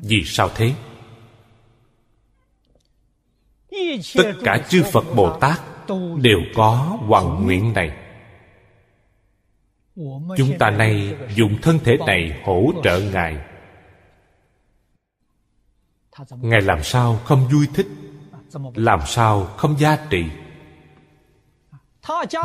Vì 0.03 0.23
sao 0.25 0.51
thế 0.55 0.75
tất 4.17 4.33
cả 4.45 4.59
chư 4.69 4.83
phật 4.93 5.05
bồ 5.17 5.39
tát 5.39 5.61
đều 6.21 6.39
có 6.55 6.99
hoàng 7.07 7.45
nguyện 7.45 7.73
này. 7.73 7.91
Chúng 10.37 10.59
ta 10.59 10.71
nay 10.71 11.17
dùng 11.35 11.59
thân 11.63 11.79
thể 11.85 11.97
này 12.07 12.41
hỗ 12.45 12.73
trợ 12.85 13.01
ngài. 13.01 13.37
Ngài 16.31 16.61
làm 16.61 16.83
sao 16.83 17.21
không 17.25 17.49
vui 17.49 17.69
thích? 17.75 17.87
Làm 18.75 19.01
sao 19.07 19.45
không 19.45 19.79
gia 19.79 19.97
trì 20.11 20.25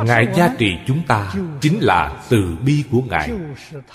ngài 0.05 0.27
gia 0.36 0.55
trì 0.57 0.77
chúng 0.88 1.03
ta 1.07 1.33
chính 1.62 1.79
là 1.81 2.23
từ 2.29 2.57
bi 2.65 2.83
của 2.91 3.01
ngài, 3.10 3.29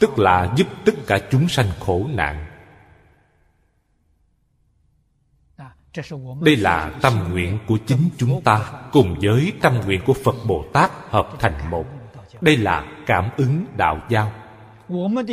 tức 0.01 0.19
là 0.19 0.53
giúp 0.57 0.67
tất 0.85 0.93
cả 1.07 1.19
chúng 1.31 1.49
sanh 1.49 1.67
khổ 1.81 2.07
nạn. 2.11 2.47
Đây 6.41 6.57
là 6.57 6.99
tâm 7.03 7.13
nguyện 7.31 7.59
của 7.67 7.79
chính 7.87 8.09
chúng 8.17 8.43
ta 8.45 8.73
cùng 8.93 9.15
với 9.23 9.53
tâm 9.61 9.81
nguyện 9.85 10.01
của 10.07 10.15
phật 10.15 10.37
bồ 10.47 10.65
tát 10.73 10.91
hợp 11.09 11.29
thành 11.39 11.71
một. 11.71 11.87
Đây 12.41 12.57
là 12.57 12.85
cảm 13.07 13.31
ứng 13.37 13.67
đạo 13.77 14.01
giao. 14.11 14.33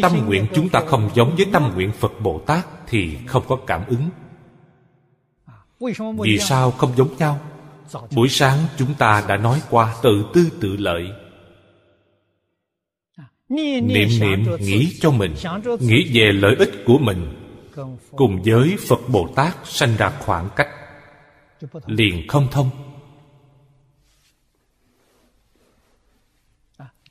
Tâm 0.02 0.26
nguyện 0.26 0.46
chúng 0.56 0.70
ta 0.70 0.82
không 0.88 1.10
giống 1.16 1.36
với 1.36 1.46
tâm 1.54 1.72
nguyện 1.74 1.92
phật 1.92 2.12
bồ 2.20 2.40
tát 2.40 2.66
thì 2.88 3.18
không 3.28 3.44
có 3.48 3.56
cảm 3.68 3.82
ứng. 3.88 4.10
Vì 6.20 6.38
sao 6.38 6.72
không 6.72 6.92
giống 6.98 7.18
nhau? 7.18 7.40
Buổi 8.16 8.30
sáng 8.30 8.58
chúng 8.78 8.94
ta 8.94 9.24
đã 9.28 9.38
nói 9.38 9.62
qua 9.70 9.96
tự 10.04 10.26
tư 10.34 10.50
tự 10.62 10.78
lợi. 10.78 11.08
Niệm 13.50 13.88
niệm 13.88 14.46
nghĩ 14.60 14.98
cho 15.00 15.12
mình 15.12 15.36
nghĩ 15.80 16.12
về 16.14 16.32
lợi 16.32 16.56
ích 16.56 16.72
của 16.86 16.98
mình 16.98 17.39
cùng 18.16 18.42
với 18.46 18.78
phật 18.88 19.00
bồ 19.08 19.30
tát 19.36 19.56
sanh 19.64 19.96
ra 19.98 20.10
khoảng 20.20 20.50
cách, 20.56 20.70
liền 21.86 22.28
không 22.28 22.48
thông. 22.52 22.70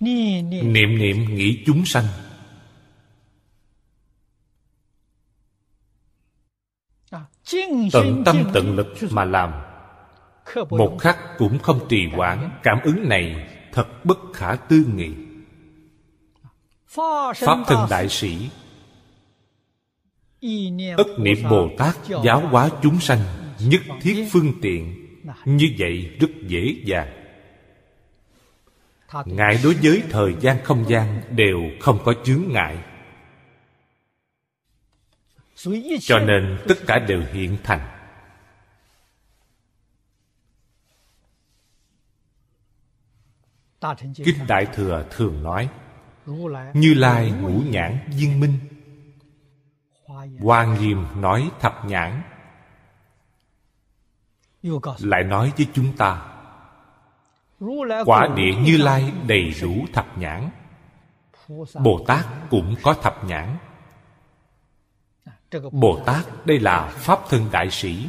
Niệm 0.01 0.99
niệm 0.99 1.35
nghĩ 1.35 1.63
chúng 1.67 1.85
sanh. 1.85 2.05
Tận 7.93 8.23
tâm 8.25 8.51
tận 8.55 8.77
lực 8.77 8.87
mà 9.11 9.25
làm. 9.25 9.53
Một 10.71 10.97
khắc 11.01 11.19
cũng 11.39 11.59
không 11.59 11.87
trì 11.89 12.09
hoãn. 12.17 12.51
Cảm 12.63 12.79
ứng 12.85 13.09
này 13.09 13.49
thật 13.73 14.05
bất 14.05 14.19
khả 14.35 14.55
tư 14.55 14.85
nghị. 14.95 15.11
Pháp 16.87 17.65
thân 17.67 17.87
đại 17.91 18.09
sĩ 18.09 18.51
ất 20.97 21.07
niệm 21.19 21.39
bồ 21.51 21.69
tát 21.79 21.97
giáo 22.25 22.41
hóa 22.41 22.71
chúng 22.83 23.01
sanh 23.01 23.19
nhất 23.61 23.81
thiết 24.01 24.29
phương 24.33 24.53
tiện 24.63 25.07
như 25.45 25.67
vậy 25.79 26.17
rất 26.21 26.29
dễ 26.47 26.75
dàng. 26.85 27.15
Ngài 29.27 29.61
đối 29.65 29.75
với 29.75 30.03
thời 30.11 30.35
gian 30.41 30.65
không 30.65 30.85
gian 30.89 31.23
đều 31.31 31.59
không 31.81 31.99
có 32.05 32.15
chướng 32.25 32.43
ngại. 32.49 32.79
Cho 36.01 36.19
nên 36.19 36.59
tất 36.69 36.75
cả 36.87 36.99
đều 36.99 37.23
hiện 37.33 37.57
thành. 37.63 37.89
Kinh 44.15 44.47
đại 44.49 44.67
thừa 44.75 45.05
thường 45.11 45.43
nói 45.43 45.69
như 46.75 46.95
lai 46.95 47.31
ngũ 47.31 47.63
nhãn 47.71 47.99
viên 48.17 48.41
minh 48.41 48.59
Hoa 50.41 50.65
nghiêm 50.65 51.07
nói 51.17 51.51
thập 51.61 51.85
nhãn. 51.85 52.23
Lại 54.99 55.25
nói 55.25 55.53
với 55.57 55.67
chúng 55.73 55.97
ta 55.97 56.23
quả 58.05 58.29
địa 58.37 58.55
như 58.65 58.77
lai 58.77 59.13
đầy 59.27 59.55
đủ 59.63 59.87
thập 59.93 60.19
nhãn. 60.19 60.51
Bồ 61.75 62.05
tát 62.07 62.27
cũng 62.51 62.75
có 62.83 62.95
thập 62.95 63.25
nhãn. 63.25 63.57
Bồ 65.73 66.01
Tát 66.07 66.47
đây 66.47 66.61
là 66.61 66.89
Pháp 66.89 67.19
thân 67.29 67.47
đại 67.53 67.71
sĩ. 67.71 68.09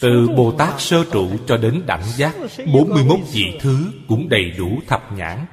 Từ 0.00 0.28
Bồ 0.36 0.52
Tát 0.52 0.80
sơ 0.80 1.04
trụ 1.12 1.28
cho 1.46 1.56
đến 1.56 1.82
đẳng 1.86 2.02
giác 2.16 2.34
41 2.72 3.18
vị 3.32 3.58
thứ 3.60 3.92
cũng 4.08 4.28
đầy 4.28 4.50
đủ 4.50 4.78
thập 4.86 5.12
nhãn 5.12 5.46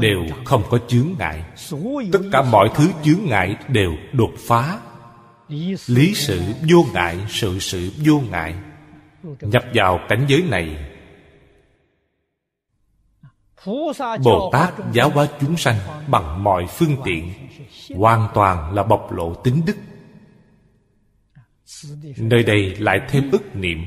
Đều 0.00 0.24
không 0.44 0.62
có 0.70 0.78
chướng 0.88 1.08
ngại. 1.18 1.44
Tất 2.12 2.20
cả 2.32 2.42
mọi 2.42 2.70
thứ 2.74 2.90
chướng 3.04 3.24
ngại 3.24 3.56
đều 3.68 3.92
đột 4.12 4.32
phá. 4.38 4.78
Lý 5.86 6.14
sự 6.14 6.42
vô 6.70 6.86
ngại, 6.92 7.18
Sự 7.28 7.58
sự 7.58 7.90
vô 8.04 8.20
ngại. 8.30 8.54
Nhập 9.40 9.64
vào 9.74 10.00
cảnh 10.08 10.24
giới 10.28 10.42
này 10.42 10.90
Bồ 14.24 14.50
Tát 14.52 14.74
giáo 14.92 15.10
hóa 15.10 15.26
chúng 15.40 15.56
sanh 15.56 15.76
bằng 16.08 16.44
mọi 16.44 16.66
phương 16.66 16.96
tiện, 17.04 17.32
Hoàn 17.96 18.28
toàn 18.34 18.74
là 18.74 18.82
bộc 18.82 19.12
lộ 19.12 19.34
tính 19.34 19.62
đức. 19.66 19.76
Nơi 22.18 22.42
đây 22.42 22.76
lại 22.78 23.00
thêm 23.08 23.30
ức 23.30 23.56
niệm. 23.56 23.78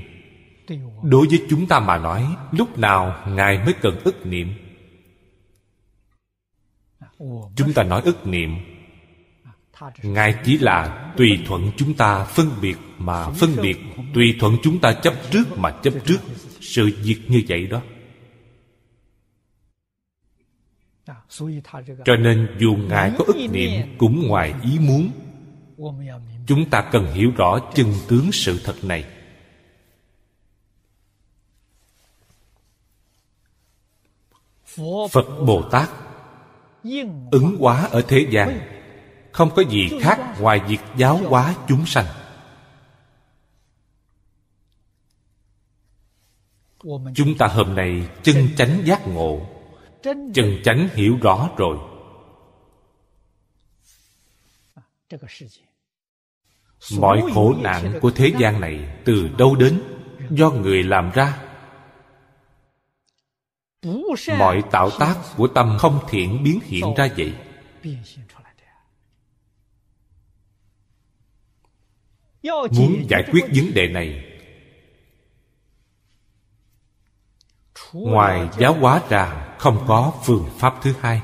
Đối 1.04 1.28
với 1.28 1.46
chúng 1.50 1.68
ta 1.68 1.80
mà 1.80 1.98
nói, 1.98 2.28
lúc 2.52 2.78
nào 2.78 3.16
ngài 3.28 3.58
mới 3.58 3.74
cần 3.82 4.00
ức 4.04 4.26
niệm? 4.26 4.54
Chúng 7.56 7.74
ta 7.74 7.84
nói 7.84 8.02
ức 8.06 8.28
niệm. 8.28 8.58
Ngài 10.04 10.36
chỉ 10.46 10.58
là 10.58 11.14
tùy 11.18 11.40
thuận 11.48 11.72
chúng 11.78 11.94
ta 11.94 12.24
phân 12.24 12.50
biệt 12.62 12.76
mà 12.98 13.30
phân 13.30 13.50
biệt 13.62 13.78
tùy 14.14 14.36
thuận 14.40 14.58
chúng 14.64 14.80
ta 14.80 14.94
chấp 14.94 15.14
trước 15.32 15.58
mà 15.58 15.72
chấp 15.84 15.94
trước. 16.06 16.20
Sự 16.62 16.90
việc 17.04 17.20
như 17.28 17.42
vậy 17.48 17.68
đó. 17.68 17.82
Cho 22.06 22.16
nên 22.20 22.58
dù 22.60 22.76
ngài 22.76 23.12
có 23.18 23.24
ức 23.28 23.36
niệm 23.52 23.96
cũng 23.98 24.28
ngoài 24.28 24.54
ý 24.64 24.80
muốn, 24.80 25.12
chúng 26.48 26.70
ta 26.70 26.90
cần 26.92 27.14
hiểu 27.14 27.32
rõ 27.38 27.60
chân 27.76 27.94
tướng 28.08 28.32
sự 28.32 28.62
thật 28.64 28.84
này. 28.84 29.06
Phật 35.12 35.26
bồ 35.46 35.70
tát 35.72 35.90
ứng 37.32 37.58
hóa 37.60 37.88
ở 37.92 38.02
thế 38.08 38.28
gian. 38.32 38.60
Không 39.32 39.50
có 39.56 39.64
gì 39.70 39.90
khác 40.02 40.36
ngoài 40.40 40.60
việc 40.68 40.80
giáo 40.98 41.18
hóa 41.18 41.56
chúng 41.68 41.86
sanh. 41.86 42.06
Chúng 47.16 47.38
ta 47.38 47.48
hôm 47.48 47.76
nay 47.76 48.08
chân 48.24 48.50
chánh 48.58 48.82
giác 48.86 49.08
ngộ. 49.08 49.50
Chân 50.34 50.62
chánh 50.64 50.90
hiểu 50.94 51.18
rõ 51.22 51.50
rồi. 51.58 51.78
Mọi 56.98 57.24
khổ 57.34 57.54
nạn 57.62 58.00
của 58.02 58.12
thế 58.12 58.32
gian 58.40 58.62
này 58.62 58.96
từ 59.06 59.30
đâu 59.38 59.56
đến? 59.56 59.82
Do 60.30 60.50
người 60.50 60.84
làm 60.84 61.12
ra 61.14 61.43
mọi 64.38 64.64
tạo 64.72 64.90
tác 65.00 65.16
của 65.38 65.48
tâm 65.48 65.78
không 65.80 66.00
thiện 66.10 66.44
biến 66.44 66.60
hiện 66.64 66.94
ra 66.98 67.08
vậy. 67.18 67.34
muốn 72.78 73.06
giải 73.10 73.24
quyết 73.32 73.44
vấn 73.56 73.74
đề 73.74 73.88
này. 73.88 74.30
ngoài 77.94 78.50
giáo 78.60 78.74
hóa 78.74 79.02
ra 79.10 79.56
không 79.60 79.86
có 79.88 80.14
phương 80.24 80.50
pháp 80.58 80.80
thứ 80.82 80.94
hai. 81.00 81.22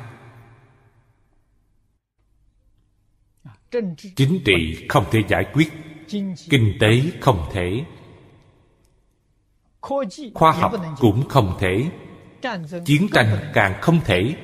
Chính 4.16 4.42
trị 4.46 4.86
không 4.90 5.06
thể 5.12 5.20
giải 5.30 5.46
quyết 5.54 5.72
kinh 6.50 6.78
tế 6.80 7.02
không 7.22 7.50
thể 7.54 7.86
khoa 10.34 10.52
học 10.52 10.72
cũng 11.00 11.30
không 11.30 11.58
thể 11.60 11.92
chiến 12.86 13.08
tranh 13.14 13.52
càng 13.54 13.82
không 13.82 14.02
thể. 14.06 14.36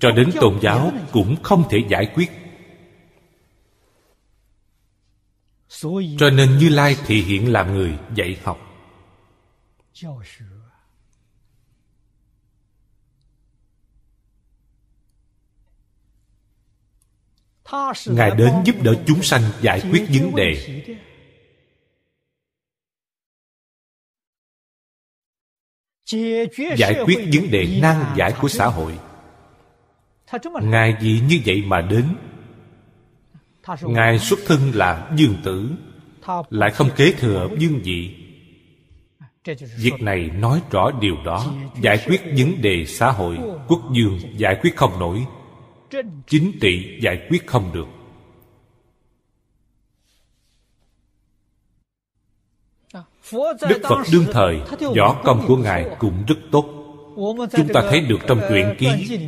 Cho 0.00 0.10
đến 0.10 0.30
tôn 0.40 0.58
giáo 0.62 0.92
cũng 1.12 1.36
không 1.42 1.64
thể 1.70 1.78
giải 1.88 2.12
quyết. 2.14 2.30
Cho 6.18 6.30
nên 6.30 6.58
như 6.58 6.68
lai 6.68 6.96
thì 7.06 7.22
hiện 7.22 7.52
làm 7.52 7.74
người 7.74 7.98
dạy 8.14 8.38
học. 8.44 8.58
Ngài 18.06 18.30
đến 18.30 18.54
giúp 18.64 18.76
đỡ 18.82 18.94
chúng 19.06 19.22
sanh 19.22 19.42
giải 19.62 19.80
quyết 19.90 20.06
vấn 20.08 20.34
đề. 20.34 20.82
Giải 26.76 26.94
quyết 27.04 27.18
vấn 27.32 27.50
đề 27.50 27.78
nan 27.82 27.96
giải 28.16 28.32
của 28.40 28.48
xã 28.48 28.66
hội. 28.66 28.98
Ngài 30.62 30.96
vì 31.00 31.20
như 31.28 31.40
vậy 31.46 31.62
mà 31.66 31.80
đến. 31.80 32.04
Ngài 33.82 34.18
xuất 34.18 34.38
thân 34.46 34.60
là 34.74 35.10
dương 35.16 35.36
tử, 35.44 35.70
lại 36.50 36.70
không 36.70 36.90
kế 36.96 37.12
thừa 37.12 37.48
dương 37.58 37.80
vị 37.84 38.14
việc 39.78 40.00
này 40.00 40.30
nói 40.38 40.60
rõ 40.70 40.90
điều 41.00 41.16
đó. 41.24 41.46
Giải 41.80 41.98
quyết 42.06 42.20
vấn 42.36 42.62
đề 42.62 42.84
xã 42.86 43.10
hội, 43.10 43.38
quốc 43.68 43.80
dương 43.92 44.18
giải 44.36 44.56
quyết 44.62 44.76
không 44.76 44.98
nổi. 44.98 45.26
Chính 46.26 46.52
trị 46.60 46.98
giải 47.02 47.26
quyết 47.30 47.46
không 47.46 47.70
được. 47.72 47.86
Đức 53.32 53.80
phật 53.82 53.98
đương 54.12 54.26
thời 54.32 54.60
võ 54.96 55.22
công 55.24 55.44
của 55.48 55.56
ngài 55.56 55.96
cũng 55.98 56.24
rất 56.28 56.34
tốt. 56.52 56.64
Chúng 57.56 57.68
ta 57.74 57.82
thấy 57.90 58.00
được 58.00 58.18
trong 58.26 58.40
truyện 58.48 58.74
ký 58.78 59.18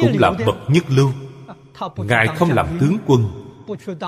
cũng 0.00 0.18
là 0.18 0.30
bậc 0.46 0.56
nhất 0.68 0.84
lưu. 0.88 1.10
Ngài 1.96 2.26
không 2.26 2.50
làm 2.50 2.66
tướng 2.80 2.98
quân 3.06 3.24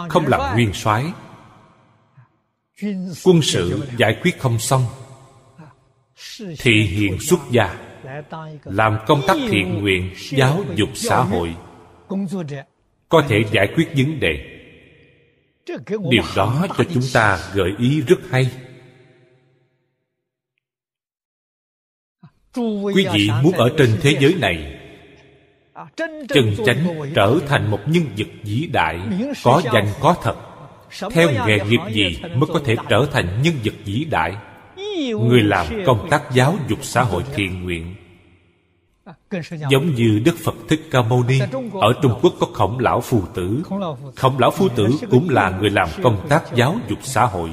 không 0.08 0.26
làm 0.26 0.54
nguyên 0.54 0.72
soái. 0.72 1.12
Quân 3.24 3.42
sự 3.42 3.86
giải 3.98 4.16
quyết 4.22 4.40
không 4.40 4.58
xong. 4.58 4.86
Thì 6.38 6.82
hiện 6.82 7.20
xuất 7.20 7.40
gia 7.50 7.78
làm 8.64 8.98
công 9.06 9.22
tác 9.26 9.36
thiện 9.48 9.82
nguyện 9.82 10.10
giáo 10.30 10.64
dục 10.74 10.88
xã 10.94 11.22
hội. 11.22 11.54
Có 13.08 13.22
thể 13.28 13.44
giải 13.52 13.68
quyết 13.76 13.88
vấn 13.96 14.20
đề 14.20 14.53
điều 16.10 16.22
đó 16.36 16.66
cho 16.78 16.84
chúng 16.94 17.02
ta 17.12 17.50
gợi 17.54 17.70
ý 17.78 18.00
rất 18.00 18.18
hay. 18.30 18.50
Quý 22.94 23.06
vị 23.12 23.30
muốn 23.42 23.52
ở 23.52 23.70
trên 23.78 23.98
thế 24.02 24.16
giới 24.20 24.34
này 24.34 24.80
chân 26.28 26.54
chánh 26.66 26.86
trở 27.14 27.38
thành 27.48 27.70
một 27.70 27.80
nhân 27.86 28.04
vật 28.18 28.28
vĩ 28.42 28.68
đại 28.72 29.00
có 29.44 29.62
danh 29.72 29.86
có 30.00 30.16
thật. 30.22 30.36
theo 31.10 31.30
nghề 31.46 31.58
nghiệp 31.68 31.80
gì 31.92 32.20
mới 32.22 32.46
có 32.52 32.60
thể 32.64 32.76
trở 32.88 33.06
thành 33.12 33.42
nhân 33.42 33.54
vật 33.64 33.74
vĩ 33.84 34.04
đại? 34.04 34.36
Người 35.06 35.42
làm 35.42 35.66
công 35.86 36.08
tác 36.10 36.22
giáo 36.34 36.58
dục 36.68 36.78
xã 36.82 37.02
hội 37.02 37.22
thiện 37.34 37.64
nguyện 37.64 37.94
giống 39.70 39.94
như 39.94 40.20
đức 40.24 40.34
phật 40.44 40.54
thích 40.68 40.80
ca 40.90 41.02
mâu 41.02 41.22
ni 41.22 41.38
ở 41.80 41.92
trung 42.02 42.18
quốc 42.22 42.34
có 42.40 42.46
khổng 42.54 42.78
lão 42.78 43.00
phu 43.00 43.22
tử 43.34 43.62
khổng 44.16 44.38
lão 44.38 44.50
phu 44.50 44.68
tử 44.68 44.88
cũng 45.10 45.30
là 45.30 45.50
người 45.50 45.70
làm 45.70 45.88
công 46.02 46.26
tác 46.28 46.42
giáo 46.54 46.76
dục 46.88 46.98
xã 47.02 47.26
hội 47.26 47.50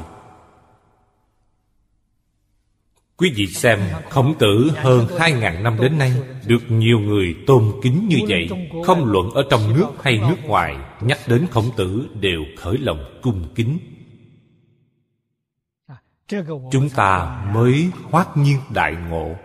Quý 3.21 3.31
vị 3.35 3.47
xem, 3.47 3.79
khổng 4.09 4.33
tử 4.39 4.71
hơn 4.75 5.07
hai 5.19 5.31
ngàn 5.31 5.63
năm 5.63 5.77
đến 5.81 5.97
nay 5.97 6.13
được 6.47 6.61
nhiều 6.69 6.99
người 6.99 7.35
tôn 7.47 7.71
kính 7.81 8.07
như 8.07 8.17
vậy. 8.27 8.49
Không 8.85 9.05
luận 9.05 9.31
ở 9.31 9.43
trong 9.49 9.73
nước 9.73 9.87
hay 10.01 10.17
nước 10.17 10.35
ngoài, 10.43 10.77
nhắc 11.01 11.19
đến 11.27 11.47
khổng 11.51 11.69
tử 11.77 12.07
đều 12.19 12.39
khởi 12.57 12.77
lòng 12.77 13.19
cung 13.21 13.43
kính. 13.55 13.77
Chúng 16.71 16.89
ta 16.95 17.41
mới 17.53 17.89
hoát 18.03 18.37
nhiên 18.37 18.57
đại 18.73 18.95
ngộ. 19.09 19.35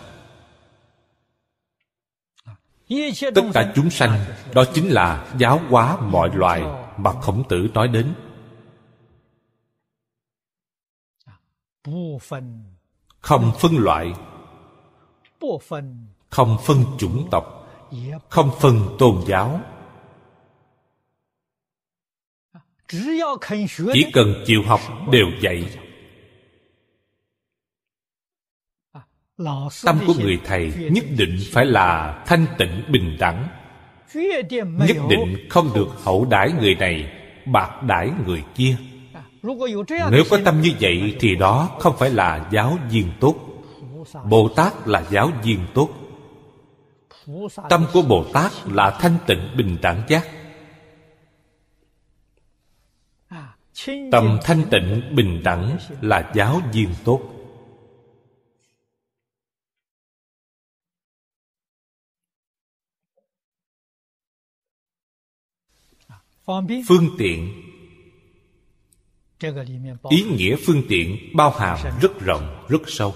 Tất 3.36 3.42
cả 3.54 3.72
chúng 3.76 3.90
sanh, 3.90 4.20
đó 4.54 4.66
chính 4.74 4.88
là 4.88 5.34
giáo 5.38 5.62
hóa 5.70 5.98
mọi 6.02 6.30
loài 6.34 6.64
mà 6.98 7.12
khổng 7.22 7.44
tử 7.50 7.68
nói 7.74 7.88
đến. 7.88 8.14
Không 13.20 13.52
phân 13.60 13.78
loại, 13.78 14.14
không 16.30 16.58
phân 16.66 16.78
chủng 16.98 17.28
tộc 17.32 17.63
không 18.30 18.52
phân 18.60 18.96
tôn 19.00 19.16
giáo. 19.28 19.62
Chỉ 23.94 24.06
cần 24.14 24.44
chịu 24.46 24.64
học 24.66 24.82
đều 25.12 25.26
dạy. 25.42 25.66
Tâm 29.86 30.00
của 30.08 30.14
người 30.20 30.40
thầy 30.46 30.74
nhất 30.92 31.04
định 31.18 31.40
phải 31.52 31.66
là 31.66 32.24
thanh 32.26 32.46
tịnh 32.58 32.84
bình 32.92 33.18
đẳng. 33.20 33.48
Nhất 34.88 34.98
định 35.10 35.48
không 35.50 35.74
được 35.74 35.88
hậu 36.04 36.26
đãi 36.26 36.52
người 36.52 36.76
này, 36.76 37.12
bạc 37.46 37.84
đãi 37.84 38.12
người 38.26 38.44
kia. 38.56 38.76
Nếu 40.12 40.24
có 40.30 40.40
tâm 40.46 40.62
như 40.62 40.72
vậy 40.80 41.16
thì 41.20 41.36
đó 41.36 41.70
không 41.80 41.98
phải 41.98 42.10
là 42.10 42.50
giáo 42.52 42.78
viên 42.90 43.12
tốt. 43.20 43.36
Bồ 44.30 44.50
tát 44.56 44.88
là 44.88 45.04
giáo 45.12 45.32
viên 45.44 45.60
tốt 45.74 45.90
tâm 47.70 47.86
của 47.94 48.02
bồ 48.02 48.26
tát 48.34 48.52
là 48.66 48.98
thanh 49.00 49.18
tịnh 49.28 49.54
bình 49.58 49.78
đẳng 49.82 50.04
giác. 50.08 50.28
Tâm 54.12 54.40
thanh 54.44 54.64
tịnh 54.72 55.16
bình 55.16 55.42
đẳng 55.44 55.78
là 56.02 56.32
giáo 56.36 56.62
viên 56.74 56.90
tốt. 57.06 57.22
Phương 66.88 67.10
tiện 67.18 67.64
ý 70.10 70.24
nghĩa 70.24 70.56
phương 70.66 70.84
tiện 70.90 71.18
bao 71.36 71.52
hàm 71.52 71.78
rất 72.02 72.20
rộng, 72.20 72.66
rất 72.70 72.82
sâu. 72.88 73.14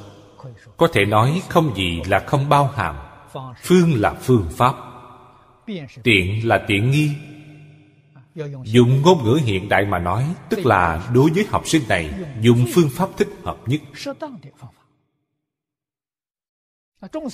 Có 0.78 0.88
thể 0.93 1.05
nói 1.05 1.41
không 1.49 1.76
gì 1.76 2.01
là 2.05 2.20
không 2.28 2.49
bao 2.49 2.68
hàm 2.68 3.07
phương 3.64 4.02
là 4.02 4.14
phương 4.14 4.46
pháp. 4.52 4.76
Tiện 6.04 6.48
là 6.48 6.66
tiện 6.68 6.92
nghi. 6.92 7.12
Dùng 8.64 9.02
ngôn 9.02 9.24
ngữ 9.24 9.40
hiện 9.44 9.70
đại 9.70 9.86
mà 9.86 10.00
nói, 10.00 10.34
tức 10.50 10.66
là 10.66 11.10
đối 11.14 11.30
với 11.30 11.46
học 11.50 11.68
sinh 11.68 11.84
này, 11.88 12.14
dùng 12.42 12.66
phương 12.74 12.90
pháp 12.90 13.10
thích 13.18 13.30
hợp 13.44 13.58
nhất. 13.66 13.82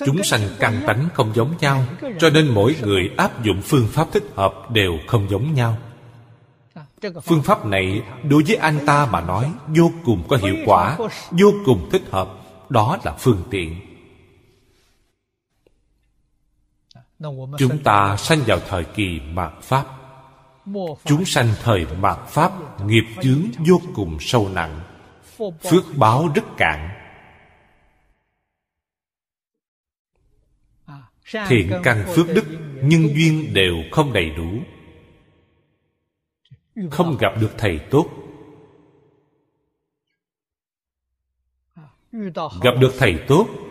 Chúng 0.05 0.23
sanh 0.23 0.41
căn 0.59 0.83
tánh 0.87 1.09
không 1.13 1.31
giống 1.35 1.57
nhau, 1.59 1.85
cho 2.19 2.29
nên 2.29 2.47
mỗi 2.53 2.75
người 2.81 3.11
áp 3.17 3.43
dụng 3.43 3.61
phương 3.61 3.87
pháp 3.87 4.07
thích 4.11 4.23
hợp 4.35 4.71
đều 4.71 4.91
không 5.07 5.29
giống 5.29 5.53
nhau. 5.53 5.77
Phương 7.23 7.43
pháp 7.43 7.65
này 7.65 8.01
đối 8.29 8.43
với 8.43 8.55
anh 8.55 8.79
ta 8.85 9.05
mà 9.05 9.21
nói 9.21 9.51
vô 9.67 9.91
cùng 10.05 10.23
có 10.27 10.37
hiệu 10.37 10.55
quả, 10.65 10.97
vô 11.31 11.53
cùng 11.65 11.89
thích 11.91 12.03
hợp. 12.11 12.29
Đó 12.69 12.97
là 13.03 13.15
phương 13.19 13.43
tiện. 13.49 13.92
Chúng 17.57 17.83
ta 17.83 18.17
sanh 18.17 18.39
vào 18.47 18.59
thời 18.67 18.83
kỳ 18.83 19.19
mạt 19.19 19.53
pháp. 19.61 19.85
Chúng 21.05 21.25
sanh 21.25 21.47
thời 21.63 21.85
mạt 21.99 22.17
pháp 22.27 22.51
nghiệp 22.85 23.03
chướng 23.21 23.41
vô 23.67 23.81
cùng 23.95 24.17
sâu 24.19 24.49
nặng. 24.49 24.81
Phước 25.39 25.83
báo 25.97 26.29
rất 26.35 26.43
cạn. 26.57 26.89
Thiện 31.47 31.71
căn 31.83 32.05
phước 32.15 32.27
đức 32.35 32.45
nhân 32.83 33.07
duyên 33.15 33.53
đều 33.53 33.75
không 33.91 34.13
đầy 34.13 34.29
đủ. 34.29 34.49
Không 36.91 37.17
gặp 37.19 37.31
được 37.41 37.51
thầy 37.57 37.79
tốt. 37.91 38.09
Gặp 42.61 42.71
được 42.79 42.93
thầy 42.97 43.19
tốt 43.27 43.62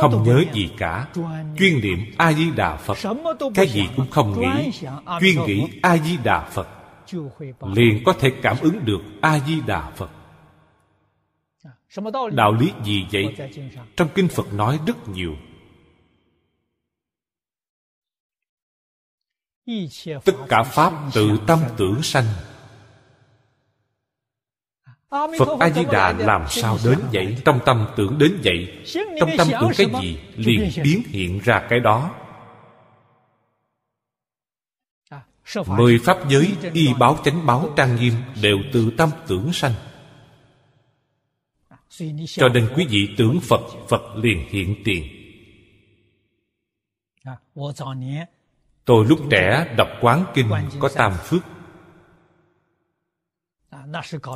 không 0.01 0.23
nhớ 0.23 0.45
gì 0.53 0.71
cả, 0.79 1.09
chuyên 1.59 1.81
niệm 1.81 1.99
a 2.17 2.33
di 2.33 2.51
đà 2.51 2.77
phật. 2.77 2.99
Cái 3.55 3.67
gì 3.67 3.89
cũng 3.97 4.11
không 4.11 4.41
nghĩ, 4.41 4.71
chuyên 5.21 5.45
nghĩ 5.47 5.69
a 5.83 5.97
di 5.97 6.17
đà 6.25 6.49
phật. 6.49 6.69
Liền 7.75 8.03
có 8.05 8.13
thể 8.13 8.33
cảm 8.43 8.57
ứng 8.61 8.85
được 8.85 9.01
a 9.21 9.39
di 9.39 9.61
đà 9.61 9.91
phật. 9.91 10.11
Đạo 12.33 12.53
lý 12.53 12.73
gì 12.85 13.07
vậy? 13.13 13.37
Trong 13.97 14.09
kinh 14.15 14.29
phật 14.29 14.53
nói 14.53 14.79
rất 14.87 15.09
nhiều. 15.09 15.37
Tất 20.25 20.33
cả 20.49 20.63
pháp 20.63 20.93
tự 21.15 21.39
tâm 21.47 21.61
tưởng 21.77 22.03
sanh. 22.03 22.25
Phật 25.11 25.59
a 25.61 25.71
di 25.71 25.85
đà 25.93 26.13
làm 26.13 26.45
sao 26.49 26.79
đến 26.85 26.99
vậy? 27.13 27.37
Trong 27.45 27.61
tâm 27.67 27.87
tưởng 27.97 28.19
đến 28.19 28.41
vậy 28.45 28.85
trong 29.21 29.31
tâm 29.39 29.49
tưởng 29.61 29.71
cái 29.77 29.87
gì? 30.03 30.19
liền 30.37 30.71
biến 30.83 31.03
hiện 31.07 31.41
ra 31.45 31.67
cái 31.71 31.81
đó. 31.81 32.15
Mười 35.67 35.99
pháp 35.99 36.29
giới 36.29 36.53
y 36.73 36.95
báo 36.99 37.19
chánh 37.25 37.47
báo 37.47 37.73
trang 37.77 37.97
nghiêm 37.97 38.15
đều 38.43 38.59
tự 38.73 38.91
tâm 38.97 39.11
tưởng 39.27 39.53
sanh. 39.53 39.75
Cho 42.27 42.49
nên 42.49 42.73
quý 42.77 42.87
vị 42.91 43.09
tưởng 43.19 43.41
phật 43.43 43.61
phật 43.89 44.17
liền 44.17 44.49
hiện 44.49 44.83
tiền 44.85 45.09
tôi 48.85 49.05
lúc 49.05 49.19
trẻ 49.31 49.75
đọc 49.77 49.89
quán 50.01 50.25
kinh 50.35 50.51
có 50.79 50.89
tam 50.95 51.13
phước. 51.13 51.43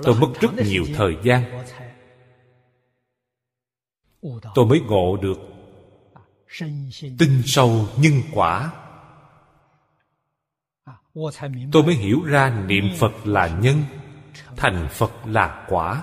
Tôi 0.03 0.15
mất 0.21 0.29
rất 0.41 0.51
nhiều 0.55 0.85
thời 0.95 1.17
gian. 1.23 1.65
Tôi 4.55 4.67
mới 4.67 4.81
ngộ 4.81 5.17
được 5.17 5.39
tinh 7.19 7.43
sâu 7.45 7.89
nhân 7.97 8.23
quả. 8.33 8.73
Tôi 11.73 11.83
mới 11.83 11.95
hiểu 11.95 12.23
ra 12.25 12.65
niệm 12.67 12.85
phật 12.99 13.13
là 13.27 13.59
nhân, 13.63 13.83
thành 14.57 14.89
phật 14.91 15.13
là 15.27 15.67
quả. 15.69 16.03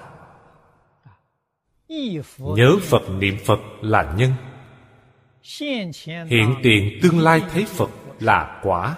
Nhớ 2.39 2.77
phật 2.81 3.09
niệm 3.09 3.37
phật 3.45 3.59
là 3.81 4.13
nhân. 4.17 4.31
Hiện 6.29 6.55
tiền 6.63 6.99
tương 7.01 7.19
lai 7.19 7.43
thấy 7.51 7.65
phật 7.65 7.89
là 8.19 8.61
quả. 8.63 8.97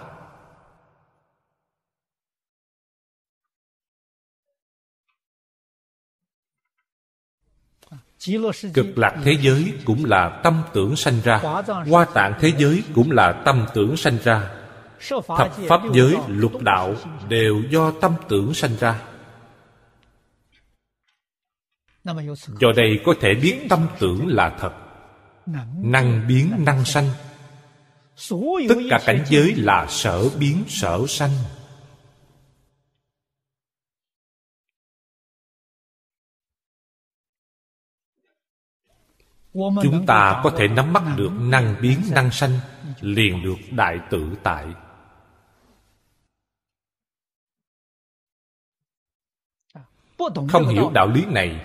Cực 8.74 8.97
lạc 8.97 9.22
thế 9.24 9.38
giới 9.41 9.74
cũng 9.86 10.05
là 10.05 10.41
tâm 10.43 10.63
tưởng 10.74 10.95
sanh 10.95 11.22
ra. 11.24 11.38
Hoa 11.89 12.05
tạng 12.05 12.34
thế 12.39 12.51
giới 12.57 12.84
cũng 12.95 13.11
là 13.11 13.41
tâm 13.45 13.65
tưởng 13.74 13.97
sanh 13.97 14.18
ra. 14.24 14.51
Thập 15.28 15.51
pháp 15.68 15.82
giới, 15.93 16.15
lục 16.28 16.61
đạo 16.61 16.95
đều 17.30 17.61
do 17.70 17.91
tâm 18.01 18.15
tưởng 18.30 18.53
sanh 18.53 18.76
ra. 18.80 19.01
Do 22.59 22.72
đây 22.76 22.99
có 23.05 23.13
thể 23.22 23.34
biết 23.34 23.59
tâm 23.70 23.88
tưởng 23.99 24.28
là 24.28 24.57
thật. 24.59 24.74
Năng 25.78 26.28
biến 26.28 26.51
năng 26.65 26.86
sanh 26.86 27.09
tất 28.70 28.76
cả 28.89 28.99
cảnh 29.05 29.26
giới 29.30 29.55
là 29.55 29.88
sở 29.89 30.30
biến 30.30 30.63
sở 30.68 31.05
sanh. 31.07 31.32
Chúng 39.53 40.05
ta 40.07 40.41
có 40.43 40.51
thể 40.57 40.68
nắm 40.68 40.93
bắt 40.93 41.03
được 41.18 41.32
năng 41.39 41.76
biến 41.82 42.01
năng 42.11 42.32
sanh 42.32 42.59
liền 43.01 43.43
được 43.43 43.55
đại 43.72 43.99
tự 44.09 44.36
tại. 44.43 44.68
Không 50.49 50.68
hiểu 50.68 50.91
đạo 50.93 51.07
lý 51.07 51.26
này. 51.26 51.61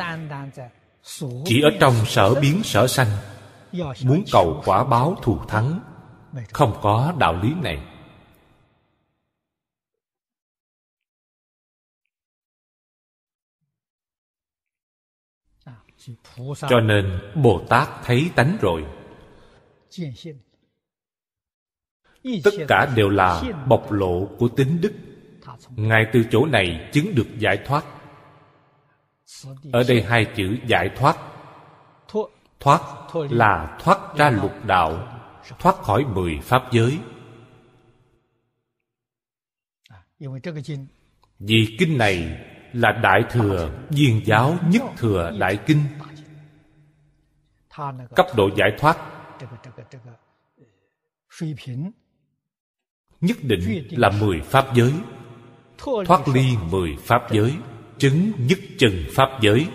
chỉ 1.44 1.62
ở 1.62 1.70
trong 1.80 1.94
sở 2.06 2.34
biến 2.34 2.60
sở 2.64 2.86
sanh. 2.86 3.08
Muốn 4.02 4.24
cầu 4.32 4.62
quả 4.64 4.84
báo 4.84 5.16
thù 5.22 5.38
thắng 5.48 5.80
không 6.52 6.78
có 6.82 7.14
đạo 7.18 7.40
lý 7.42 7.54
này. 7.62 7.88
Cho 16.68 16.80
nên 16.80 17.32
bồ 17.34 17.64
tát 17.68 17.88
thấy 18.04 18.30
tánh 18.36 18.56
rồi. 18.60 18.86
Tất 22.44 22.50
cả 22.68 22.92
đều 22.96 23.08
là 23.08 23.42
bộc 23.68 23.92
lộ 23.92 24.28
của 24.38 24.48
tính 24.48 24.80
đức. 24.80 24.92
Ngài 25.70 26.06
từ 26.12 26.24
chỗ 26.30 26.46
này 26.46 26.90
chứng 26.92 27.14
được 27.14 27.26
giải 27.38 27.58
thoát. 27.66 27.84
Ở 29.72 29.82
đây 29.88 30.02
hai 30.02 30.26
chữ 30.36 30.56
giải 30.66 30.90
thoát. 30.96 31.16
Thoát 32.60 32.80
là 33.14 33.78
thoát 33.80 34.16
ra 34.16 34.30
lục 34.30 34.52
đạo 34.66 35.11
thoát 35.58 35.76
khỏi 35.76 36.04
mười 36.04 36.38
pháp 36.42 36.62
giới. 36.72 36.98
Vì 41.38 41.76
kinh 41.78 41.98
này 41.98 42.46
là 42.72 42.92
đại 43.02 43.22
thừa 43.30 43.70
viên 43.90 44.20
giáo 44.24 44.58
nhất 44.66 44.82
thừa 44.96 45.32
đại 45.38 45.58
kinh. 45.66 45.84
Cấp 48.16 48.26
độ 48.36 48.50
giải 48.56 48.70
thoát. 48.78 48.96
Nhất 53.20 53.36
định 53.42 53.88
là 53.90 54.10
mười 54.20 54.40
pháp 54.40 54.66
giới. 54.74 54.92
Thoát 55.78 56.28
ly 56.28 56.56
mười 56.70 56.96
pháp 57.00 57.22
giới 57.32 57.54
chứng 57.98 58.32
nhất 58.38 58.58
chân 58.78 58.92
pháp 59.14 59.28
giới. 59.42 59.68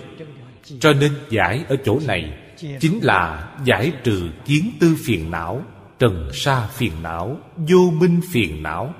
Cho 0.80 0.94
nên 0.94 1.14
giải 1.30 1.66
ở 1.70 1.76
chỗ 1.86 2.00
này 2.08 2.47
chính 2.58 3.00
là 3.04 3.56
giải 3.66 3.94
trừ 4.04 4.30
kiến 4.46 4.72
tư 4.80 4.96
phiền 5.06 5.32
não 5.32 5.64
trần 6.00 6.30
sa 6.34 6.68
phiền 6.68 6.94
não 7.04 7.38
vô 7.58 7.92
minh 8.00 8.22
phiền 8.32 8.64
não. 8.64 8.94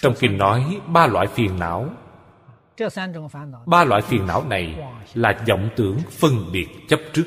Trong 0.00 0.14
kinh 0.20 0.38
nói 0.38 0.80
ba 0.86 1.06
loại 1.06 1.26
phiền 1.26 1.58
não. 1.58 1.90
Ba 3.66 3.84
loại 3.84 4.02
phiền 4.02 4.26
não 4.26 4.44
này 4.48 4.76
là 5.14 5.44
vọng 5.48 5.68
tưởng 5.76 5.98
phân 6.10 6.32
biệt 6.52 6.66
chấp 6.88 7.00
trước. 7.12 7.24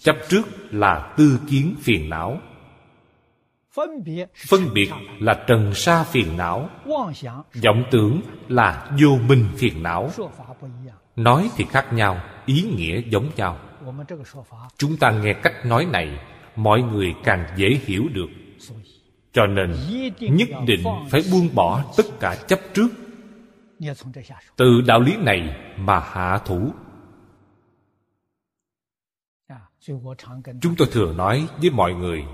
Chấp 0.00 0.16
trước 0.28 0.42
là 0.70 1.14
tư 1.16 1.40
kiến 1.48 1.74
phiền 1.80 2.10
não 2.10 2.40
phân 4.48 4.74
biệt 4.74 4.90
là 5.18 5.44
trần 5.46 5.74
sa 5.74 6.04
phiền 6.04 6.36
não 6.36 6.68
vọng 7.62 7.84
tưởng 7.90 8.20
là 8.48 8.90
vô 9.00 9.18
minh 9.28 9.44
phiền 9.56 9.82
não. 9.82 10.10
nói 11.16 11.50
thì 11.56 11.64
khác 11.70 11.92
nhau 11.92 12.20
ý 12.46 12.62
nghĩa 12.62 13.00
giống 13.10 13.30
nhau. 13.36 13.58
chúng 14.76 14.96
ta 14.96 15.10
nghe 15.10 15.32
cách 15.32 15.66
nói 15.66 15.86
này 15.92 16.18
mọi 16.56 16.82
người 16.82 17.14
càng 17.24 17.46
dễ 17.56 17.80
hiểu 17.84 18.04
được. 18.12 18.28
cho 19.32 19.46
nên 19.46 19.74
nhất 20.20 20.48
định 20.66 20.84
phải 21.10 21.20
buông 21.32 21.48
bỏ 21.54 21.84
tất 21.96 22.06
cả 22.20 22.36
chấp 22.48 22.60
trước. 22.74 22.88
từ 24.56 24.80
đạo 24.86 25.00
lý 25.00 25.16
này 25.16 25.56
mà 25.76 26.00
hạ 26.00 26.38
thủ. 26.44 26.72
chúng 30.60 30.74
tôi 30.78 30.88
thường 30.92 31.16
nói 31.16 31.46
với 31.60 31.70
mọi 31.70 31.94
người 31.94 32.24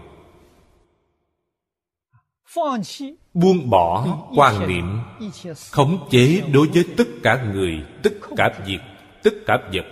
buông 3.34 3.70
bỏ 3.70 4.06
quan 4.36 4.68
niệm 4.68 5.00
khống 5.70 6.08
chế 6.10 6.42
đối 6.52 6.68
với 6.68 6.84
tất 6.96 7.04
cả 7.22 7.44
người 7.54 7.84
tất 8.02 8.12
cả 8.36 8.50
việc 8.66 8.78
tất 9.22 9.30
cả 9.46 9.58
vật. 9.72 9.84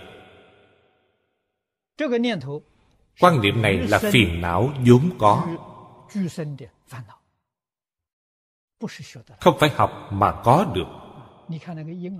quan 3.19 3.41
niệm 3.41 3.61
này 3.61 3.73
là 3.73 3.99
phiền 3.99 4.41
não 4.41 4.69
vốn 4.85 5.09
có. 5.19 5.47
không 9.39 9.57
phải 9.59 9.69
học 9.69 9.91
mà 10.11 10.31
có 10.43 10.65
được. 10.73 10.87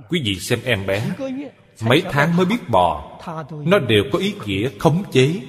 quý 0.09 0.21
vị 0.25 0.35
xem 0.39 0.59
em 0.65 0.85
bé 0.85 1.15
mấy 1.81 2.03
tháng 2.11 2.37
mới 2.37 2.45
biết 2.45 2.69
bò 2.69 3.19
nó 3.65 3.79
đều 3.79 4.03
có 4.11 4.19
ý 4.19 4.35
nghĩa 4.45 4.69
khống 4.79 5.03
chế 5.11 5.41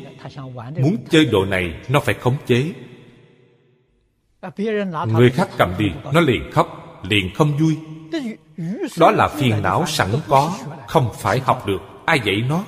muốn 0.76 0.96
chơi 1.10 1.24
đồ 1.24 1.44
này 1.44 1.80
nó 1.88 2.00
phải 2.00 2.14
khống 2.14 2.36
chế 2.46 2.72
người 5.06 5.30
khác 5.30 5.48
cầm 5.58 5.74
đi 5.78 5.86
nó 6.12 6.20
liền 6.20 6.50
khóc 6.52 6.82
liền 7.08 7.34
không 7.34 7.58
vui. 7.58 7.76
Đó 8.98 9.10
là 9.10 9.28
phiền 9.28 9.62
não 9.62 9.84
sẵn 9.86 10.08
có 10.28 10.58
không 10.88 11.10
phải 11.18 11.40
học 11.40 11.66
được. 11.66 11.78
Ai 12.04 12.20
dạy 12.24 12.44
nó? 12.48 12.64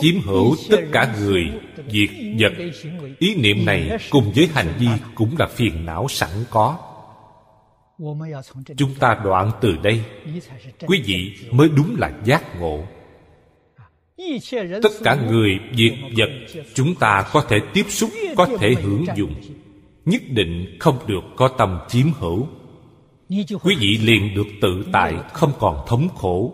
Chiếm 0.00 0.20
hữu 0.24 0.56
tất 0.70 0.80
cả 0.92 1.14
người 1.20 1.50
việc 1.86 2.36
vật. 2.38 2.52
Ý 3.18 3.34
niệm 3.34 3.64
này 3.64 3.98
cùng 4.10 4.32
với 4.36 4.48
hành 4.54 4.74
vi 4.78 4.88
cũng 5.14 5.34
là 5.38 5.46
phiền 5.46 5.86
não 5.86 6.06
sẵn 6.08 6.30
có. 6.50 6.78
Chúng 8.76 8.94
ta 8.94 9.20
đoạn 9.24 9.50
từ 9.60 9.76
đây. 9.82 10.04
Quý 10.86 11.02
vị 11.04 11.38
mới 11.50 11.68
đúng 11.68 11.96
là 11.98 12.12
giác 12.24 12.60
ngộ 12.60 12.84
tất 14.82 14.92
cả 15.04 15.14
người 15.30 15.58
việc 15.76 15.92
vật 16.16 16.30
chúng 16.74 16.94
ta 16.94 17.24
có 17.32 17.44
thể 17.48 17.60
tiếp 17.74 17.84
xúc 17.88 18.10
có 18.36 18.48
thể 18.58 18.74
hưởng 18.82 19.04
dụng. 19.16 19.34
Nhất 20.04 20.22
định 20.28 20.76
không 20.80 20.98
được 21.06 21.24
có 21.36 21.48
tâm 21.48 21.78
chiếm 21.88 22.06
hữu. 22.18 22.48
Quý 23.62 23.76
vị 23.78 23.98
liền 24.02 24.34
được 24.34 24.46
tự 24.60 24.84
tại 24.92 25.14
không 25.32 25.52
còn 25.58 25.86
thống 25.88 26.08
khổ. 26.14 26.52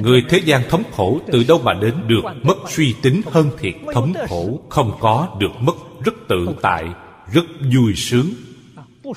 Người 0.00 0.22
thế 0.28 0.38
gian 0.38 0.62
thống 0.70 0.82
khổ 0.92 1.20
từ 1.32 1.44
đâu 1.48 1.60
mà 1.64 1.74
đến 1.74 1.94
được 2.06 2.22
mất 2.42 2.56
suy 2.68 2.94
tính 3.02 3.20
hơn 3.30 3.50
thiệt 3.58 3.74
thống 3.94 4.12
khổ 4.28 4.60
không 4.68 4.92
có 5.00 5.36
được 5.40 5.52
mất 5.60 5.74
rất 6.04 6.14
tự 6.28 6.46
tại 6.62 6.84
rất 7.32 7.44
vui 7.74 7.94
sướng. 7.96 8.26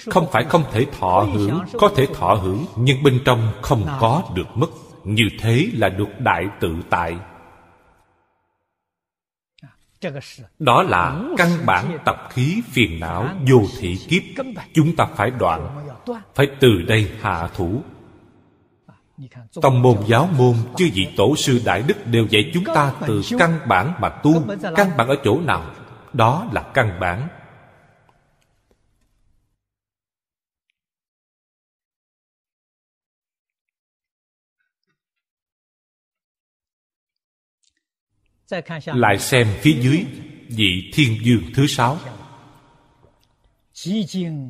Không 0.06 0.28
phải 0.32 0.44
không 0.44 0.64
thể 0.72 0.86
thọ 1.00 1.28
hưởng 1.34 1.60
có 1.74 1.90
thể 1.96 2.06
thọ 2.06 2.34
hưởng 2.34 2.66
nhưng 2.78 3.04
bên 3.04 3.20
trong 3.26 3.52
không 3.62 3.88
có 4.00 4.24
được 4.36 4.48
mất. 4.58 4.70
Như 5.04 5.24
thế 5.40 5.68
là 5.74 5.90
được 5.90 6.20
đại 6.20 6.46
tự 6.62 6.76
tại 6.90 7.16
đó 10.60 10.84
là 10.84 11.22
căn 11.38 11.50
bản 11.66 11.98
tập 12.06 12.16
khí 12.30 12.62
phiền 12.72 13.00
não 13.00 13.30
vô 13.48 13.62
thị 13.80 13.98
kiếp. 14.08 14.46
Chúng 14.74 14.96
ta 14.96 15.06
phải 15.16 15.32
đoạn, 15.32 15.88
phải 16.36 16.48
từ 16.60 16.70
đây 16.88 17.12
hạ 17.22 17.48
thủ. 17.56 17.82
Tông 19.62 19.82
môn 19.82 19.98
giáo 20.08 20.30
môn, 20.38 20.56
Chư 20.78 20.86
vị 20.94 21.08
tổ 21.18 21.36
sư 21.36 21.62
đại 21.66 21.84
đức 21.88 22.08
đều 22.08 22.26
dạy 22.30 22.52
chúng 22.54 22.64
ta 22.64 22.92
Từ 23.08 23.22
căn 23.40 23.60
bản 23.68 23.94
mà 24.00 24.10
tu. 24.10 24.44
Căn 24.76 24.90
bản 24.98 25.08
ở 25.08 25.16
chỗ 25.24 25.40
nào? 25.42 25.66
Đó 26.14 26.48
là 26.52 26.62
căn 26.62 27.00
bản. 27.00 27.28
Lại 38.86 39.20
xem 39.20 39.48
phía 39.62 39.78
dưới 39.82 40.06
Vị 40.50 40.92
thiên 40.94 41.18
dương 41.26 41.44
thứ 41.56 41.68
sáu. 41.68 41.98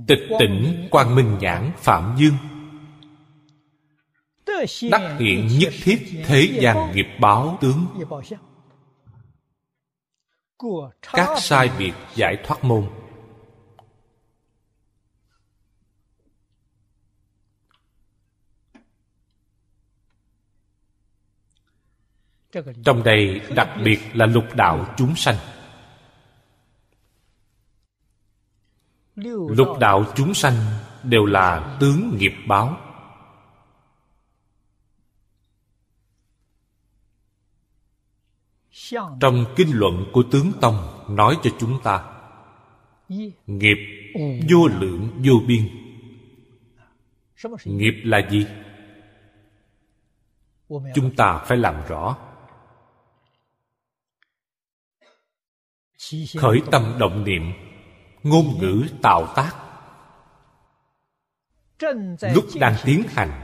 Tịch 0.08 0.30
tỉnh 0.40 0.88
quang 0.92 1.16
minh 1.16 1.38
nhãn 1.40 1.72
phạm 1.78 2.16
dương. 2.18 2.38
Đắc 4.92 5.18
hiện 5.20 5.48
nhất 5.60 5.74
thiết 5.84 6.24
thế 6.26 6.60
gian 6.62 6.96
nghiệp 6.96 7.08
báo 7.20 7.58
tướng. 7.62 7.88
Các 11.14 11.40
sai 11.40 11.70
biệt 11.80 11.94
giải 12.16 12.38
thoát 12.44 12.64
môn 12.64 12.90
Trong 22.86 23.04
đây 23.04 23.42
đặc 23.56 23.70
biệt 23.84 24.00
là 24.14 24.26
lục 24.26 24.46
đạo 24.56 24.94
chúng 24.98 25.16
sanh. 25.16 25.36
Lục 29.16 29.80
đạo 29.80 30.06
chúng 30.16 30.34
sanh 30.34 30.54
đều 31.04 31.26
là 31.26 31.78
tướng 31.80 32.18
nghiệp 32.18 32.34
báo. 32.48 32.78
Trong 39.20 39.46
kinh 39.56 39.72
luận 39.72 40.06
của 40.14 40.24
tướng 40.32 40.52
Tông 40.62 41.06
nói 41.10 41.38
cho 41.44 41.50
chúng 41.60 41.80
ta, 41.84 42.04
Nghiệp 43.48 43.78
vô 44.50 44.68
lượng 44.68 45.22
vô 45.26 45.34
biên. 45.48 45.70
Nghiệp 47.66 48.02
là 48.04 48.30
gì? 48.30 48.46
Chúng 50.70 51.16
ta 51.16 51.44
phải 51.46 51.58
làm 51.58 51.76
rõ. 51.88 52.18
Khởi 56.38 56.62
tâm 56.72 56.96
động 57.00 57.24
niệm, 57.24 57.54
Ngôn 58.24 58.60
ngữ 58.60 58.84
tạo 59.02 59.34
tác. 59.36 59.56
Lúc 62.34 62.46
đang 62.60 62.76
tiến 62.86 63.04
hành, 63.08 63.42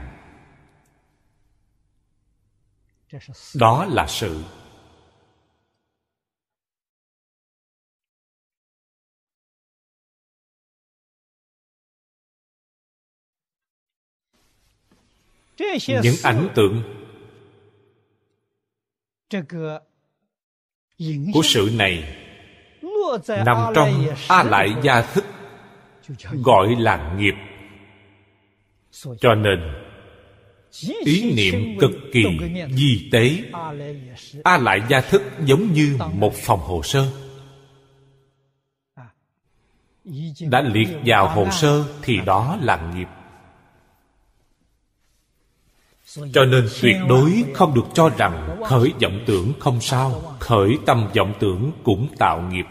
Đó 3.54 3.84
là 3.84 4.06
sự 4.08 4.44
những 15.76 16.16
ảnh 16.22 16.48
tượng 16.54 16.82
của 21.32 21.42
sự 21.44 21.70
này 21.72 22.21
nằm 23.46 23.72
trong 23.74 24.06
a 24.28 24.42
lại 24.42 24.74
gia 24.82 25.02
thức 25.02 25.24
gọi 26.32 26.76
là 26.78 27.14
nghiệp. 27.18 27.34
Cho 29.20 29.34
nên 29.34 29.58
ý 31.04 31.34
niệm 31.36 31.78
cực 31.80 31.90
kỳ 32.12 32.24
di 32.70 33.08
tế 33.12 33.38
a 34.44 34.58
lại 34.58 34.80
gia 34.88 35.00
thức. 35.00 35.22
Giống 35.44 35.72
như 35.72 35.98
một 36.12 36.34
phòng 36.34 36.60
hồ 36.60 36.82
sơ. 36.82 37.06
Đã 40.40 40.60
liệt 40.60 40.88
vào 41.04 41.28
hồ 41.28 41.46
sơ 41.50 41.84
thì 42.02 42.16
đó 42.26 42.58
là 42.60 42.92
nghiệp. 42.94 43.08
Cho 46.32 46.44
nên 46.44 46.68
tuyệt 46.82 46.96
đối 47.08 47.44
không 47.54 47.74
được 47.74 47.86
cho 47.94 48.08
rằng 48.08 48.60
khởi 48.64 48.92
vọng 49.02 49.20
tưởng 49.26 49.52
không 49.60 49.80
sao 49.80 50.36
khởi 50.40 50.78
tâm 50.86 51.08
vọng 51.16 51.34
tưởng 51.40 51.72
cũng 51.84 52.08
tạo 52.18 52.42
nghiệp 52.42 52.64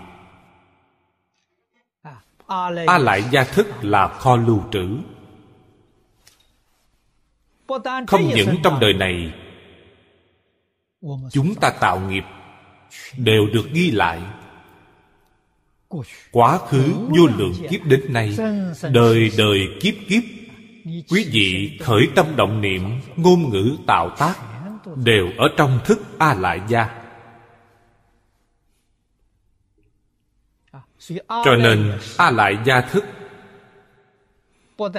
a 2.87 2.97
lại 2.97 3.23
gia 3.31 3.43
thức 3.43 3.67
là 3.81 4.07
kho 4.07 4.35
lưu 4.35 4.63
trữ. 4.71 4.87
Không 8.07 8.27
những 8.35 8.55
trong 8.63 8.79
đời 8.79 8.93
này, 8.93 9.33
chúng 11.31 11.55
ta 11.55 11.69
tạo 11.69 11.99
nghiệp 11.99 12.23
đều 13.17 13.45
được 13.53 13.65
ghi 13.73 13.91
lại. 13.91 14.21
Quá 16.31 16.57
khứ 16.57 16.93
vô 17.09 17.27
lượng 17.37 17.53
kiếp 17.69 17.83
đến 17.83 18.13
nay, 18.13 18.37
đời 18.91 19.31
đời 19.37 19.59
kiếp 19.81 19.93
kiếp, 20.09 20.23
quý 20.85 21.29
vị 21.31 21.77
khởi 21.81 22.07
tâm 22.15 22.25
động 22.35 22.61
niệm, 22.61 23.01
ngôn 23.15 23.49
ngữ 23.49 23.77
tạo 23.87 24.09
tác 24.17 24.35
đều 24.95 25.27
ở 25.37 25.47
trong 25.57 25.79
thức 25.85 25.99
a 26.17 26.33
lại 26.33 26.61
gia. 26.67 27.00
Cho 31.27 31.55
nên 31.55 31.99
a 32.17 32.31
lại 32.31 32.57
gia 32.65 32.81
thức 32.81 33.05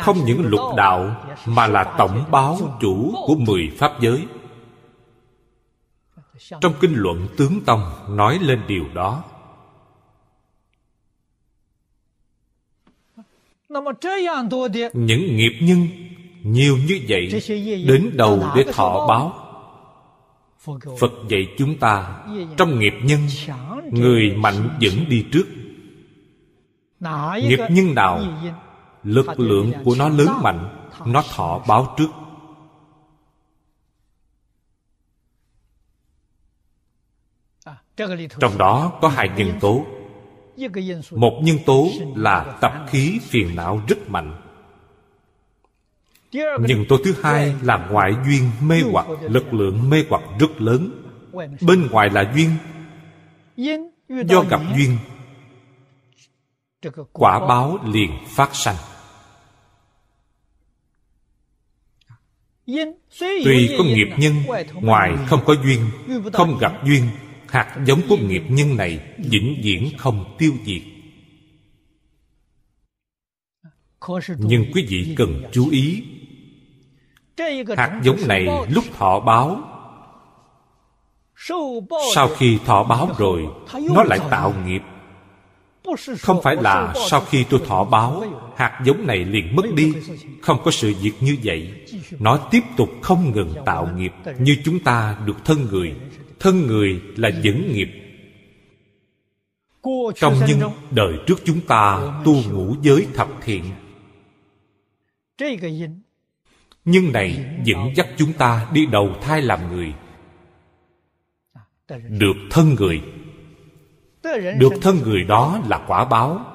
không 0.01 0.25
những 0.25 0.43
lục 0.47 0.61
đạo 0.77 1.27
mà 1.47 1.67
là 1.67 1.95
tổng 1.99 2.25
báo 2.31 2.79
chủ 2.81 3.15
của 3.27 3.35
mười 3.35 3.71
pháp 3.79 3.93
giới. 4.01 4.27
Trong 6.61 6.75
kinh 6.81 6.95
luận 6.95 7.29
tướng 7.37 7.61
tông 7.67 7.83
nói 8.09 8.39
lên 8.43 8.63
điều 8.67 8.85
đó. 8.95 9.25
Những 14.93 15.37
nghiệp 15.37 15.59
nhân 15.61 15.89
nhiều 16.43 16.77
như 16.77 17.01
vậy 17.09 17.43
đến 17.87 18.11
đầu 18.15 18.45
để 18.57 18.65
thọ 18.73 19.07
báo. 19.07 19.39
Phật 21.01 21.13
dạy 21.29 21.47
chúng 21.59 21.79
ta 21.79 22.25
trong 22.57 22.79
nghiệp 22.79 22.95
nhân 23.03 23.21
người 23.91 24.37
mạnh 24.37 24.69
dẫn 24.81 25.09
đi 25.09 25.27
trước 25.33 25.45
nghiệp 27.41 27.61
nhân 27.71 27.95
nào 27.95 28.21
lực 29.03 29.41
lượng 29.41 29.73
của 29.85 29.95
nó 29.99 30.09
lớn 30.09 30.29
mạnh 30.43 30.89
nó 31.07 31.23
thọ 31.35 31.65
báo 31.69 31.95
trước. 31.99 32.09
Trong 38.41 38.59
đó 38.59 38.93
có 39.01 39.09
hai 39.09 39.29
nhân 39.37 39.53
tố. 39.61 39.87
một 41.11 41.41
nhân 41.43 41.57
tố 41.67 41.89
là 42.17 42.59
tập 42.61 42.73
khí 42.89 43.21
phiền 43.23 43.57
não 43.57 43.83
rất 43.89 44.11
mạnh. 44.11 44.41
Nhân 46.33 46.85
tố 46.89 46.97
thứ 47.05 47.15
hai 47.23 47.55
là 47.63 47.89
ngoại 47.91 48.13
duyên 48.27 48.51
mê 48.63 48.83
hoặc 48.93 49.07
lực 49.23 49.55
lượng 49.55 49.91
mê 49.91 50.05
hoặc 50.09 50.23
rất 50.41 50.61
lớn. 50.61 51.03
Bên 51.61 51.89
ngoài 51.91 52.11
là 52.11 52.33
duyên. 52.35 52.51
Do 54.09 54.45
gặp 54.51 54.61
duyên 54.77 54.99
quả 57.13 57.47
báo 57.49 57.79
liền 57.85 58.11
phát 58.29 58.55
sanh. 58.55 58.77
Tuy 63.21 63.75
có 63.79 63.85
nghiệp 63.85 64.09
nhân, 64.19 64.35
ngoài 64.75 65.13
không 65.27 65.41
có 65.47 65.55
duyên, 65.65 65.91
không 66.33 66.59
gặp 66.59 66.73
duyên, 66.85 67.09
hạt 67.49 67.77
giống 67.87 68.01
của 68.09 68.17
nghiệp 68.17 68.43
nhân 68.49 68.77
này 68.77 69.01
vĩnh 69.19 69.61
viễn 69.63 69.91
không 69.99 70.37
tiêu 70.39 70.53
diệt. 70.65 70.83
Nhưng 74.39 74.65
quý 74.75 74.87
vị 74.89 75.15
cần 75.17 75.43
chú 75.53 75.69
ý, 75.71 76.05
hạt 77.77 78.01
giống 78.05 78.29
này 78.29 78.47
lúc 78.69 78.85
thọ 78.99 79.21
báo, 79.21 79.63
sau 82.15 82.29
khi 82.29 82.59
thọ 82.67 82.85
báo 82.85 83.11
rồi, 83.19 83.47
nó 83.95 84.03
lại 84.03 84.19
tạo 84.31 84.55
nghiệp 84.67 84.83
không 86.21 86.43
phải 86.43 86.57
là 86.57 86.95
sau 87.11 87.21
khi 87.21 87.45
tôi 87.51 87.61
thọ 87.67 87.85
báo 87.85 88.25
hạt 88.57 88.83
giống 88.85 89.07
này 89.07 89.25
liền 89.25 89.57
mất 89.57 89.65
đi. 89.75 89.93
Không 90.41 90.61
có 90.65 90.71
sự 90.71 90.95
việc 91.01 91.13
như 91.21 91.37
vậy. 91.45 91.73
Nó 92.19 92.37
tiếp 92.51 92.63
tục 92.77 92.89
không 93.03 93.33
ngừng 93.33 93.55
tạo 93.67 93.89
nghiệp 93.97 94.13
như 94.39 94.57
chúng 94.65 94.79
ta 94.79 95.17
được 95.27 95.45
thân 95.45 95.67
người. 95.71 95.95
Thân 96.41 96.67
người 96.67 97.01
là 97.17 97.29
dẫn 97.43 97.73
nghiệp. 97.73 97.89
Trong 100.17 100.35
nhân 100.49 100.71
đời 100.91 101.13
trước 101.27 101.41
chúng 101.45 101.61
ta 101.61 102.01
tu 102.25 102.35
ngũ 102.53 102.75
giới 102.83 103.07
thập 103.15 103.29
thiện. 103.43 103.65
Nhân 106.85 107.13
này 107.13 107.45
dẫn 107.65 107.93
dắt 107.97 108.09
chúng 108.17 108.33
ta 108.33 108.67
đi 108.73 108.87
đầu 108.87 109.15
thai 109.21 109.43
làm 109.43 109.77
người. 109.77 109.95
Được 112.09 112.37
thân 112.51 112.75
người 112.75 113.03
được 114.59 114.73
thân 114.83 114.99
người 115.03 115.25
đó 115.25 115.61
là 115.69 115.85
quả 115.87 116.05
báo. 116.05 116.47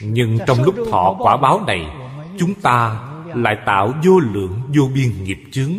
Nhưng 0.00 0.38
trong 0.46 0.64
lúc 0.64 0.74
thọ 0.90 1.16
quả 1.18 1.36
báo 1.36 1.64
này, 1.66 1.86
chúng 2.38 2.54
ta 2.54 3.08
lại 3.34 3.56
tạo 3.66 3.94
vô 4.04 4.18
lượng, 4.18 4.60
vô 4.76 4.88
biên 4.94 5.24
nghiệp 5.24 5.38
chướng. 5.52 5.72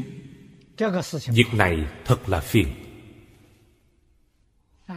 Việc 1.28 1.54
này 1.54 1.86
thật 2.06 2.30
là 2.30 2.40
phiền. 2.40 2.68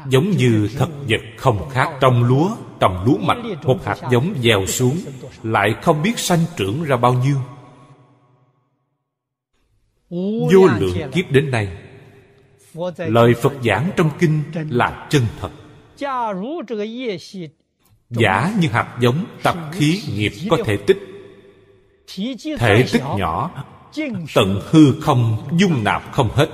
Giống 0.08 0.30
như 0.30 0.68
thật 0.78 0.88
vật 1.08 1.20
không 1.36 1.68
khác 1.68 1.88
trong 2.00 2.24
lúa 2.24 2.50
trồng 2.80 3.04
lúa 3.04 3.18
mạch, 3.18 3.38
một 3.64 3.84
hạt 3.84 3.96
giống 4.10 4.34
gieo 4.42 4.66
xuống, 4.66 4.98
lại 5.42 5.74
không 5.82 6.02
biết 6.02 6.18
sanh 6.18 6.44
trưởng 6.56 6.84
ra 6.84 6.96
bao 6.96 7.14
nhiêu. 7.14 7.36
Vô 10.52 10.66
lượng 10.78 11.10
kiếp 11.12 11.30
đến 11.30 11.50
nay, 11.50 11.78
lời 12.96 13.34
phật 13.42 13.52
giảng 13.64 13.90
trong 13.96 14.10
kinh 14.18 14.42
là 14.54 15.06
chân 15.10 15.22
thật 15.40 15.50
giả 18.10 18.54
như 18.60 18.68
hạt 18.68 18.98
giống 19.00 19.24
tập 19.42 19.56
khí 19.72 20.02
nghiệp 20.14 20.32
có 20.50 20.58
thể 20.64 20.76
tích. 20.76 20.98
Thể 22.58 22.84
tích 22.92 23.02
nhỏ 23.16 23.64
tận 24.34 24.60
hư 24.70 25.00
không 25.00 25.48
dung 25.58 25.84
nạp 25.84 26.12
không 26.12 26.30
hết. 26.32 26.48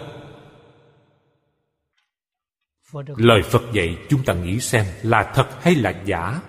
Lời 3.16 3.42
phật 3.42 3.62
dạy 3.72 3.96
chúng 4.08 4.24
ta 4.24 4.34
nghĩ 4.34 4.60
xem 4.60 4.84
là 5.02 5.32
thật 5.34 5.62
hay 5.62 5.74
là 5.74 6.02
giả. 6.04 6.40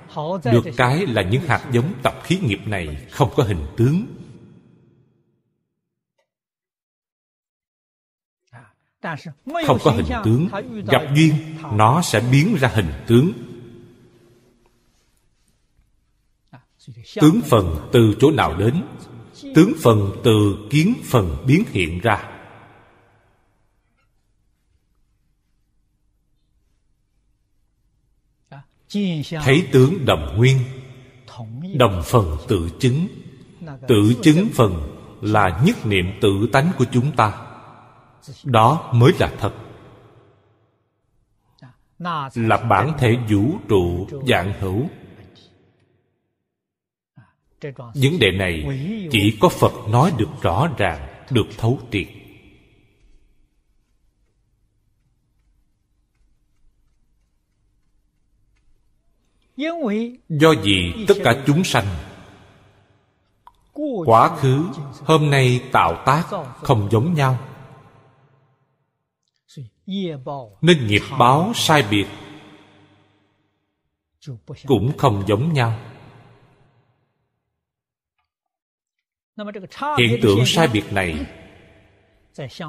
Được 0.44 0.66
cái 0.78 1.06
là 1.08 1.22
những 1.22 1.42
hạt 1.42 1.62
giống 1.72 1.94
tập 2.04 2.22
khí 2.24 2.40
nghiệp 2.42 2.60
này 2.66 2.98
không 3.12 3.30
có 3.36 3.44
hình 3.44 3.66
tướng 3.78 4.06
không 9.66 9.78
có 9.84 9.92
hình 9.92 10.06
tướng, 10.24 10.48
gặp 10.86 11.02
duyên, 11.16 11.34
nó 11.74 12.02
sẽ 12.02 12.20
biến 12.32 12.56
ra 12.60 12.68
hình 12.68 12.92
tướng. 13.08 13.32
Tướng 17.16 17.42
phần 17.42 17.90
từ 17.92 18.16
chỗ 18.20 18.32
nào 18.32 18.58
đến, 18.58 18.84
tướng 19.56 19.74
phần 19.82 20.12
từ 20.24 20.68
kiến 20.70 20.94
phần 21.06 21.38
biến 21.48 21.64
hiện 21.72 22.00
ra. 22.00 22.30
Thấy 29.44 29.68
tướng 29.72 30.06
đồng 30.06 30.38
nguyên, 30.38 30.58
đồng 31.78 32.04
phần 32.06 32.38
tự 32.48 32.70
chứng. 32.80 33.08
Tự 33.88 34.14
chứng 34.24 34.48
phần 34.54 34.98
là 35.22 35.62
nhất 35.66 35.86
niệm 35.86 36.06
tự 36.22 36.50
tánh 36.52 36.72
của 36.78 36.86
chúng 36.92 37.16
ta 37.16 37.47
đó 38.44 38.92
mới 38.94 39.14
là 39.20 39.32
thật. 39.40 39.54
Là 42.36 42.58
bản 42.58 42.94
thể 42.98 43.18
vũ 43.30 43.58
trụ 43.70 44.08
dạng 44.28 44.54
hữu. 44.60 44.90
Vấn 47.76 48.20
đề 48.20 48.32
này 48.32 48.66
chỉ 49.12 49.38
có 49.42 49.50
phật 49.50 49.74
nói 49.90 50.14
được 50.18 50.30
rõ 50.42 50.70
ràng, 50.78 51.26
được 51.32 51.48
thấu 51.58 51.80
triệt. 51.92 52.08
Do 60.30 60.52
gì 60.64 61.06
tất 61.08 61.16
cả 61.24 61.44
chúng 61.48 61.64
sanh, 61.64 61.86
quá 64.06 64.38
khứ 64.38 64.66
hôm 65.06 65.30
nay 65.30 65.62
tạo 65.72 66.04
tác 66.06 66.24
không 66.62 66.88
giống 66.92 67.14
nhau 67.14 67.38
nên 70.62 70.88
nghiệp 70.88 71.02
báo 71.20 71.52
sai 71.56 71.84
biệt 71.92 72.06
cũng 74.66 74.98
không 74.98 75.24
giống 75.28 75.54
nhau. 75.54 75.80
Hiện 79.98 80.20
tượng 80.22 80.46
sai 80.46 80.68
biệt 80.68 80.94
này 80.94 81.26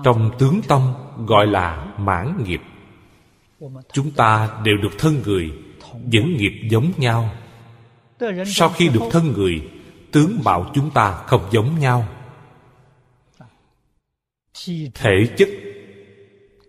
trong 0.04 0.30
tướng 0.38 0.60
tâm 0.68 0.94
gọi 1.26 1.46
là 1.46 1.94
mãn 1.98 2.44
nghiệp. 2.44 2.60
Chúng 3.92 4.10
ta 4.10 4.60
đều 4.64 4.76
được 4.82 4.98
thân 4.98 5.22
người 5.22 5.52
dẫn 6.04 6.36
nghiệp 6.36 6.68
giống 6.70 6.92
nhau. 6.96 7.30
Sau 8.46 8.68
khi 8.68 8.88
được 8.88 9.02
thân 9.10 9.32
người, 9.32 9.70
tướng 10.12 10.38
mạo 10.44 10.70
chúng 10.74 10.90
ta 10.90 11.12
không 11.26 11.48
giống 11.50 11.78
nhau. 11.78 12.08
Thể 14.94 15.34
chất 15.36 15.48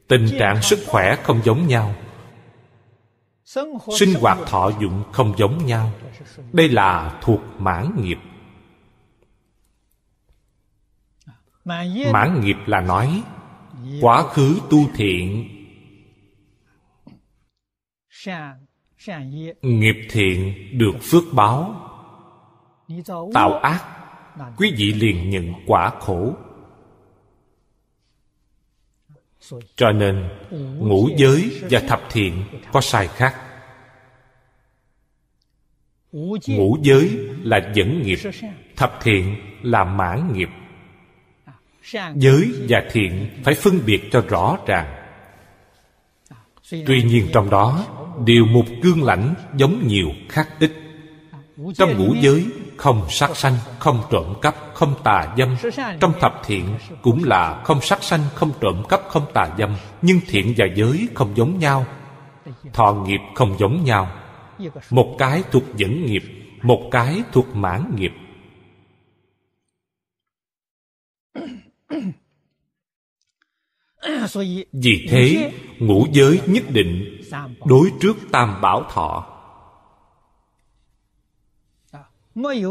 tình 0.10 0.28
trạng 0.40 0.62
sức 0.62 0.80
khỏe 0.88 1.16
không 1.24 1.42
giống 1.44 1.68
nhau. 1.68 1.96
Sinh 4.00 4.14
hoạt 4.22 4.38
thọ 4.48 4.72
dụng 4.82 5.04
không 5.12 5.34
giống 5.38 5.66
nhau. 5.66 5.92
Đây 6.54 6.70
là 6.70 7.20
thuộc 7.22 7.40
mãn 7.58 7.92
nghiệp. 8.04 8.18
Mãn 12.12 12.42
nghiệp 12.42 12.58
là 12.66 12.82
nói, 12.82 13.24
quá 14.02 14.24
khứ 14.24 14.60
tu 14.70 14.78
thiện. 14.96 15.50
Nghiệp 19.62 20.08
thiện 20.10 20.56
được 20.78 20.96
phước 21.02 21.24
báo, 21.34 21.76
tạo 23.34 23.54
ác, 23.54 23.84
quý 24.58 24.74
vị 24.78 24.94
liền 24.94 25.30
nhận 25.30 25.54
quả 25.68 25.92
khổ 26.00 26.34
cho 29.76 29.92
nên 29.92 30.30
ngũ 30.78 31.10
giới 31.18 31.62
và 31.70 31.80
thập 31.80 32.02
thiện 32.12 32.44
có 32.72 32.82
sai 32.82 33.08
khác. 33.08 33.36
Ngũ 36.48 36.78
giới 36.82 37.18
là 37.44 37.72
dẫn 37.74 38.02
nghiệp 38.02 38.20
thập 38.76 39.00
thiện 39.02 39.36
là 39.62 39.84
mãn 39.84 40.34
nghiệp. 40.34 40.50
Giới 42.16 42.52
và 42.70 42.84
thiện 42.92 43.30
phải 43.44 43.54
phân 43.54 43.80
biệt 43.86 44.10
cho 44.12 44.22
rõ 44.30 44.58
ràng. 44.68 44.96
Tuy 46.72 47.04
nhiên 47.04 47.28
trong 47.34 47.50
đó 47.50 47.86
đều 48.26 48.46
một 48.46 48.66
cương 48.84 49.04
lãnh 49.04 49.34
giống 49.58 49.88
nhiều 49.88 50.08
khác 50.30 50.48
ít. 50.60 50.72
Trong 51.76 51.98
ngũ 51.98 52.16
giới 52.22 52.46
không 52.80 53.06
sát 53.10 53.38
sanh 53.38 53.56
không 53.80 54.04
trộm 54.12 54.34
cắp 54.42 54.56
không 54.74 54.96
tà 55.04 55.36
dâm. 55.38 55.56
Trong 56.00 56.14
thập 56.20 56.42
thiện 56.46 56.66
cũng 57.02 57.24
là 57.24 57.62
không 57.66 57.82
sát 57.82 58.04
sanh 58.04 58.22
không 58.36 58.52
trộm 58.62 58.84
cắp 58.90 59.02
không 59.08 59.26
tà 59.34 59.50
dâm. 59.58 59.76
Nhưng 60.02 60.20
thiện 60.28 60.54
và 60.58 60.66
giới 60.76 61.08
không 61.16 61.36
giống 61.36 61.60
nhau. 61.60 61.86
Thọ 62.74 62.94
nghiệp 62.94 63.22
không 63.36 63.56
giống 63.60 63.84
nhau. 63.84 64.12
Một 64.90 65.16
cái 65.20 65.44
thuộc 65.52 65.64
dẫn 65.76 66.06
nghiệp 66.06 66.24
một 66.62 66.88
cái 66.92 67.24
thuộc 67.32 67.56
mãn 67.56 67.96
nghiệp. 67.96 68.12
Vì 74.74 75.08
thế 75.10 75.54
ngũ 75.80 76.08
giới 76.12 76.42
nhất 76.48 76.64
định 76.70 77.22
đối 77.66 77.92
trước 78.02 78.18
tam 78.32 78.62
bảo 78.62 78.84
thọ 78.94 79.39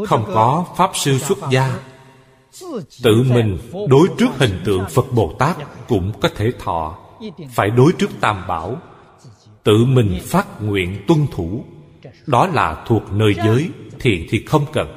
không 0.07 0.25
có 0.33 0.65
pháp 0.77 0.91
sư 0.93 1.17
xuất 1.17 1.37
gia. 1.51 1.79
Tự 3.03 3.23
mình 3.29 3.57
đối 3.89 4.07
trước 4.17 4.29
hình 4.37 4.61
tượng 4.65 4.85
phật 4.89 5.05
bồ 5.11 5.33
tát 5.39 5.57
cũng 5.87 6.11
có 6.21 6.29
thể 6.35 6.51
thọ. 6.59 6.97
Phải 7.49 7.69
đối 7.69 7.91
trước 7.97 8.09
tam 8.21 8.47
bảo. 8.47 8.81
Tự 9.63 9.85
mình 9.85 10.19
phát 10.23 10.61
nguyện 10.61 11.03
tuân 11.07 11.27
thủ. 11.31 11.65
Đó 12.27 12.47
là 12.47 12.83
thuộc 12.87 13.03
nơi 13.11 13.33
giới 13.33 13.69
thiện 13.99 14.27
thì 14.29 14.45
không 14.45 14.65
cần. 14.73 14.95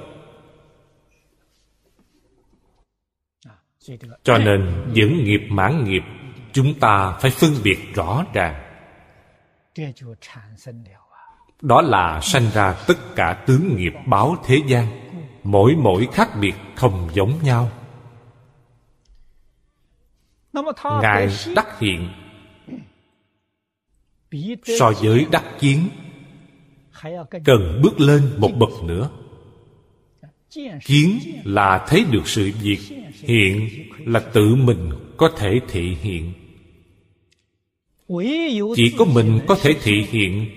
Cho 4.23 4.39
nên 4.39 4.85
những 4.93 5.25
nghiệp 5.25 5.41
mãn 5.51 5.85
nghiệp, 5.85 6.03
chúng 6.53 6.75
ta 6.75 7.19
phải 7.21 7.31
phân 7.31 7.51
biệt 7.65 7.79
rõ 7.95 8.25
ràng 8.33 8.63
đó 11.63 11.83
là 11.83 12.21
sanh 12.21 12.51
ra 12.55 12.75
tất 12.87 13.15
cả 13.17 13.45
tướng 13.47 13.77
nghiệp 13.77 13.93
báo 14.07 14.37
thế 14.45 14.59
gian. 14.67 14.87
Mỗi 15.43 15.75
mỗi 15.79 16.09
khác 16.13 16.29
biệt 16.41 16.55
không 16.75 17.09
giống 17.13 17.33
nhau. 17.43 17.71
Ngài 21.03 21.29
đắc 21.57 21.81
hiện. 21.81 22.09
So 24.79 24.93
với 25.03 25.27
đắc 25.31 25.45
kiến, 25.61 25.89
cần 27.45 27.81
bước 27.83 28.01
lên 28.01 28.33
một 28.39 28.51
bậc 28.59 28.71
nữa. 28.85 29.11
Kiến 30.85 31.19
là 31.45 31.87
thấy 31.89 32.05
được 32.11 32.29
sự 32.29 32.51
việc, 32.63 32.79
hiện 33.15 33.69
là 33.99 34.21
tự 34.21 34.55
mình 34.55 34.91
có 35.17 35.31
thể 35.37 35.61
thị 35.69 35.97
hiện 36.01 36.33
chỉ 38.77 38.95
có 38.99 39.05
mình 39.05 39.41
có 39.49 39.57
thể 39.63 39.75
thị 39.83 40.07
hiện 40.11 40.51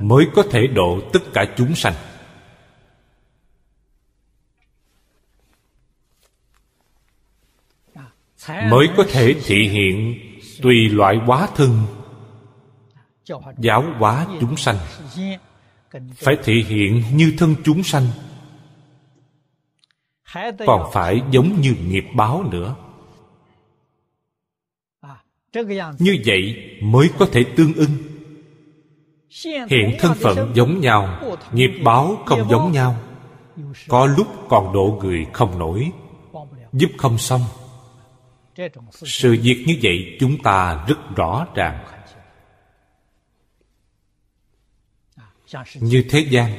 mới 0.00 0.26
có 0.34 0.42
thể 0.50 0.66
độ 0.66 1.00
tất 1.12 1.20
cả 1.34 1.54
chúng 1.56 1.74
sanh. 1.74 1.94
Mới 8.48 8.88
có 8.96 9.04
thể 9.08 9.34
thị 9.44 9.68
hiện 9.68 10.18
tùy 10.62 10.88
loại 10.88 11.16
hóa 11.16 11.48
thân 11.56 11.82
giáo 13.58 13.84
hóa 13.98 14.26
chúng 14.40 14.56
sanh. 14.56 14.76
Phải 16.14 16.36
thị 16.44 16.64
hiện 16.68 17.02
như 17.12 17.34
thân 17.38 17.54
chúng 17.64 17.82
sanh 17.82 18.06
còn 20.66 20.90
phải 20.92 21.20
giống 21.30 21.60
như 21.60 21.74
nghiệp 21.88 22.04
báo 22.14 22.42
nữa 22.50 22.76
như 25.98 26.16
vậy 26.26 26.72
mới 26.82 27.10
có 27.18 27.26
thể 27.32 27.44
tương 27.56 27.74
ưng. 27.74 27.90
Hiện 29.70 29.96
thân 29.98 30.14
phận 30.14 30.52
giống 30.54 30.80
nhau 30.80 31.20
nghiệp 31.52 31.70
báo 31.84 32.16
không 32.26 32.48
giống 32.50 32.72
nhau. 32.72 32.96
Có 33.88 34.06
lúc 34.06 34.26
còn 34.48 34.72
độ 34.72 34.98
người 35.02 35.26
không 35.32 35.58
nổi 35.58 35.90
giúp 36.72 36.90
không 36.98 37.18
xong. 37.18 37.40
Sự 38.92 39.36
việc 39.42 39.64
như 39.66 39.78
vậy 39.82 40.16
chúng 40.20 40.42
ta 40.42 40.84
rất 40.88 40.98
rõ 41.16 41.46
ràng. 41.54 41.84
Như 45.80 46.04
thế 46.10 46.20
gian 46.30 46.52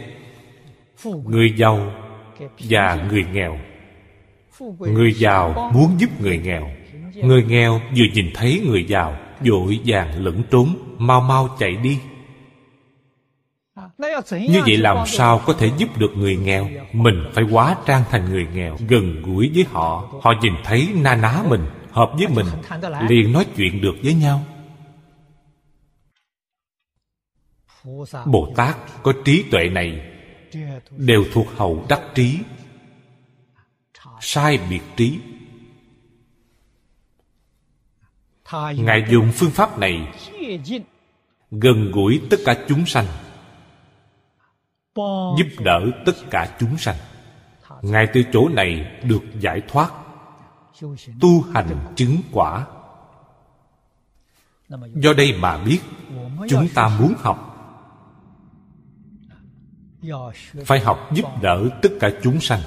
người 1.23 1.53
giàu 1.57 1.93
và 2.59 3.07
người 3.09 3.25
nghèo. 3.33 3.59
Người 4.79 5.13
giàu 5.13 5.71
muốn 5.73 5.95
giúp 5.99 6.21
người 6.21 6.37
nghèo 6.37 6.71
người 7.15 7.43
nghèo 7.43 7.81
vừa 7.97 8.05
nhìn 8.13 8.31
thấy 8.33 8.61
người 8.69 8.83
giàu 8.83 9.17
vội 9.39 9.79
vàng 9.85 10.25
lẫn 10.25 10.43
trốn 10.51 10.75
mau 10.97 11.21
mau 11.21 11.55
chạy 11.59 11.75
đi. 11.75 11.99
Như 14.37 14.61
vậy 14.65 14.77
làm 14.77 15.07
sao 15.07 15.41
có 15.45 15.53
thể 15.53 15.71
giúp 15.77 15.97
được 15.97 16.11
người 16.15 16.35
nghèo? 16.35 16.69
Mình 16.93 17.23
phải 17.33 17.43
quá 17.51 17.75
trang 17.85 18.03
thành 18.09 18.29
người 18.29 18.47
nghèo 18.53 18.77
gần 18.87 19.21
gũi 19.21 19.51
với 19.53 19.65
họ. 19.71 20.13
Họ 20.21 20.33
nhìn 20.41 20.53
thấy 20.63 20.89
na 20.95 21.15
ná 21.15 21.43
mình 21.47 21.65
hợp 21.91 22.11
với 22.17 22.27
mình 22.27 22.45
liền 23.09 23.33
nói 23.33 23.45
chuyện 23.55 23.81
được 23.81 23.95
với 24.03 24.13
nhau. 24.13 24.43
Bồ 28.25 28.53
tát 28.55 28.75
có 29.03 29.13
trí 29.25 29.43
tuệ 29.51 29.69
này 29.69 30.01
đều 30.97 31.25
thuộc 31.33 31.47
hậu 31.57 31.85
đắc 31.89 32.01
trí. 32.15 32.39
Sai 34.21 34.59
biệt 34.69 34.81
trí 34.95 35.19
ngài 38.77 39.05
dùng 39.09 39.31
phương 39.33 39.51
pháp 39.51 39.79
này 39.79 40.07
gần 41.51 41.91
gũi 41.91 42.21
tất 42.29 42.37
cả 42.45 42.65
chúng 42.67 42.85
sanh 42.85 43.05
giúp 45.37 45.47
đỡ 45.59 45.79
tất 46.05 46.15
cả 46.29 46.55
chúng 46.59 46.77
sanh. 46.77 46.95
Ngài 47.81 48.07
từ 48.13 48.23
chỗ 48.33 48.49
này 48.49 48.99
được 49.03 49.21
giải 49.39 49.61
thoát 49.67 49.91
tu 51.21 51.41
hành 51.53 51.93
chứng 51.95 52.17
quả. 52.31 52.65
Do 54.95 55.13
đây 55.13 55.33
mà 55.39 55.57
biết 55.57 55.79
chúng 56.49 56.67
ta 56.75 56.97
muốn 56.99 57.13
học. 57.17 57.45
Phải 60.65 60.79
học 60.79 61.09
giúp 61.13 61.25
đỡ 61.41 61.69
tất 61.81 61.89
cả 61.99 62.09
chúng 62.23 62.39
sanh 62.39 62.61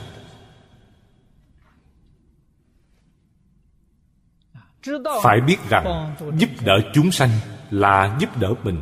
phải 5.23 5.41
biết 5.41 5.57
rằng, 5.69 6.15
giúp 6.39 6.51
đỡ 6.65 6.81
chúng 6.95 7.11
sanh 7.11 7.31
là 7.71 8.17
giúp 8.21 8.41
đỡ 8.41 8.55
mình. 8.65 8.81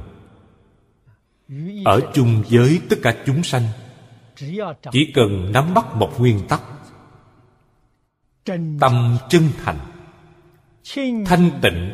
Ở 1.84 2.00
chung 2.14 2.42
với 2.50 2.80
tất 2.88 2.96
cả 3.02 3.16
chúng 3.26 3.42
sanh, 3.42 3.62
chỉ 4.92 5.12
cần 5.14 5.52
nắm 5.52 5.74
bắt 5.74 5.96
một 5.96 6.20
nguyên 6.20 6.40
tắc, 6.48 6.62
tâm 8.80 9.16
chân 9.28 9.42
thành, 9.64 9.78
thanh 11.26 11.50
tịnh, 11.62 11.90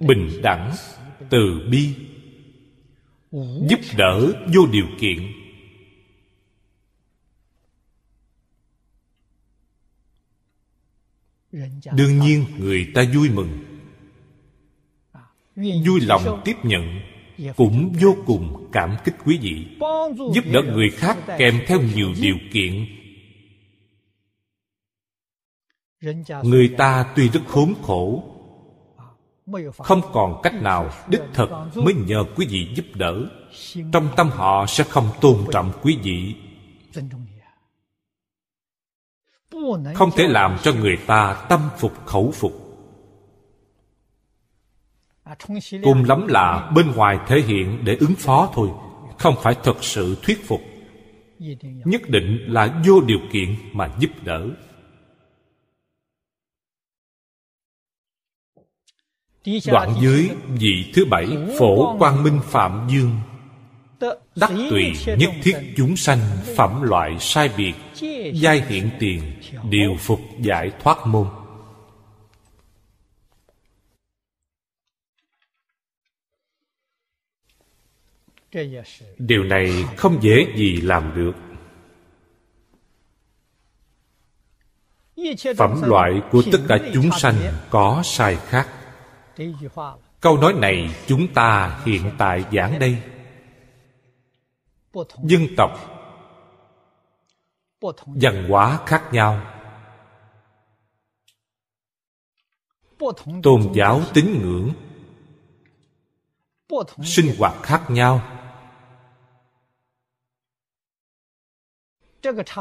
bình 0.00 0.30
đẳng, 0.42 0.72
từ 1.30 1.68
bi, 1.70 1.94
giúp 3.68 3.80
đỡ 3.96 4.32
vô 4.54 4.66
điều 4.70 4.86
kiện. 5.00 5.18
Đương 11.96 12.18
nhiên 12.20 12.44
người 12.58 12.86
ta 12.94 13.04
vui 13.14 13.30
mừng. 13.30 13.48
Vui 15.56 16.00
lòng 16.00 16.40
tiếp 16.44 16.56
nhận 16.62 17.00
cũng 17.56 17.92
vô 18.00 18.16
cùng 18.26 18.68
cảm 18.72 18.96
kích 19.04 19.14
quý 19.24 19.38
vị 19.42 19.66
giúp 20.34 20.44
đỡ 20.52 20.62
người 20.62 20.90
khác 20.90 21.18
kèm 21.38 21.60
theo 21.66 21.80
nhiều 21.94 22.12
điều 22.20 22.36
kiện. 22.52 22.86
Người 26.42 26.68
ta 26.78 27.12
tuy 27.16 27.28
rất 27.28 27.40
khốn 27.48 27.74
khổ 27.82 28.30
không 29.78 30.00
còn 30.12 30.40
cách 30.42 30.54
nào 30.62 30.90
đích 31.08 31.22
thực 31.34 31.50
mới 31.74 31.94
nhờ 31.94 32.24
quý 32.36 32.46
vị 32.50 32.68
giúp 32.74 32.86
đỡ. 32.94 33.28
Trong 33.92 34.08
tâm 34.16 34.30
họ 34.30 34.66
sẽ 34.68 34.84
không 34.84 35.08
tôn 35.20 35.36
trọng 35.52 35.72
quý 35.82 35.98
vị 36.02 36.34
không 39.94 40.10
thể 40.16 40.26
làm 40.28 40.56
cho 40.62 40.72
người 40.72 40.96
ta 41.06 41.46
tâm 41.48 41.60
phục 41.78 42.06
khẩu 42.06 42.30
phục. 42.30 42.52
Cùng 45.82 46.04
lắm 46.04 46.26
là 46.26 46.70
bên 46.74 46.92
ngoài 46.96 47.18
thể 47.26 47.40
hiện 47.40 47.78
để 47.84 47.96
ứng 48.00 48.14
phó 48.14 48.50
thôi 48.54 48.68
không 49.18 49.34
phải 49.42 49.56
thật 49.62 49.84
sự 49.84 50.16
thuyết 50.22 50.46
phục. 50.46 50.60
Nhất 51.84 52.02
định 52.08 52.38
là 52.46 52.82
vô 52.86 53.00
điều 53.00 53.18
kiện 53.32 53.56
mà 53.72 53.94
giúp 53.98 54.10
đỡ. 54.22 54.48
Đoạn 59.66 59.94
dưới 60.00 60.30
vị 60.48 60.92
thứ 60.94 61.04
bảy 61.10 61.26
phổ 61.58 61.98
quang 61.98 62.22
minh 62.22 62.40
phạm 62.44 62.86
dương 62.90 63.10
đắc 64.36 64.50
tùy 64.70 64.92
nhất 65.18 65.30
thiết 65.42 65.54
chúng 65.76 65.96
sanh 65.96 66.18
phẩm 66.56 66.82
loại 66.82 67.16
sai 67.20 67.50
biệt 67.56 67.74
giai 68.34 68.62
hiện 68.68 68.90
tiền 68.98 69.22
điều 69.70 69.96
phục 69.98 70.20
giải 70.40 70.70
thoát 70.82 71.06
môn. 71.06 71.26
Điều 79.18 79.44
này 79.44 79.84
không 79.96 80.22
dễ 80.22 80.46
gì 80.56 80.76
làm 80.76 81.12
được. 81.14 81.32
Phẩm 85.56 85.82
loại 85.82 86.12
của 86.30 86.42
tất 86.52 86.58
cả 86.68 86.78
chúng 86.94 87.10
sanh 87.18 87.34
có 87.70 88.02
sai 88.04 88.36
khác. 88.36 88.68
Câu 90.20 90.36
nói 90.36 90.52
này 90.52 90.90
chúng 91.06 91.34
ta 91.34 91.80
hiện 91.84 92.10
tại 92.18 92.44
giảng 92.52 92.78
đây 92.78 92.96
dân 95.22 95.46
tộc 95.56 95.70
văn 98.06 98.48
hóa 98.48 98.80
khác 98.86 99.08
nhau. 99.12 99.40
Tôn 103.42 103.60
giáo 103.74 104.00
tín 104.14 104.38
ngưỡng. 104.42 104.72
Sinh 107.04 107.34
hoạt 107.38 107.62
khác 107.62 107.86
nhau. 107.88 108.20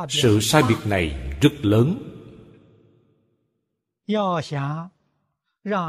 Sự 0.09 0.39
sai 0.41 0.63
biệt 0.69 0.77
này 0.85 1.33
rất 1.41 1.53
lớn. 1.61 2.09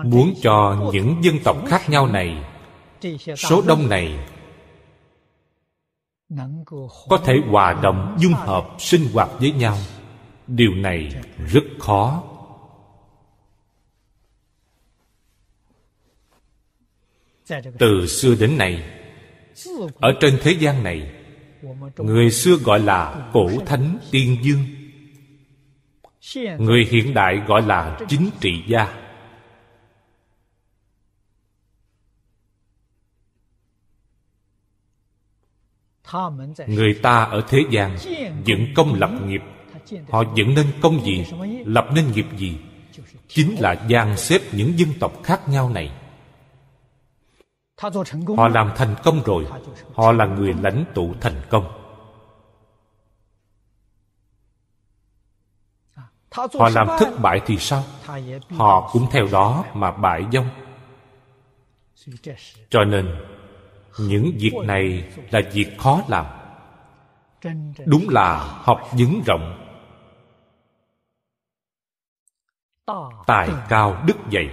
Muốn 0.04 0.34
cho 0.42 0.90
những 0.92 1.20
dân 1.22 1.34
tộc 1.44 1.56
khác 1.66 1.82
nhau 1.88 2.06
này 2.06 2.44
số 3.36 3.62
đông 3.66 3.88
này 3.88 4.33
có 7.08 7.18
thể 7.24 7.34
hòa 7.50 7.80
đồng 7.82 8.16
dung 8.20 8.32
hợp 8.32 8.68
sinh 8.78 9.08
hoạt 9.12 9.28
với 9.40 9.52
nhau. 9.52 9.76
Điều 10.46 10.74
này 10.74 11.12
rất 11.52 11.64
khó. 11.78 12.22
Từ 17.78 18.06
xưa 18.06 18.34
đến 18.40 18.58
nay 18.58 18.82
ở 20.00 20.12
trên 20.20 20.38
thế 20.42 20.52
gian 20.52 20.84
này 20.84 21.12
người 21.96 22.30
xưa 22.30 22.56
gọi 22.56 22.80
là 22.80 23.30
cổ 23.32 23.48
thánh 23.66 23.98
tiên 24.10 24.36
dương 24.42 24.64
người 26.58 26.88
hiện 26.90 27.14
đại 27.14 27.42
gọi 27.46 27.62
là 27.62 27.98
chính 28.08 28.30
trị 28.40 28.62
gia 28.66 29.03
người 36.66 36.94
ta 37.02 37.24
ở 37.24 37.42
thế 37.48 37.58
gian 37.70 37.96
dựng 38.44 38.66
công 38.74 38.94
lập 38.94 39.10
nghiệp. 39.26 39.42
Họ 40.10 40.22
dựng 40.34 40.54
nên 40.54 40.66
công 40.82 41.04
gì, 41.04 41.26
lập 41.64 41.86
nên 41.94 42.12
nghiệp 42.12 42.26
gì? 42.36 42.58
Chính 43.28 43.60
là 43.60 43.84
gian 43.88 44.16
xếp 44.16 44.40
những 44.52 44.78
dân 44.78 44.88
tộc 45.00 45.12
khác 45.22 45.48
nhau 45.48 45.70
này. 45.70 45.92
Họ 48.36 48.48
làm 48.48 48.70
thành 48.76 48.94
công 49.04 49.22
rồi. 49.24 49.46
Họ 49.94 50.12
là 50.12 50.26
người 50.26 50.54
lãnh 50.62 50.84
tụ 50.94 51.14
thành 51.20 51.42
công. 51.50 51.80
Họ 56.34 56.68
làm 56.74 56.86
thất 56.98 57.08
bại 57.22 57.40
thì 57.46 57.56
sao? 57.58 57.84
Họ 58.50 58.90
cũng 58.92 59.06
theo 59.10 59.26
đó 59.32 59.64
mà 59.74 59.90
bại 59.90 60.22
vong. 60.34 60.48
Cho 62.70 62.84
nên 62.84 63.16
những 63.98 64.32
việc 64.38 64.52
này 64.64 65.12
là 65.30 65.40
việc 65.52 65.78
khó 65.78 66.02
làm. 66.08 66.26
Đúng 67.86 68.08
là 68.08 68.38
học 68.62 68.80
vấn 68.92 69.22
rộng. 69.26 69.60
Tài 73.26 73.48
cao 73.68 74.02
đức 74.06 74.16
dày. 74.32 74.48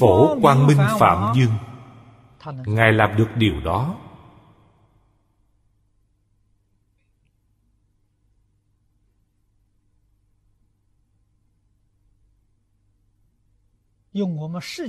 Phổ 0.00 0.40
quang 0.42 0.66
minh 0.66 0.78
phạm 1.00 1.34
dương. 1.36 1.52
Ngài 2.66 2.92
làm 2.92 3.16
được 3.16 3.28
điều 3.36 3.60
đó. 3.60 3.96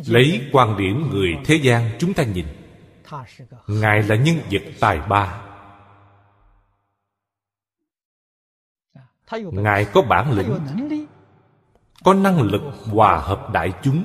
Lấy 0.07 0.49
quan 0.51 0.77
điểm 0.77 1.09
người 1.09 1.29
thế 1.45 1.55
gian 1.55 1.91
chúng 1.99 2.13
ta 2.13 2.23
nhìn. 2.23 2.45
ngài 3.67 4.03
là 4.03 4.15
nhân 4.15 4.35
vật 4.51 4.61
tài 4.79 4.99
ba. 4.99 5.41
ngài 9.31 9.85
có 9.93 10.01
bản 10.01 10.31
lĩnh. 10.31 10.57
có 12.03 12.13
năng 12.13 12.41
lực 12.41 12.61
hòa 12.91 13.19
hợp 13.19 13.49
đại 13.53 13.73
chúng. 13.83 14.03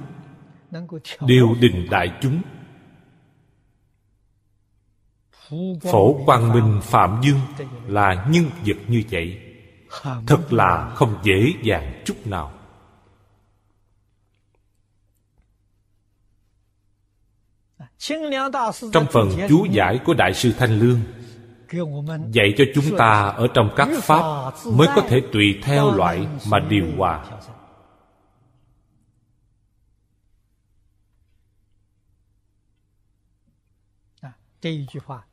điều 1.20 1.54
đình 1.60 1.86
đại 1.90 2.18
chúng. 2.20 2.42
Phổ 5.80 6.24
quang 6.26 6.52
minh 6.52 6.80
phạm 6.82 7.20
dương 7.22 7.40
là 7.86 8.26
nhân 8.30 8.44
vật 8.66 8.76
như 8.88 9.02
vậy. 9.10 9.40
Thật 10.26 10.52
là 10.52 10.92
không 10.94 11.14
dễ 11.22 11.52
dàng 11.62 12.02
chút 12.04 12.26
nào 12.26 12.52
trong 18.92 19.06
phần 19.10 19.30
chú 19.48 19.66
giải 19.70 20.00
của 20.04 20.14
đại 20.14 20.34
sư 20.34 20.52
thanh 20.58 20.78
lương 20.78 21.00
dạy 22.30 22.54
cho 22.56 22.64
chúng 22.74 22.96
ta 22.98 23.28
ở 23.28 23.46
trong 23.54 23.70
các 23.76 23.88
pháp 24.02 24.52
mới 24.64 24.88
có 24.96 25.02
thể 25.08 25.22
tùy 25.32 25.58
theo 25.62 25.94
loại 25.96 26.26
mà 26.50 26.58
điều 26.58 26.86
hòa. 26.96 27.24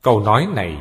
Câu 0.01 0.19
nói 0.19 0.47
này 0.55 0.77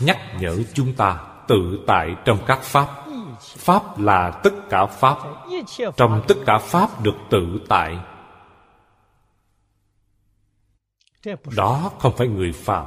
nhắc 0.00 0.18
nhở 0.40 0.56
chúng 0.74 0.94
ta 0.94 1.26
tự 1.48 1.84
tại 1.86 2.08
trong 2.24 2.38
các 2.46 2.62
pháp 2.62 3.03
pháp 3.40 3.98
là 3.98 4.40
tất 4.44 4.54
cả 4.70 4.86
pháp. 4.86 5.18
Trong 5.96 6.24
tất 6.28 6.34
cả 6.46 6.58
pháp 6.58 7.02
được 7.02 7.16
tự 7.30 7.60
tại. 7.68 7.98
Đó 11.56 11.90
không 11.98 12.16
phải 12.16 12.28
người 12.28 12.52
phàm. 12.52 12.86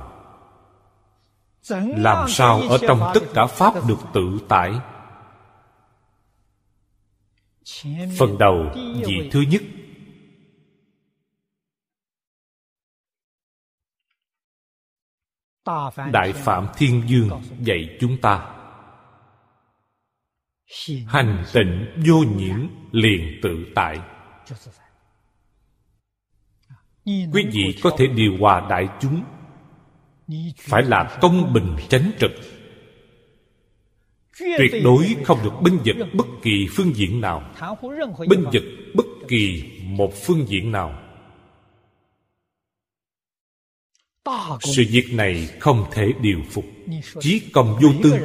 Làm 1.98 2.30
sao 2.30 2.62
ở 2.70 2.78
trong 2.88 3.12
tất 3.14 3.24
cả 3.34 3.46
pháp 3.46 3.74
được 3.88 4.00
tự 4.14 4.40
tại? 4.50 4.80
Phần 8.18 8.38
đầu, 8.40 8.66
vị 9.06 9.30
thứ 9.32 9.42
nhất. 9.42 9.62
Đại 16.12 16.34
phạm 16.34 16.68
thiên 16.76 17.04
dương 17.08 17.42
dạy 17.60 17.98
chúng 18.00 18.18
ta 18.22 18.57
hành 21.06 21.44
tịnh 21.54 21.88
vô 22.08 22.16
nhiễm 22.38 22.68
liền 22.92 23.40
tự 23.42 23.66
tại. 23.76 24.00
Quý 27.06 27.46
vị 27.52 27.76
có 27.82 27.92
thể 27.98 28.08
điều 28.08 28.38
hòa 28.40 28.68
đại 28.70 28.88
chúng. 29.02 29.24
Phải 30.58 30.84
là 30.84 31.18
công 31.22 31.54
bình 31.54 31.76
chánh 31.90 32.12
trực. 32.20 32.32
Tuyệt 34.40 34.84
đối 34.84 35.16
không 35.24 35.40
được 35.44 35.54
binh 35.62 35.80
vực 35.86 36.08
bất 36.14 36.28
kỳ 36.42 36.68
phương 36.76 36.96
diện 36.96 37.22
nào. 37.22 37.54
Binh 38.30 38.44
vực 38.54 38.64
bất 38.94 39.06
kỳ 39.28 39.64
một 39.84 40.14
phương 40.26 40.48
diện 40.48 40.72
nào. 40.72 41.00
Sự 44.60 44.84
việc 44.90 45.14
này 45.14 45.50
không 45.60 45.86
thể 45.92 46.12
điều 46.22 46.40
phục. 46.52 46.66
Chí 47.20 47.42
công 47.54 47.80
vô 47.82 47.90
tư. 48.04 48.18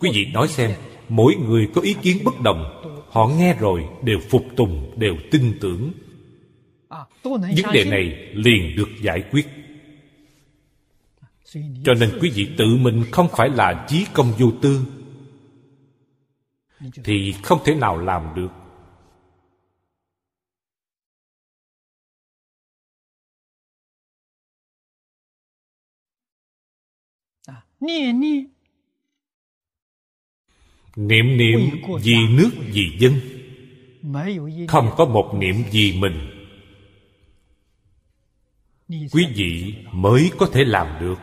quý 0.00 0.10
vị 0.14 0.26
nói 0.32 0.48
xem 0.48 0.70
mỗi 1.10 1.34
người 1.34 1.68
có 1.74 1.80
ý 1.80 1.94
kiến 2.02 2.24
bất 2.24 2.40
đồng. 2.40 2.82
Họ 3.10 3.26
nghe 3.26 3.54
rồi, 3.54 3.88
đều 4.02 4.18
phục 4.30 4.44
tùng, 4.56 4.92
đều 4.96 5.14
tin 5.30 5.58
tưởng. 5.60 5.92
Vấn 7.22 7.72
đề 7.72 7.84
này 7.84 8.30
liền 8.34 8.76
được 8.76 8.88
giải 9.02 9.24
quyết. 9.30 9.46
Cho 11.84 11.94
nên 11.94 12.18
quý 12.20 12.30
vị 12.34 12.48
tự 12.58 12.76
mình 12.76 13.04
không 13.12 13.28
phải 13.32 13.48
là 13.48 13.86
chí 13.88 14.06
công 14.14 14.32
vô 14.38 14.52
tư, 14.62 14.80
thì 17.04 17.34
không 17.42 17.58
thể 17.64 17.74
nào 17.74 17.98
làm 17.98 18.22
được. 18.36 18.50
niệm 27.80 28.20
niệm 28.20 28.44
vì 30.96 32.16
nước 32.30 32.50
vì 32.66 32.98
dân. 32.98 33.20
Không 34.68 34.90
có 34.96 35.04
một 35.04 35.34
niệm 35.34 35.64
vì 35.70 35.98
mình. 36.00 36.30
Quý 38.88 39.26
vị 39.34 39.74
mới 39.92 40.30
có 40.38 40.46
thể 40.52 40.64
làm 40.64 40.86
được. 41.00 41.18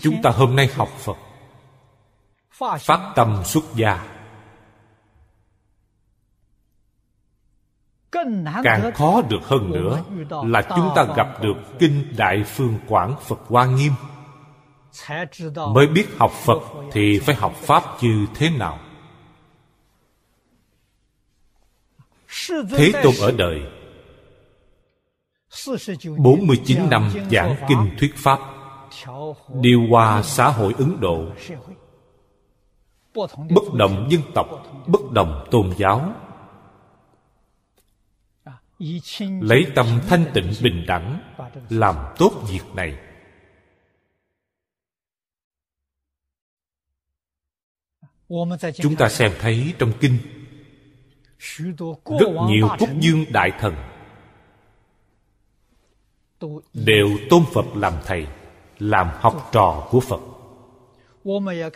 Chúng 0.00 0.22
ta 0.22 0.30
hôm 0.30 0.56
nay 0.56 0.68
học 0.74 0.88
phật. 0.98 1.16
Phát 2.78 3.12
tâm 3.16 3.42
xuất 3.44 3.64
gia. 3.76 4.14
Càng 8.62 8.92
khó 8.94 9.22
được 9.22 9.42
hơn 9.42 9.70
nữa 9.70 10.04
là 10.28 10.62
chúng 10.76 10.90
ta 10.96 11.06
gặp 11.16 11.42
được 11.42 11.56
kinh 11.78 12.04
đại 12.16 12.44
phương 12.46 12.78
quảng 12.88 13.16
phật 13.20 13.40
hoa 13.48 13.66
nghiêm 13.66 13.92
mới 15.74 15.86
biết 15.86 16.06
học 16.18 16.32
phật 16.32 16.62
thì 16.92 17.18
phải 17.18 17.34
học 17.34 17.54
pháp 17.54 17.82
như 18.02 18.26
thế 18.34 18.50
nào? 18.50 18.78
thế 22.48 22.92
tôn 23.02 23.14
ở 23.20 23.32
đời. 23.38 23.60
49 26.18 26.90
năm 26.90 27.10
giảng 27.30 27.56
kinh 27.68 27.96
thuyết 27.98 28.14
pháp 28.16 28.38
điều 29.54 29.86
hòa 29.90 30.22
xã 30.22 30.48
hội 30.48 30.74
ấn 30.78 31.00
độ. 31.00 31.26
Bất 33.50 33.74
đồng 33.74 34.08
dân 34.10 34.22
tộc 34.34 34.46
bất 34.86 35.10
đồng 35.10 35.46
tôn 35.50 35.72
giáo. 35.76 36.12
Lấy 39.40 39.66
tâm 39.74 39.86
thanh 40.08 40.24
tịnh 40.34 40.52
bình 40.62 40.84
đẳng 40.86 41.20
làm 41.68 41.96
tốt 42.18 42.32
việc 42.48 42.74
này 42.74 42.98
chúng 48.74 48.96
ta 48.96 49.08
xem 49.08 49.32
thấy 49.40 49.74
trong 49.78 49.92
kinh. 50.00 50.18
Rất 52.20 52.28
nhiều 52.48 52.68
quốc 52.78 52.90
dương 53.00 53.24
đại 53.32 53.50
thần 53.60 53.74
đều 56.74 57.08
tôn 57.30 57.42
phật 57.52 57.66
làm 57.76 57.92
thầy, 58.04 58.26
làm 58.78 59.10
học 59.14 59.48
trò 59.52 59.88
của 59.90 60.00
phật. 60.00 60.20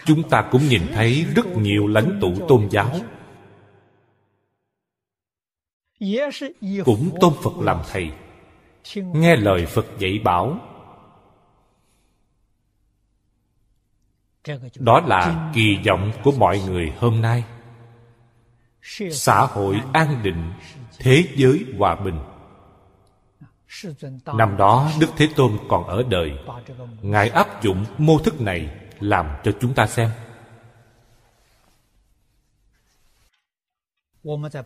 Chúng 0.05 0.29
ta 0.31 0.49
cũng 0.53 0.69
nhìn 0.69 0.83
thấy 0.95 1.27
rất 1.37 1.47
nhiều 1.47 1.87
lãnh 1.87 2.19
tụ 2.21 2.35
tôn 2.49 2.69
giáo 2.71 3.01
cũng 6.85 7.11
tôn 7.21 7.33
phật 7.43 7.59
làm 7.61 7.81
thầy, 7.91 8.11
nghe 8.95 9.37
lời 9.37 9.67
phật 9.67 9.87
dạy 9.99 10.19
bảo. 10.25 10.61
Đó 14.79 15.01
là 15.01 15.51
kỳ 15.55 15.79
vọng 15.87 16.13
của 16.25 16.33
mọi 16.33 16.61
người 16.61 16.93
hôm 16.99 17.21
nay. 17.21 17.45
Xã 19.11 19.41
hội 19.41 19.81
an 19.93 20.23
định 20.23 20.53
thế 20.99 21.25
giới 21.37 21.65
hòa 21.79 21.95
bình. 21.95 22.19
Năm 24.35 24.57
đó 24.57 24.91
đức 25.01 25.07
thế 25.17 25.29
tôn 25.37 25.59
còn 25.69 25.85
ở 25.87 26.03
đời. 26.09 26.33
ngài 27.03 27.29
áp 27.29 27.63
dụng 27.63 27.85
mô 27.99 28.19
thức 28.19 28.41
này 28.41 28.69
làm 29.01 29.27
cho 29.45 29.53
chúng 29.61 29.75
ta 29.75 29.87
xem. 29.87 30.11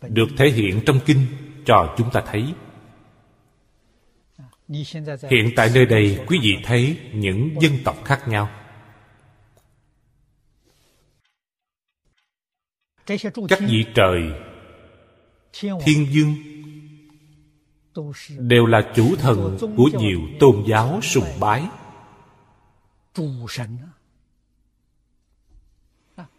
Được 0.08 0.28
thể 0.38 0.48
hiện 0.48 0.80
trong 0.86 1.00
kinh 1.06 1.26
cho 1.66 1.94
chúng 1.98 2.10
ta 2.10 2.22
thấy. 2.26 2.54
Hiện 5.30 5.50
tại 5.56 5.70
nơi 5.74 5.86
đây 5.86 6.24
quý 6.26 6.38
vị 6.42 6.56
thấy 6.64 6.98
những 7.12 7.50
dân 7.60 7.72
tộc 7.84 7.96
khác 8.04 8.28
nhau 8.28 8.48
các 13.06 13.60
vị 13.60 13.84
trời 13.94 14.22
thiên 15.84 16.06
dương 16.12 16.34
đều 18.38 18.66
là 18.66 18.92
chủ 18.94 19.16
thần 19.16 19.58
của 19.76 19.90
nhiều 19.98 20.20
tôn 20.40 20.64
giáo 20.66 21.00
sùng 21.02 21.40
bái 21.40 21.64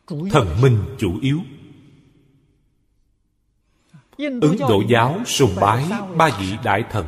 thần 0.07 0.61
minh 0.61 0.83
chủ 0.99 1.19
yếu 1.21 1.39
ấn 4.17 4.57
độ 4.59 4.83
giáo 4.89 5.21
sùng 5.25 5.55
bái 5.61 5.85
ba 6.17 6.29
vị 6.39 6.47
đại 6.63 6.83
thần 6.91 7.05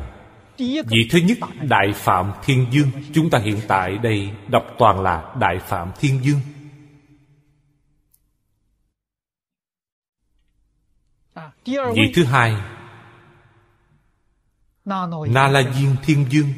vị 0.64 1.08
thứ 1.10 1.18
nhất 1.18 1.38
đại 1.62 1.92
phạm 1.94 2.32
thiên 2.44 2.66
dương 2.70 2.88
chúng 3.12 3.30
ta 3.30 3.38
hiện 3.38 3.60
tại 3.68 3.98
đây 3.98 4.30
đọc 4.48 4.64
toàn 4.78 5.00
là 5.00 5.34
đại 5.40 5.58
phạm 5.58 5.90
thiên 6.00 6.24
dương 6.24 6.40
vị 11.66 12.12
thứ 12.14 12.24
hai. 12.24 12.56
Na 14.84 15.48
la 15.48 15.62
diên 15.74 15.96
thiên 16.02 16.26
dương. 16.30 16.48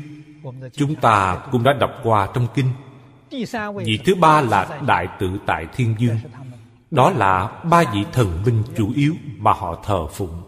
Chúng 0.73 0.95
ta 0.95 1.43
cũng 1.53 1.63
đã 1.63 1.73
đọc 1.73 1.91
qua 2.03 2.29
trong 2.35 2.47
kinh. 2.55 2.71
Vị 3.85 3.99
thứ 4.05 4.15
ba 4.15 4.41
là 4.41 4.81
đại 4.87 5.09
tự 5.21 5.39
tại 5.47 5.67
thiên 5.77 5.95
dương. 5.99 6.19
Đó 6.91 7.11
là 7.11 7.63
ba 7.71 7.85
vị 7.95 8.05
thần 8.13 8.43
minh 8.47 8.63
chủ 8.77 8.93
yếu 8.95 9.15
mà 9.37 9.53
họ 9.53 9.83
thờ 9.85 10.07
phụng. 10.07 10.43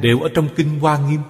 Đều 0.00 0.20
ở 0.20 0.28
trong 0.34 0.48
kinh 0.56 0.80
hoa 0.80 0.98
nghiêm. 0.98 1.20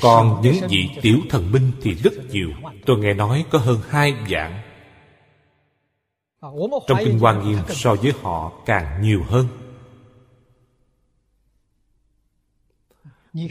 Còn 0.00 0.40
những 0.42 0.68
vị 0.68 0.90
tiểu 1.02 1.18
thần 1.30 1.52
minh 1.52 1.72
thì 1.82 1.94
rất 1.94 2.12
nhiều. 2.30 2.50
tôi 2.86 2.98
nghe 2.98 3.14
nói 3.14 3.44
có 3.50 3.58
hơn 3.58 3.78
hai 3.90 4.14
dạng 4.30 4.73
trong 6.86 6.98
kinh 7.04 7.18
hoa 7.18 7.42
nghiêm 7.42 7.58
so 7.68 7.94
với 7.94 8.12
họ 8.22 8.52
càng 8.66 9.02
nhiều 9.02 9.22
hơn. 9.28 9.46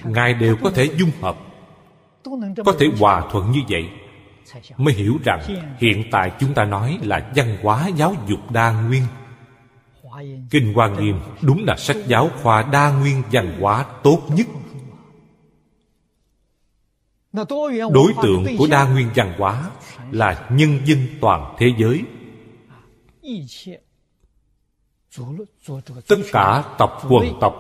Ngài 0.04 0.34
đều 0.34 0.58
có 0.64 0.70
thể 0.70 0.90
dung 0.98 1.12
hợp 1.22 1.38
có 2.66 2.74
thể 2.80 2.88
hòa 3.00 3.24
thuận 3.32 3.52
như 3.52 3.60
vậy 3.70 3.90
mới 4.78 4.94
hiểu 4.94 5.18
rằng 5.24 5.42
hiện 5.80 6.04
tại 6.12 6.32
chúng 6.40 6.54
ta 6.54 6.66
nói 6.66 7.00
là 7.02 7.32
văn 7.36 7.58
hóa 7.62 7.88
giáo 7.88 8.16
dục 8.28 8.52
đa 8.52 8.82
nguyên. 8.82 9.04
Kinh 10.50 10.74
hoa 10.74 10.88
nghiêm 10.88 11.20
đúng 11.42 11.64
là 11.66 11.76
sách 11.78 11.98
giáo 12.08 12.30
khoa 12.42 12.62
đa 12.62 12.92
nguyên 12.92 13.24
văn 13.32 13.58
hóa 13.60 13.86
tốt 14.04 14.22
nhất. 14.30 14.48
Đối 17.92 18.14
tượng 18.24 18.58
của 18.58 18.68
đa 18.72 18.88
nguyên 18.88 19.10
văn 19.16 19.34
hóa 19.38 19.70
là 20.12 20.48
nhân 20.52 20.80
dân 20.86 21.08
toàn 21.22 21.56
thế 21.60 21.74
giới 21.78 22.04
tất 26.08 26.16
cả 26.32 26.76
tập 26.78 26.98
quần 27.10 27.26
tộc 27.42 27.54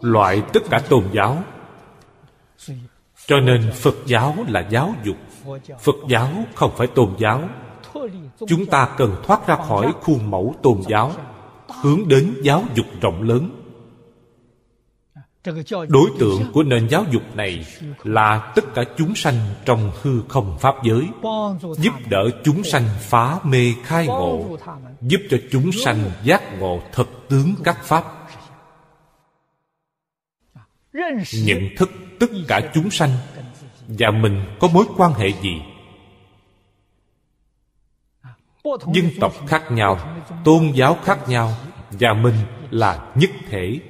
loại 0.00 0.42
tất 0.52 0.60
cả 0.70 0.78
tôn 0.88 1.04
giáo. 1.12 1.42
Cho 3.26 3.40
nên 3.40 3.72
phật 3.74 3.94
giáo 4.06 4.36
là 4.48 4.68
giáo 4.70 4.94
dục. 5.04 5.16
Phật 5.80 5.96
giáo 6.08 6.28
không 6.54 6.72
phải 6.76 6.86
tôn 6.86 7.14
giáo. 7.18 7.48
Chúng 8.48 8.66
ta 8.66 8.94
cần 8.98 9.16
thoát 9.22 9.46
ra 9.46 9.56
khỏi 9.56 9.92
khuôn 10.00 10.30
mẫu 10.30 10.54
tôn 10.62 10.80
giáo 10.88 11.12
hướng 11.82 12.08
đến 12.08 12.34
giáo 12.42 12.64
dục 12.74 12.86
rộng 13.00 13.22
lớn 13.22 13.55
đối 15.88 16.10
tượng 16.18 16.52
của 16.52 16.62
nền 16.62 16.88
giáo 16.88 17.04
dục 17.10 17.22
này 17.34 17.66
là 18.04 18.52
tất 18.54 18.74
cả 18.74 18.84
chúng 18.96 19.14
sanh 19.14 19.34
trong 19.64 19.92
hư 20.02 20.22
không 20.28 20.58
pháp 20.60 20.74
giới, 20.84 21.08
giúp 21.76 21.92
đỡ 22.10 22.30
chúng 22.44 22.64
sanh 22.64 22.84
phá 23.00 23.38
mê 23.44 23.74
khai 23.84 24.06
ngộ, 24.06 24.58
giúp 25.00 25.20
cho 25.30 25.36
chúng 25.50 25.70
sanh 25.72 26.10
giác 26.24 26.58
ngộ 26.58 26.80
thật 26.92 27.08
tướng 27.28 27.54
các 27.64 27.84
pháp. 27.84 28.04
Nhận 31.32 31.68
thức 31.76 31.90
tất 32.20 32.30
cả 32.48 32.70
chúng 32.74 32.90
sanh 32.90 33.10
và 33.88 34.10
mình 34.10 34.44
có 34.60 34.68
mối 34.68 34.84
quan 34.96 35.12
hệ 35.12 35.28
gì? 35.42 35.62
Dân 38.64 39.10
tộc 39.20 39.32
khác 39.46 39.72
nhau, 39.72 40.16
tôn 40.44 40.72
giáo 40.74 40.96
khác 41.04 41.28
nhau 41.28 41.52
và 41.90 42.14
mình 42.14 42.34
là 42.70 43.12
nhất 43.14 43.30
thể. 43.50 43.80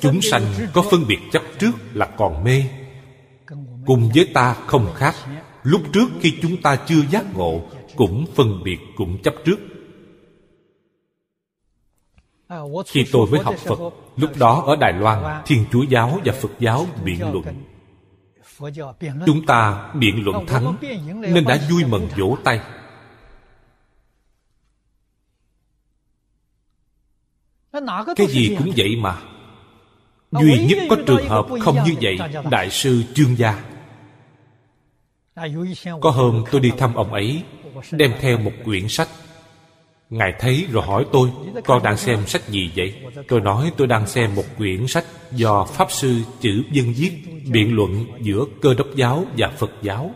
Chúng 0.00 0.22
sanh 0.22 0.42
có 0.72 0.82
phân 0.90 1.06
biệt 1.08 1.18
chấp 1.32 1.42
trước 1.58 1.72
là 1.94 2.06
còn 2.16 2.44
mê. 2.44 2.64
Cùng 3.86 4.10
với 4.14 4.30
ta 4.34 4.54
không 4.66 4.92
khác. 4.94 5.14
Lúc 5.62 5.82
trước 5.92 6.06
khi 6.20 6.38
chúng 6.42 6.62
ta 6.62 6.76
chưa 6.76 7.02
giác 7.10 7.34
ngộ, 7.34 7.62
cũng 7.96 8.26
phân 8.34 8.64
biệt 8.64 8.78
cũng 8.96 9.22
chấp 9.22 9.34
trước. 9.44 9.56
Khi 12.86 13.04
tôi 13.12 13.26
mới 13.30 13.40
học 13.40 13.54
phật, 13.58 13.78
lúc 14.16 14.30
đó 14.38 14.62
ở 14.66 14.76
đài 14.76 14.92
loan, 14.92 15.42
thiên 15.46 15.64
chúa 15.72 15.82
giáo 15.82 16.20
và 16.24 16.32
phật 16.32 16.50
giáo 16.58 16.86
biện 17.04 17.32
luận. 17.32 17.44
Chúng 19.26 19.46
ta 19.46 19.92
biện 19.94 20.24
luận 20.24 20.46
thắng, 20.46 20.76
nên 21.34 21.44
đã 21.44 21.58
vui 21.70 21.84
mừng 21.84 22.08
vỗ 22.16 22.36
tay. 22.44 22.60
Cái 28.16 28.26
gì 28.26 28.56
cũng 28.58 28.72
vậy 28.76 28.96
mà 28.96 29.18
duy 30.32 30.66
nhất 30.66 30.78
có 30.90 30.96
trường 31.06 31.28
hợp 31.28 31.46
không 31.60 31.76
như 31.84 31.94
vậy 32.00 32.18
đại 32.50 32.70
sư 32.70 33.02
trương 33.14 33.38
gia. 33.38 33.64
Có 36.00 36.10
hôm 36.10 36.44
tôi 36.50 36.60
đi 36.60 36.70
thăm 36.78 36.94
ông 36.94 37.12
ấy 37.12 37.42
đem 37.90 38.12
theo 38.20 38.38
một 38.38 38.52
quyển 38.64 38.88
sách. 38.88 39.08
Ngài 40.10 40.34
thấy 40.38 40.66
rồi 40.70 40.84
hỏi 40.86 41.06
tôi 41.12 41.30
con 41.64 41.82
đang 41.82 41.96
xem 41.96 42.26
sách 42.26 42.48
gì 42.48 42.70
vậy? 42.76 43.02
Tôi 43.28 43.40
nói 43.40 43.72
tôi 43.76 43.86
đang 43.86 44.06
xem 44.06 44.34
một 44.34 44.44
quyển 44.58 44.86
sách 44.86 45.04
do 45.30 45.64
pháp 45.64 45.92
sư 45.92 46.20
chữ 46.40 46.62
dân 46.72 46.92
viết 46.96 47.12
biện 47.50 47.76
luận 47.76 48.06
giữa 48.20 48.44
cơ 48.62 48.74
đốc 48.74 48.86
giáo 48.94 49.24
và 49.38 49.48
phật 49.48 49.70
giáo. 49.82 50.14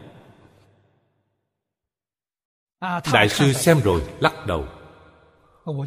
Đại 3.12 3.28
sư 3.28 3.52
xem 3.52 3.80
rồi 3.80 4.02
lắc 4.20 4.46
đầu. 4.46 4.64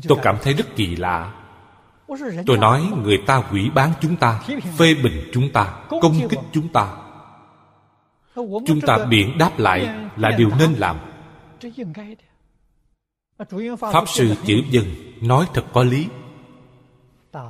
Tôi 0.07 0.17
cảm 0.23 0.37
thấy 0.41 0.53
rất 0.53 0.75
kỳ 0.75 0.95
lạ 0.95 1.38
tôi 2.45 2.57
nói 2.57 2.91
người 3.03 3.17
ta 3.17 3.43
quỷ 3.51 3.69
bán 3.75 3.91
chúng 4.01 4.15
ta 4.15 4.41
phê 4.77 4.93
bình 5.03 5.29
chúng 5.33 5.51
ta 5.51 5.73
công 5.89 6.27
kích 6.29 6.39
chúng 6.51 6.67
ta. 6.67 6.95
Chúng 8.67 8.81
ta 8.87 9.05
biện 9.05 9.37
đáp 9.37 9.59
lại 9.59 10.09
là 10.17 10.31
điều 10.37 10.49
nên 10.59 10.73
làm. 10.73 10.97
Pháp 13.91 14.03
sư 14.07 14.35
chữ 14.45 14.61
dân 14.71 14.85
nói 15.21 15.45
thật 15.53 15.63
có 15.73 15.83
lý. 15.83 16.07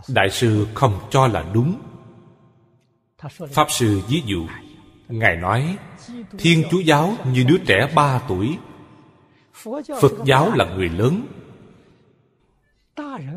Đại 0.07 0.30
sư 0.30 0.68
không 0.73 0.99
cho 1.10 1.27
là 1.27 1.45
đúng. 1.53 1.76
Pháp 3.49 3.72
sư 3.72 4.02
ví 4.07 4.23
dụ 4.26 4.48
ngài 5.07 5.36
nói 5.36 5.77
thiên 6.38 6.64
chúa 6.72 6.80
giáo 6.80 7.14
như 7.34 7.44
đứa 7.48 7.57
trẻ 7.57 7.91
ba 7.95 8.19
tuổi. 8.27 8.57
Phật 10.02 10.11
giáo 10.26 10.52
là 10.56 10.65
người 10.65 10.90
lớn 10.90 11.27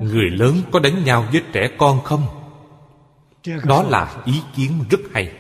người 0.01 0.31
lớn 0.31 0.57
có 0.73 0.81
đánh 0.81 1.05
nhau 1.05 1.27
với 1.33 1.43
trẻ 1.53 1.69
con 1.79 2.03
không? 2.03 2.27
Đó 3.65 3.83
là 3.83 4.23
ý 4.25 4.41
kiến 4.57 4.73
rất 4.91 5.01
hay. 5.13 5.33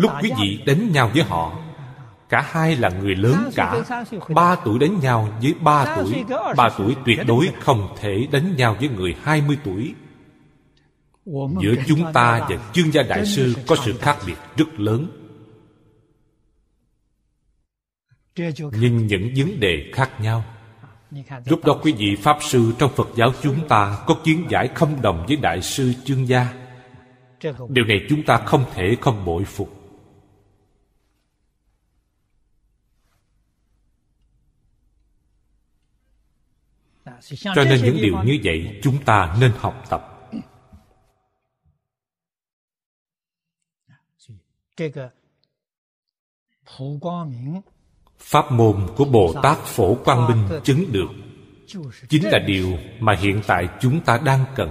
Lúc 0.00 0.12
quý 0.22 0.30
vị 0.40 0.62
đánh 0.66 0.92
nhau 0.92 1.10
với 1.14 1.22
họ 1.22 1.58
cả 2.28 2.40
hai 2.50 2.76
là 2.76 2.88
người 2.88 3.14
lớn 3.14 3.50
cả. 3.54 3.84
ba 4.34 4.56
tuổi 4.64 4.78
đánh 4.78 5.00
nhau 5.00 5.28
với 5.42 5.54
ba 5.54 5.96
tuổi 5.96 6.24
ba 6.56 6.68
tuổi 6.78 6.96
tuyệt 7.06 7.18
đối 7.26 7.48
không 7.60 7.96
thể 8.00 8.26
đánh 8.32 8.56
nhau 8.56 8.76
với 8.80 8.88
người 8.88 9.16
hai 9.22 9.42
mươi 9.46 9.58
tuổi. 9.64 9.94
Giữa 11.60 11.74
chúng 11.86 12.12
ta 12.12 12.46
và 12.50 12.70
chương 12.72 12.92
gia 12.92 13.02
đại 13.02 13.26
sư 13.26 13.54
có 13.66 13.76
sự 13.84 13.98
khác 13.98 14.16
biệt 14.26 14.36
rất 14.56 14.80
lớn. 14.80 15.08
Nhưng 18.72 19.06
những 19.06 19.32
vấn 19.36 19.60
đề 19.60 19.90
khác 19.94 20.20
nhau 20.20 20.44
lúc 21.46 21.64
đó 21.64 21.80
quý 21.82 21.92
vị 21.92 22.16
pháp 22.22 22.38
sư 22.40 22.72
trong 22.78 22.92
phật 22.96 23.08
giáo 23.16 23.32
chúng 23.42 23.68
ta 23.68 24.04
có 24.06 24.16
kiến 24.24 24.46
giải 24.50 24.68
không 24.74 25.02
đồng 25.02 25.24
với 25.28 25.36
đại 25.36 25.62
sư 25.62 25.92
chương 26.04 26.28
gia. 26.28 26.54
Điều 27.68 27.84
này 27.84 28.06
chúng 28.08 28.22
ta 28.26 28.36
không 28.46 28.64
thể 28.74 28.96
không 29.00 29.24
bội 29.24 29.44
phục. 29.44 29.72
Cho 37.54 37.64
nên 37.64 37.82
những 37.84 37.96
điều 38.02 38.22
như 38.24 38.38
vậy 38.44 38.80
chúng 38.82 39.04
ta 39.04 39.36
nên 39.40 39.52
học 39.58 39.84
tập 39.90 40.12
pháp 48.26 48.52
môn 48.52 48.86
của 48.96 49.04
bồ 49.04 49.34
tát 49.42 49.58
phổ 49.58 49.94
quang 49.94 50.26
minh 50.26 50.60
chứng 50.64 50.92
được. 50.92 51.08
Chính 52.08 52.24
là 52.24 52.38
điều 52.46 52.78
mà 53.00 53.14
hiện 53.14 53.42
tại 53.46 53.68
chúng 53.80 54.00
ta 54.00 54.18
đang 54.18 54.44
cần. 54.54 54.70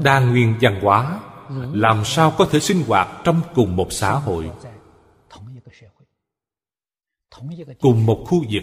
Đa 0.00 0.20
nguyên 0.20 0.54
văn 0.60 0.80
hóa, 0.82 1.20
làm 1.72 2.04
sao 2.04 2.34
có 2.38 2.48
thể 2.50 2.60
sinh 2.60 2.82
hoạt 2.86 3.08
trong 3.24 3.40
cùng 3.54 3.76
một 3.76 3.88
xã 3.90 4.12
hội? 4.12 4.50
Cùng 7.80 8.06
một 8.06 8.24
khu 8.26 8.44
vực, 8.50 8.62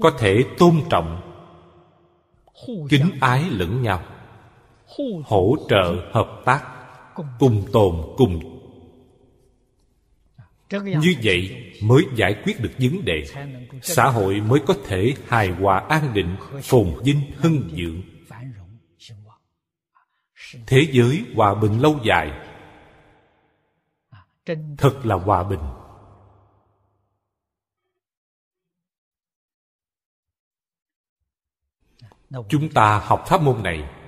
có 0.00 0.10
thể 0.18 0.44
tôn 0.58 0.82
trọng, 0.90 1.20
kính 2.90 3.10
ái 3.20 3.44
lẫn 3.50 3.82
nhau, 3.82 4.02
hỗ 5.24 5.56
trợ 5.68 6.10
hợp 6.12 6.42
tác 6.44 6.79
cùng 7.38 7.66
tồn 7.72 8.14
cùng. 8.16 8.56
Như 10.82 11.14
vậy 11.22 11.72
mới 11.82 12.04
giải 12.16 12.34
quyết 12.44 12.60
được 12.60 12.72
vấn 12.78 13.04
đề. 13.04 13.24
xã 13.82 14.04
hội 14.04 14.40
mới 14.40 14.60
có 14.66 14.74
thể 14.86 15.14
hài 15.28 15.48
hòa 15.48 15.78
an 15.88 16.14
định 16.14 16.36
phồn 16.62 16.94
vinh 17.04 17.20
hưng 17.36 17.70
vượng 17.76 18.02
thế 20.66 20.86
giới 20.92 21.24
hòa 21.34 21.54
bình 21.54 21.80
lâu 21.80 21.98
dài. 22.04 22.32
Thật 24.78 25.00
là 25.04 25.14
hòa 25.14 25.44
bình. 25.44 25.60
Chúng 32.48 32.68
ta 32.74 32.98
học 32.98 33.24
pháp 33.26 33.42
môn 33.42 33.62
này 33.62 33.99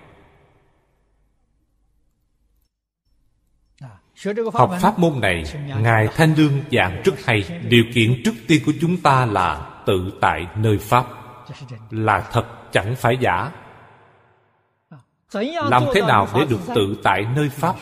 học 4.52 4.70
pháp 4.80 4.98
môn 4.98 5.20
này 5.20 5.44
ngài 5.80 6.08
thanh 6.16 6.34
lương 6.34 6.52
giảng 6.72 7.02
rất 7.04 7.14
hay 7.24 7.60
điều 7.68 7.84
kiện 7.94 8.22
trước 8.24 8.34
tiên 8.48 8.62
của 8.66 8.72
chúng 8.80 8.96
ta 8.96 9.26
là 9.26 9.82
tự 9.86 10.12
tại 10.20 10.46
nơi 10.56 10.78
pháp. 10.78 11.06
Là 11.90 12.28
thật 12.32 12.46
chẳng 12.72 12.94
phải 12.96 13.16
giả. 13.20 13.52
Làm 15.70 15.84
thế 15.94 16.00
nào 16.00 16.28
để 16.34 16.44
được 16.50 16.60
tự 16.74 16.96
tại 17.02 17.26
nơi 17.36 17.48
pháp? 17.48 17.76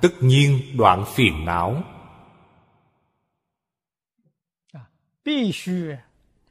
tất 0.00 0.08
nhiên 0.20 0.60
đoạn 0.76 1.04
phiền 1.14 1.44
não. 1.44 1.82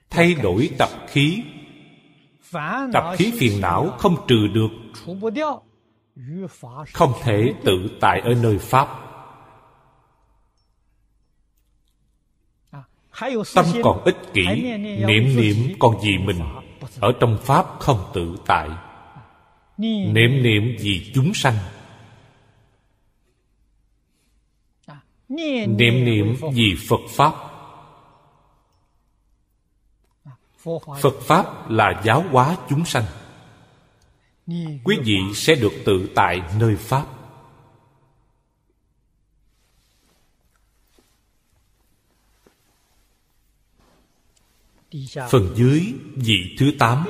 Thay 0.10 0.34
đổi 0.34 0.70
tập 0.78 0.90
khí. 1.08 1.44
Tập 2.94 3.14
khí 3.18 3.34
phiền 3.40 3.62
não 3.62 3.90
không 3.98 4.16
trừ 4.28 4.48
được. 4.54 4.70
Không 6.94 7.14
thể 7.22 7.54
tự 7.66 7.98
tại 8.00 8.20
ở 8.20 8.34
nơi 8.34 8.58
pháp 8.58 9.07
tâm 13.56 13.66
còn 13.84 14.04
ích 14.04 14.18
kỷ 14.34 14.46
niệm 14.82 15.36
niệm 15.36 15.76
còn 15.80 15.96
vì 16.04 16.18
mình 16.18 16.40
ở 17.00 17.12
trong 17.20 17.38
pháp 17.42 17.66
không 17.80 18.12
tự 18.14 18.38
tại. 18.46 18.70
Niệm 19.78 20.44
niệm 20.44 20.76
vì 20.80 21.12
chúng 21.16 21.34
sanh. 21.34 21.56
Niệm 25.30 26.06
niệm 26.06 26.36
vì 26.54 26.76
phật 26.90 27.02
pháp. 27.10 27.34
Phật 31.02 31.22
pháp 31.22 31.70
là 31.70 32.02
giáo 32.06 32.24
hóa 32.32 32.58
chúng 32.70 32.86
sanh. 32.86 33.04
Quý 34.84 34.98
vị 35.04 35.18
sẽ 35.36 35.56
được 35.56 35.74
tự 35.86 36.10
tại 36.16 36.42
nơi 36.60 36.76
pháp 36.76 37.17
phần 45.30 45.54
dưới 45.56 45.94
vị 46.16 46.56
thứ 46.60 46.72
tám, 46.80 47.06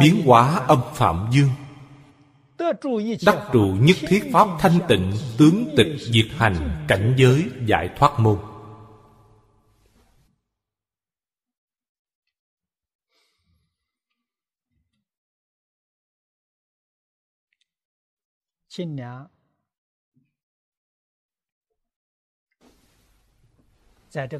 biến 0.00 0.22
hóa 0.24 0.56
âm 0.68 0.80
phạm 0.94 1.28
dương. 1.32 1.50
Đắc 3.26 3.48
trụ 3.52 3.76
nhất 3.80 3.96
thiết 4.08 4.30
pháp 4.32 4.48
thanh 4.58 4.78
tịnh, 4.88 5.12
tướng 5.38 5.64
tịch 5.76 5.96
diệt 6.00 6.26
hành, 6.30 6.84
cảnh 6.88 7.14
giới 7.18 7.44
giải 7.66 7.90
thoát 7.96 8.18
môn. 8.18 8.38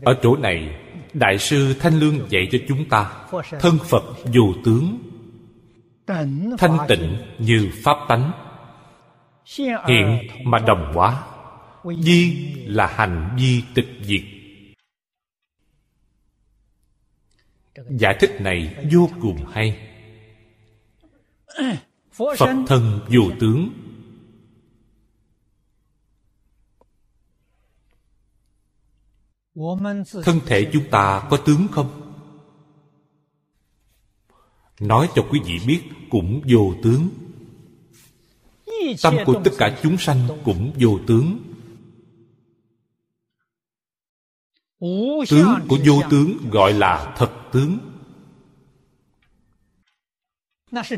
Ở 0.04 0.14
chỗ 0.22 0.36
này 0.36 0.87
đại 1.14 1.38
sư 1.38 1.74
thanh 1.80 1.98
lương 1.98 2.30
dạy 2.30 2.48
cho 2.52 2.58
chúng 2.68 2.88
ta, 2.88 3.26
thân 3.60 3.78
phật 3.84 4.04
dù 4.32 4.54
tướng, 4.64 4.98
thanh 6.58 6.78
tịnh 6.88 7.16
như 7.38 7.70
pháp 7.84 7.96
tánh. 8.08 8.32
Hiện 9.88 10.18
mà 10.44 10.58
đồng 10.58 10.92
hóa, 10.94 11.22
di 11.98 12.54
là 12.66 12.86
hành 12.86 13.36
vi 13.38 13.62
tịch 13.74 13.88
diệt. 14.02 14.22
Giải 17.90 18.16
thích 18.20 18.40
này 18.40 18.76
vô 18.92 19.10
cùng 19.20 19.44
hay. 19.52 19.78
Phật 22.12 22.54
thân 22.66 23.00
dù 23.08 23.30
tướng 23.40 23.70
thân 30.24 30.40
thể 30.46 30.70
chúng 30.72 30.90
ta 30.90 31.26
có 31.30 31.36
tướng 31.36 31.66
không? 31.70 32.14
Nói 34.80 35.08
cho 35.14 35.26
quý 35.30 35.40
vị 35.44 35.58
biết, 35.66 35.82
cũng 36.10 36.42
vô 36.48 36.74
tướng. 36.82 37.08
Tâm 39.02 39.14
của 39.26 39.40
tất 39.44 39.50
cả 39.58 39.78
chúng 39.82 39.98
sanh 39.98 40.28
cũng 40.44 40.72
vô 40.80 40.98
tướng. 41.06 41.38
Tướng 45.28 45.54
của 45.68 45.78
vô 45.86 46.02
tướng 46.10 46.36
gọi 46.50 46.72
là 46.72 47.14
thật 47.18 47.32
tướng. 47.52 47.78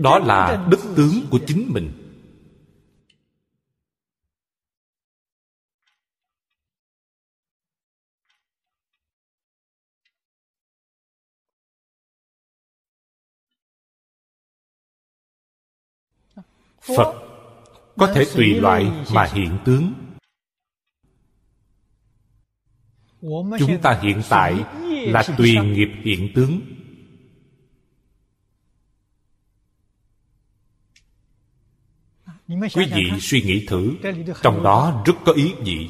Đó 0.00 0.18
là 0.18 0.66
đức 0.70 0.80
tướng 0.96 1.12
của 1.30 1.38
chính 1.46 1.66
mình. 1.68 2.09
Phật 16.80 17.14
có 17.96 18.12
thể 18.14 18.24
tùy 18.36 18.54
loại 18.54 18.92
mà 19.14 19.28
hiện 19.32 19.58
tướng. 19.64 19.92
Chúng 23.58 23.78
ta 23.82 23.98
hiện 24.02 24.22
tại 24.28 24.64
là 24.86 25.22
tùy 25.38 25.56
nghiệp 25.62 25.88
hiện 26.04 26.28
tướng. 26.34 26.60
Quý 32.48 32.86
vị 32.94 33.10
suy 33.20 33.42
nghĩ 33.42 33.66
thử, 33.66 33.96
trong 34.42 34.62
đó 34.62 35.02
rất 35.06 35.14
có 35.24 35.32
ý 35.32 35.52
vị. 35.64 35.88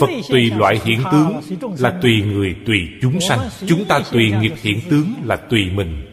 Phật 0.00 0.08
tùy 0.28 0.50
loại 0.50 0.80
hiện 0.84 1.02
tướng 1.12 1.40
là 1.78 1.98
tùy 2.02 2.22
người 2.22 2.56
tùy 2.66 2.88
chúng 3.02 3.20
sanh. 3.20 3.48
Chúng 3.66 3.84
ta 3.84 4.00
tùy 4.12 4.32
nghiệp 4.40 4.52
hiện 4.62 4.80
tướng 4.90 5.14
là 5.24 5.36
tùy 5.36 5.70
mình. 5.70 6.09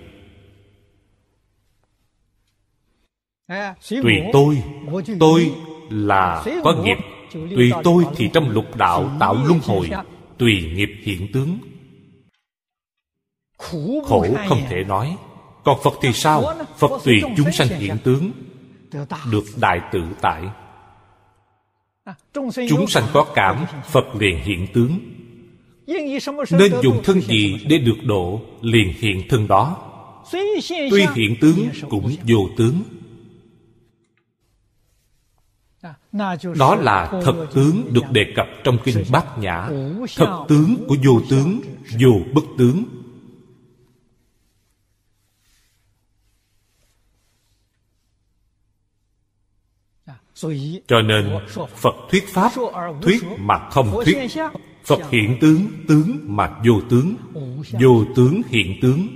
Tùy 3.89 4.13
tôi 4.33 4.63
tôi 5.19 5.51
là 5.89 6.45
có 6.63 6.73
nghiệp. 6.83 6.97
Tùy 7.31 7.71
tôi 7.83 8.03
thì 8.15 8.29
trong 8.33 8.49
lục 8.49 8.75
đạo 8.75 9.11
tạo 9.19 9.37
luân 9.47 9.59
hồi 9.63 9.89
tùy 10.37 10.71
nghiệp 10.75 10.89
hiện 11.03 11.27
tướng. 11.33 11.57
Khổ 13.57 14.03
không 14.47 14.61
thể 14.69 14.83
nói. 14.83 15.17
Còn 15.63 15.79
phật 15.83 15.93
thì 16.01 16.13
sao? 16.13 16.43
Phật 16.77 17.01
tùy 17.05 17.21
chúng 17.37 17.51
sanh 17.51 17.67
hiện 17.67 17.97
tướng 18.03 18.31
được 19.31 19.43
đại 19.59 19.81
tự 19.91 20.03
tại. 20.21 20.43
Chúng 22.69 22.87
sanh 22.87 23.03
có 23.13 23.25
cảm 23.35 23.65
phật 23.85 24.15
liền 24.15 24.43
hiện 24.43 24.67
tướng. 24.73 24.99
Nên 26.51 26.71
dùng 26.83 27.03
thân 27.03 27.21
gì 27.21 27.59
để 27.69 27.77
được 27.77 27.97
độ 28.03 28.41
liền 28.61 28.93
hiện 28.97 29.27
thân 29.29 29.47
đó. 29.47 29.77
Tuy 30.91 31.05
hiện 31.15 31.35
tướng 31.41 31.69
cũng 31.89 32.11
vô 32.27 32.49
tướng 32.57 32.81
đó 36.57 36.75
là 36.75 37.21
thật 37.25 37.47
tướng 37.53 37.93
được 37.93 38.11
đề 38.11 38.33
cập 38.35 38.47
trong 38.63 38.77
kinh 38.83 39.03
bát 39.11 39.37
nhã. 39.37 39.69
Thật 40.15 40.45
tướng 40.47 40.75
của 40.87 40.95
vô 41.05 41.21
tướng 41.29 41.61
vô 41.99 42.11
bất 42.33 42.43
tướng. 42.57 42.83
Cho 50.87 51.01
nên 51.01 51.39
phật 51.75 51.95
thuyết 52.11 52.27
pháp 52.27 52.51
thuyết 53.01 53.23
mà 53.37 53.69
không 53.69 53.99
thuyết. 54.05 54.17
Phật 54.83 54.99
hiện 55.11 55.37
tướng 55.41 55.67
tướng 55.87 56.17
mà 56.23 56.61
vô 56.65 56.81
tướng. 56.89 57.15
Vô 57.81 58.05
tướng 58.15 58.41
hiện 58.47 58.79
tướng. 58.81 59.07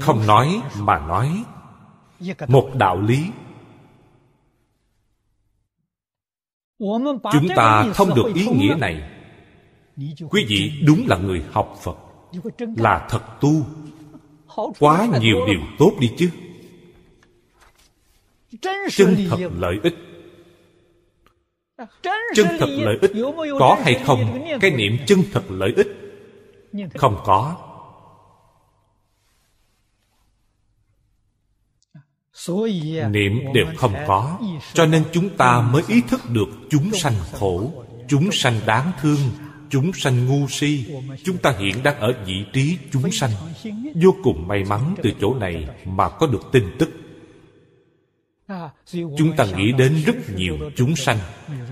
Không 0.00 0.26
nói 0.26 0.62
mà 0.78 0.98
nói. 0.98 1.44
Một 2.48 2.70
đạo 2.74 3.00
lý 3.00 3.24
chúng 7.32 7.48
ta 7.56 7.86
thông 7.94 8.14
được 8.14 8.34
ý 8.34 8.46
nghĩa 8.46 8.74
này. 8.78 9.02
Quý 10.30 10.44
vị 10.48 10.72
đúng 10.86 11.06
là 11.08 11.16
người 11.16 11.42
học 11.52 11.78
phật, 11.82 11.96
là 12.76 13.06
thật 13.10 13.40
tu. 13.40 13.52
Quá 14.78 15.08
nhiều 15.20 15.36
điều 15.46 15.60
tốt 15.78 15.92
đi 16.00 16.10
chứ. 16.18 16.30
Chân 18.90 19.16
thật 19.30 19.38
lợi 19.58 19.78
ích. 19.82 19.94
Chân 22.34 22.46
thật 22.58 22.68
lợi 22.68 22.98
ích 23.00 23.12
có 23.58 23.78
hay 23.82 23.94
không? 24.04 24.46
Cái 24.60 24.70
niệm 24.70 24.96
chân 25.06 25.18
thật 25.32 25.42
lợi 25.48 25.72
ích 25.76 25.88
không 26.94 27.16
có. 27.24 27.56
Niệm 33.10 33.40
đều 33.54 33.66
không 33.76 33.94
có 34.06 34.38
cho 34.74 34.86
nên 34.86 35.02
chúng 35.12 35.36
ta 35.36 35.60
mới 35.60 35.82
ý 35.88 36.00
thức 36.08 36.20
được 36.30 36.48
chúng 36.70 36.90
sanh 36.92 37.14
khổ 37.32 37.72
chúng 38.08 38.32
sanh 38.32 38.60
đáng 38.66 38.92
thương 39.00 39.18
chúng 39.70 39.92
sanh 39.92 40.26
ngu 40.26 40.48
si. 40.48 40.84
Chúng 41.24 41.36
ta 41.36 41.54
hiện 41.58 41.82
đang 41.82 42.00
ở 42.00 42.12
vị 42.26 42.44
trí 42.52 42.78
chúng 42.92 43.12
sanh. 43.12 43.30
vô 44.02 44.14
cùng 44.24 44.48
may 44.48 44.64
mắn 44.64 44.94
từ 45.02 45.10
chỗ 45.20 45.34
này 45.34 45.68
mà 45.84 46.08
có 46.08 46.26
được 46.26 46.42
tin 46.52 46.64
tức. 46.78 46.90
Chúng 48.92 49.36
ta 49.36 49.44
nghĩ 49.56 49.72
đến 49.72 50.02
rất 50.06 50.16
nhiều 50.36 50.56
chúng 50.76 50.96
sanh. 50.96 51.18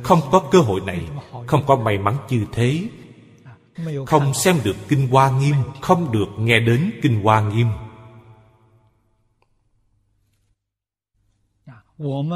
không 0.02 0.20
có 0.30 0.40
cơ 0.50 0.58
hội 0.58 0.80
này 0.86 1.00
không 1.46 1.66
có 1.66 1.76
may 1.76 1.98
mắn 1.98 2.16
như 2.28 2.44
thế. 2.52 2.82
Không 4.06 4.34
xem 4.34 4.56
được 4.64 4.76
kinh 4.88 5.08
hoa 5.08 5.30
nghiêm 5.30 5.54
không 5.80 6.12
được 6.12 6.26
nghe 6.38 6.60
đến 6.60 6.90
kinh 7.02 7.22
hoa 7.22 7.40
nghiêm 7.40 7.66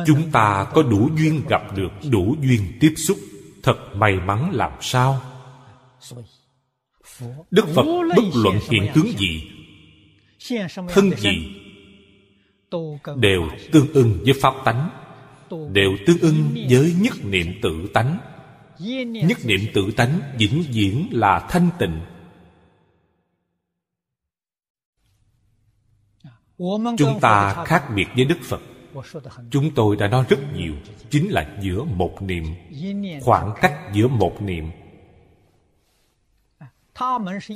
chúng 0.06 0.30
ta 0.32 0.66
có 0.74 0.82
đủ 0.82 1.10
duyên 1.16 1.42
gặp 1.48 1.76
được 1.76 2.10
đủ 2.10 2.36
duyên 2.40 2.60
tiếp 2.80 2.94
xúc. 2.96 3.18
Thật 3.62 3.76
may 3.94 4.14
mắn 4.14 4.50
làm 4.52 4.72
sao? 4.80 5.20
Đức 7.50 7.66
phật 7.74 7.84
bất 8.16 8.24
luận 8.34 8.58
hiện 8.70 8.86
tướng 8.94 9.06
gì 9.18 9.50
thân 10.88 11.10
gì 11.16 11.56
đều 13.16 13.48
tương 13.72 13.92
ưng 13.92 14.18
với 14.24 14.34
pháp 14.40 14.54
tánh. 14.64 14.90
Đều 15.72 15.90
tương 16.06 16.18
ưng 16.18 16.54
với 16.70 16.94
nhất 17.00 17.14
niệm 17.24 17.46
tự 17.62 17.88
tánh. 17.94 18.18
Nhất 19.26 19.38
niệm 19.44 19.60
tự 19.74 19.90
tánh 19.96 20.20
vĩnh 20.38 20.64
viễn 20.72 21.08
là 21.10 21.46
thanh 21.50 21.68
tịnh. 21.78 22.00
Chúng 26.98 27.20
ta 27.20 27.64
khác 27.64 27.84
biệt 27.94 28.06
với 28.16 28.24
đức 28.24 28.38
phật 28.42 28.60
chúng 29.50 29.70
tôi 29.74 29.96
đã 29.96 30.08
nói 30.08 30.24
rất 30.28 30.38
nhiều, 30.54 30.74
chính 31.10 31.30
là 31.30 31.56
giữa 31.62 31.84
một 31.84 32.22
niệm, 32.22 32.44
khoảng 33.20 33.54
cách 33.60 33.78
giữa 33.92 34.08
một 34.08 34.42
niệm. 34.42 34.70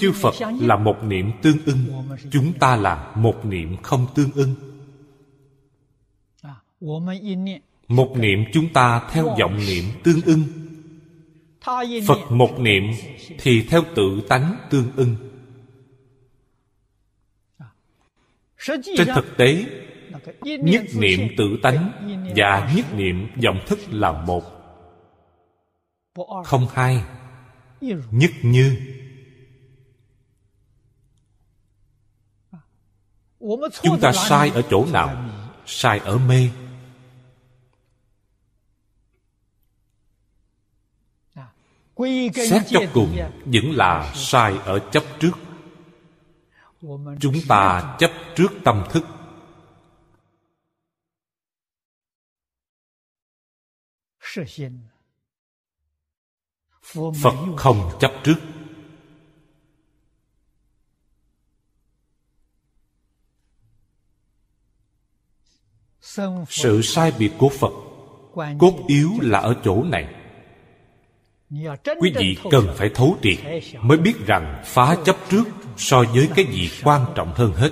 Chư 0.01 0.12
phật 0.12 0.35
là 0.61 0.77
một 0.77 0.97
niệm 1.02 1.32
tương 1.43 1.65
ưng, 1.66 2.06
chúng 2.31 2.52
ta 2.52 2.77
là 2.77 3.12
một 3.16 3.44
niệm 3.44 3.77
không 3.82 4.06
tương 4.15 4.31
ưng. 4.32 4.55
Một 7.89 8.16
niệm 8.16 8.44
chúng 8.52 8.73
ta 8.73 9.09
theo 9.11 9.36
vọng 9.40 9.56
niệm 9.66 9.85
tương 10.05 10.20
ưng. 10.23 10.43
Phật 12.06 12.31
một 12.31 12.59
niệm 12.59 12.82
thì 13.39 13.62
theo 13.62 13.82
tự 13.94 14.20
tánh 14.28 14.56
tương 14.70 14.93
ưng. 14.97 15.16
Trên 18.97 19.09
thực 19.15 19.36
tế 19.36 19.65
nhất 20.42 20.82
niệm 20.94 21.20
tự 21.38 21.59
tánh 21.62 21.90
và 22.36 22.72
nhất 22.76 22.86
niệm 22.94 23.28
vọng 23.44 23.60
thức 23.66 23.78
là 23.90 24.12
một. 24.12 24.44
Không 26.44 26.66
hai. 26.72 27.05
Nhất 28.10 28.30
như. 28.42 28.76
Chúng 33.82 34.01
ta 34.01 34.12
sai 34.12 34.51
ở 34.51 34.62
chỗ 34.70 34.86
nào? 34.92 35.24
Sai 35.66 35.98
ở 35.98 36.18
mê. 36.18 36.51
Xét 42.34 42.62
cho 42.68 42.80
cùng, 42.92 43.16
vẫn 43.44 43.70
là 43.72 44.12
sai 44.14 44.55
ở 44.64 44.78
chấp 44.78 45.05
trước. 45.20 45.32
Chúng 47.20 47.34
ta 47.48 47.96
chấp 47.98 48.10
trước 48.36 48.48
tâm 48.64 48.84
thức. 48.90 49.05
Phật 57.23 57.35
không 57.56 57.90
chấp 58.01 58.12
trước. 58.24 58.36
Sự 66.48 66.82
sai 66.82 67.12
biệt 67.19 67.32
của 67.39 67.48
phật 67.48 67.73
cốt 68.59 68.85
yếu 68.86 69.11
là 69.20 69.39
ở 69.39 69.55
chỗ 69.65 69.82
này. 69.82 70.15
Quý 72.01 72.12
vị 72.16 72.36
cần 72.51 72.66
phải 72.77 72.90
thấu 72.94 73.16
triệt 73.23 73.39
mới 73.81 73.98
biết 73.98 74.15
rằng 74.27 74.62
phá 74.65 74.97
chấp 75.05 75.16
trước 75.31 75.44
so 75.77 76.02
với 76.15 76.28
cái 76.36 76.44
gì 76.44 76.70
quan 76.85 77.06
trọng 77.15 77.32
hơn 77.35 77.52
hết. 77.52 77.70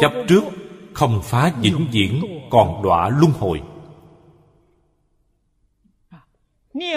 Chấp 0.00 0.12
trước 0.28 0.42
không 0.96 1.22
phá 1.22 1.52
vĩnh 1.60 1.86
viễn, 1.92 2.40
còn 2.50 2.82
đọa 2.82 3.08
luân 3.08 3.32
hồi. 3.32 3.62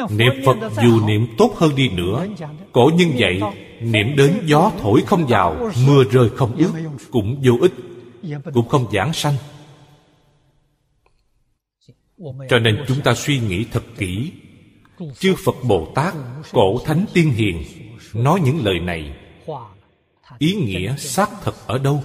Niệm 0.10 0.34
phật 0.46 0.58
dù 0.84 1.08
niệm 1.08 1.28
tốt 1.38 1.52
hơn 1.56 1.76
đi 1.76 1.90
nữa, 1.90 2.28
cổ 2.72 2.92
nhân 2.96 3.12
vậy, 3.18 3.42
niệm 3.82 4.16
đến 4.18 4.42
gió 4.46 4.72
thổi 4.80 5.02
không 5.08 5.26
vào, 5.28 5.72
mưa 5.88 6.04
rơi 6.12 6.30
không 6.30 6.56
ướt, 6.56 6.72
cũng 7.12 7.42
vô 7.44 7.54
ích, 7.62 7.74
cũng 8.54 8.68
không 8.68 8.86
giảng 8.92 9.14
sanh. 9.14 9.36
Cho 12.50 12.60
nên 12.60 12.84
chúng 12.88 13.02
ta 13.02 13.14
suy 13.14 13.40
nghĩ 13.40 13.66
thật 13.72 13.84
kỹ. 13.98 14.32
Chư 15.20 15.36
phật 15.46 15.56
bồ 15.64 15.92
tát, 15.96 16.14
cổ 16.52 16.80
thánh 16.86 17.06
tiên 17.14 17.32
hiền, 17.32 17.64
nói 18.14 18.40
những 18.44 18.66
lời 18.66 18.80
này. 18.80 19.14
Ý 20.38 20.54
nghĩa 20.54 20.96
xác 20.96 21.30
thật 21.44 21.54
ở 21.68 21.78
đâu? 21.78 22.04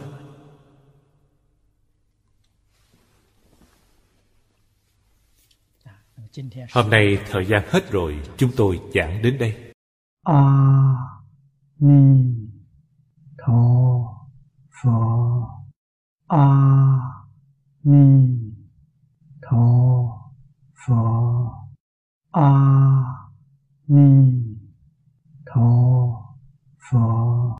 Hôm 6.72 6.90
nay 6.90 7.18
thời 7.30 7.46
gian 7.46 7.62
hết 7.68 7.90
rồi, 7.90 8.20
Chúng 8.36 8.50
tôi 8.56 8.80
giảng 8.94 9.22
đến 9.22 9.38
đây. 9.38 9.72
A 10.22 10.42
Ni 11.78 12.34
Tho 13.38 13.54
Phở 14.82 14.90
A 16.28 16.48
Ni 17.82 18.38
Tho 19.42 19.58
Phở 20.86 20.94
A 22.32 22.50
Ni 23.88 24.32
Tho 25.46 25.60
Phở 26.90 27.44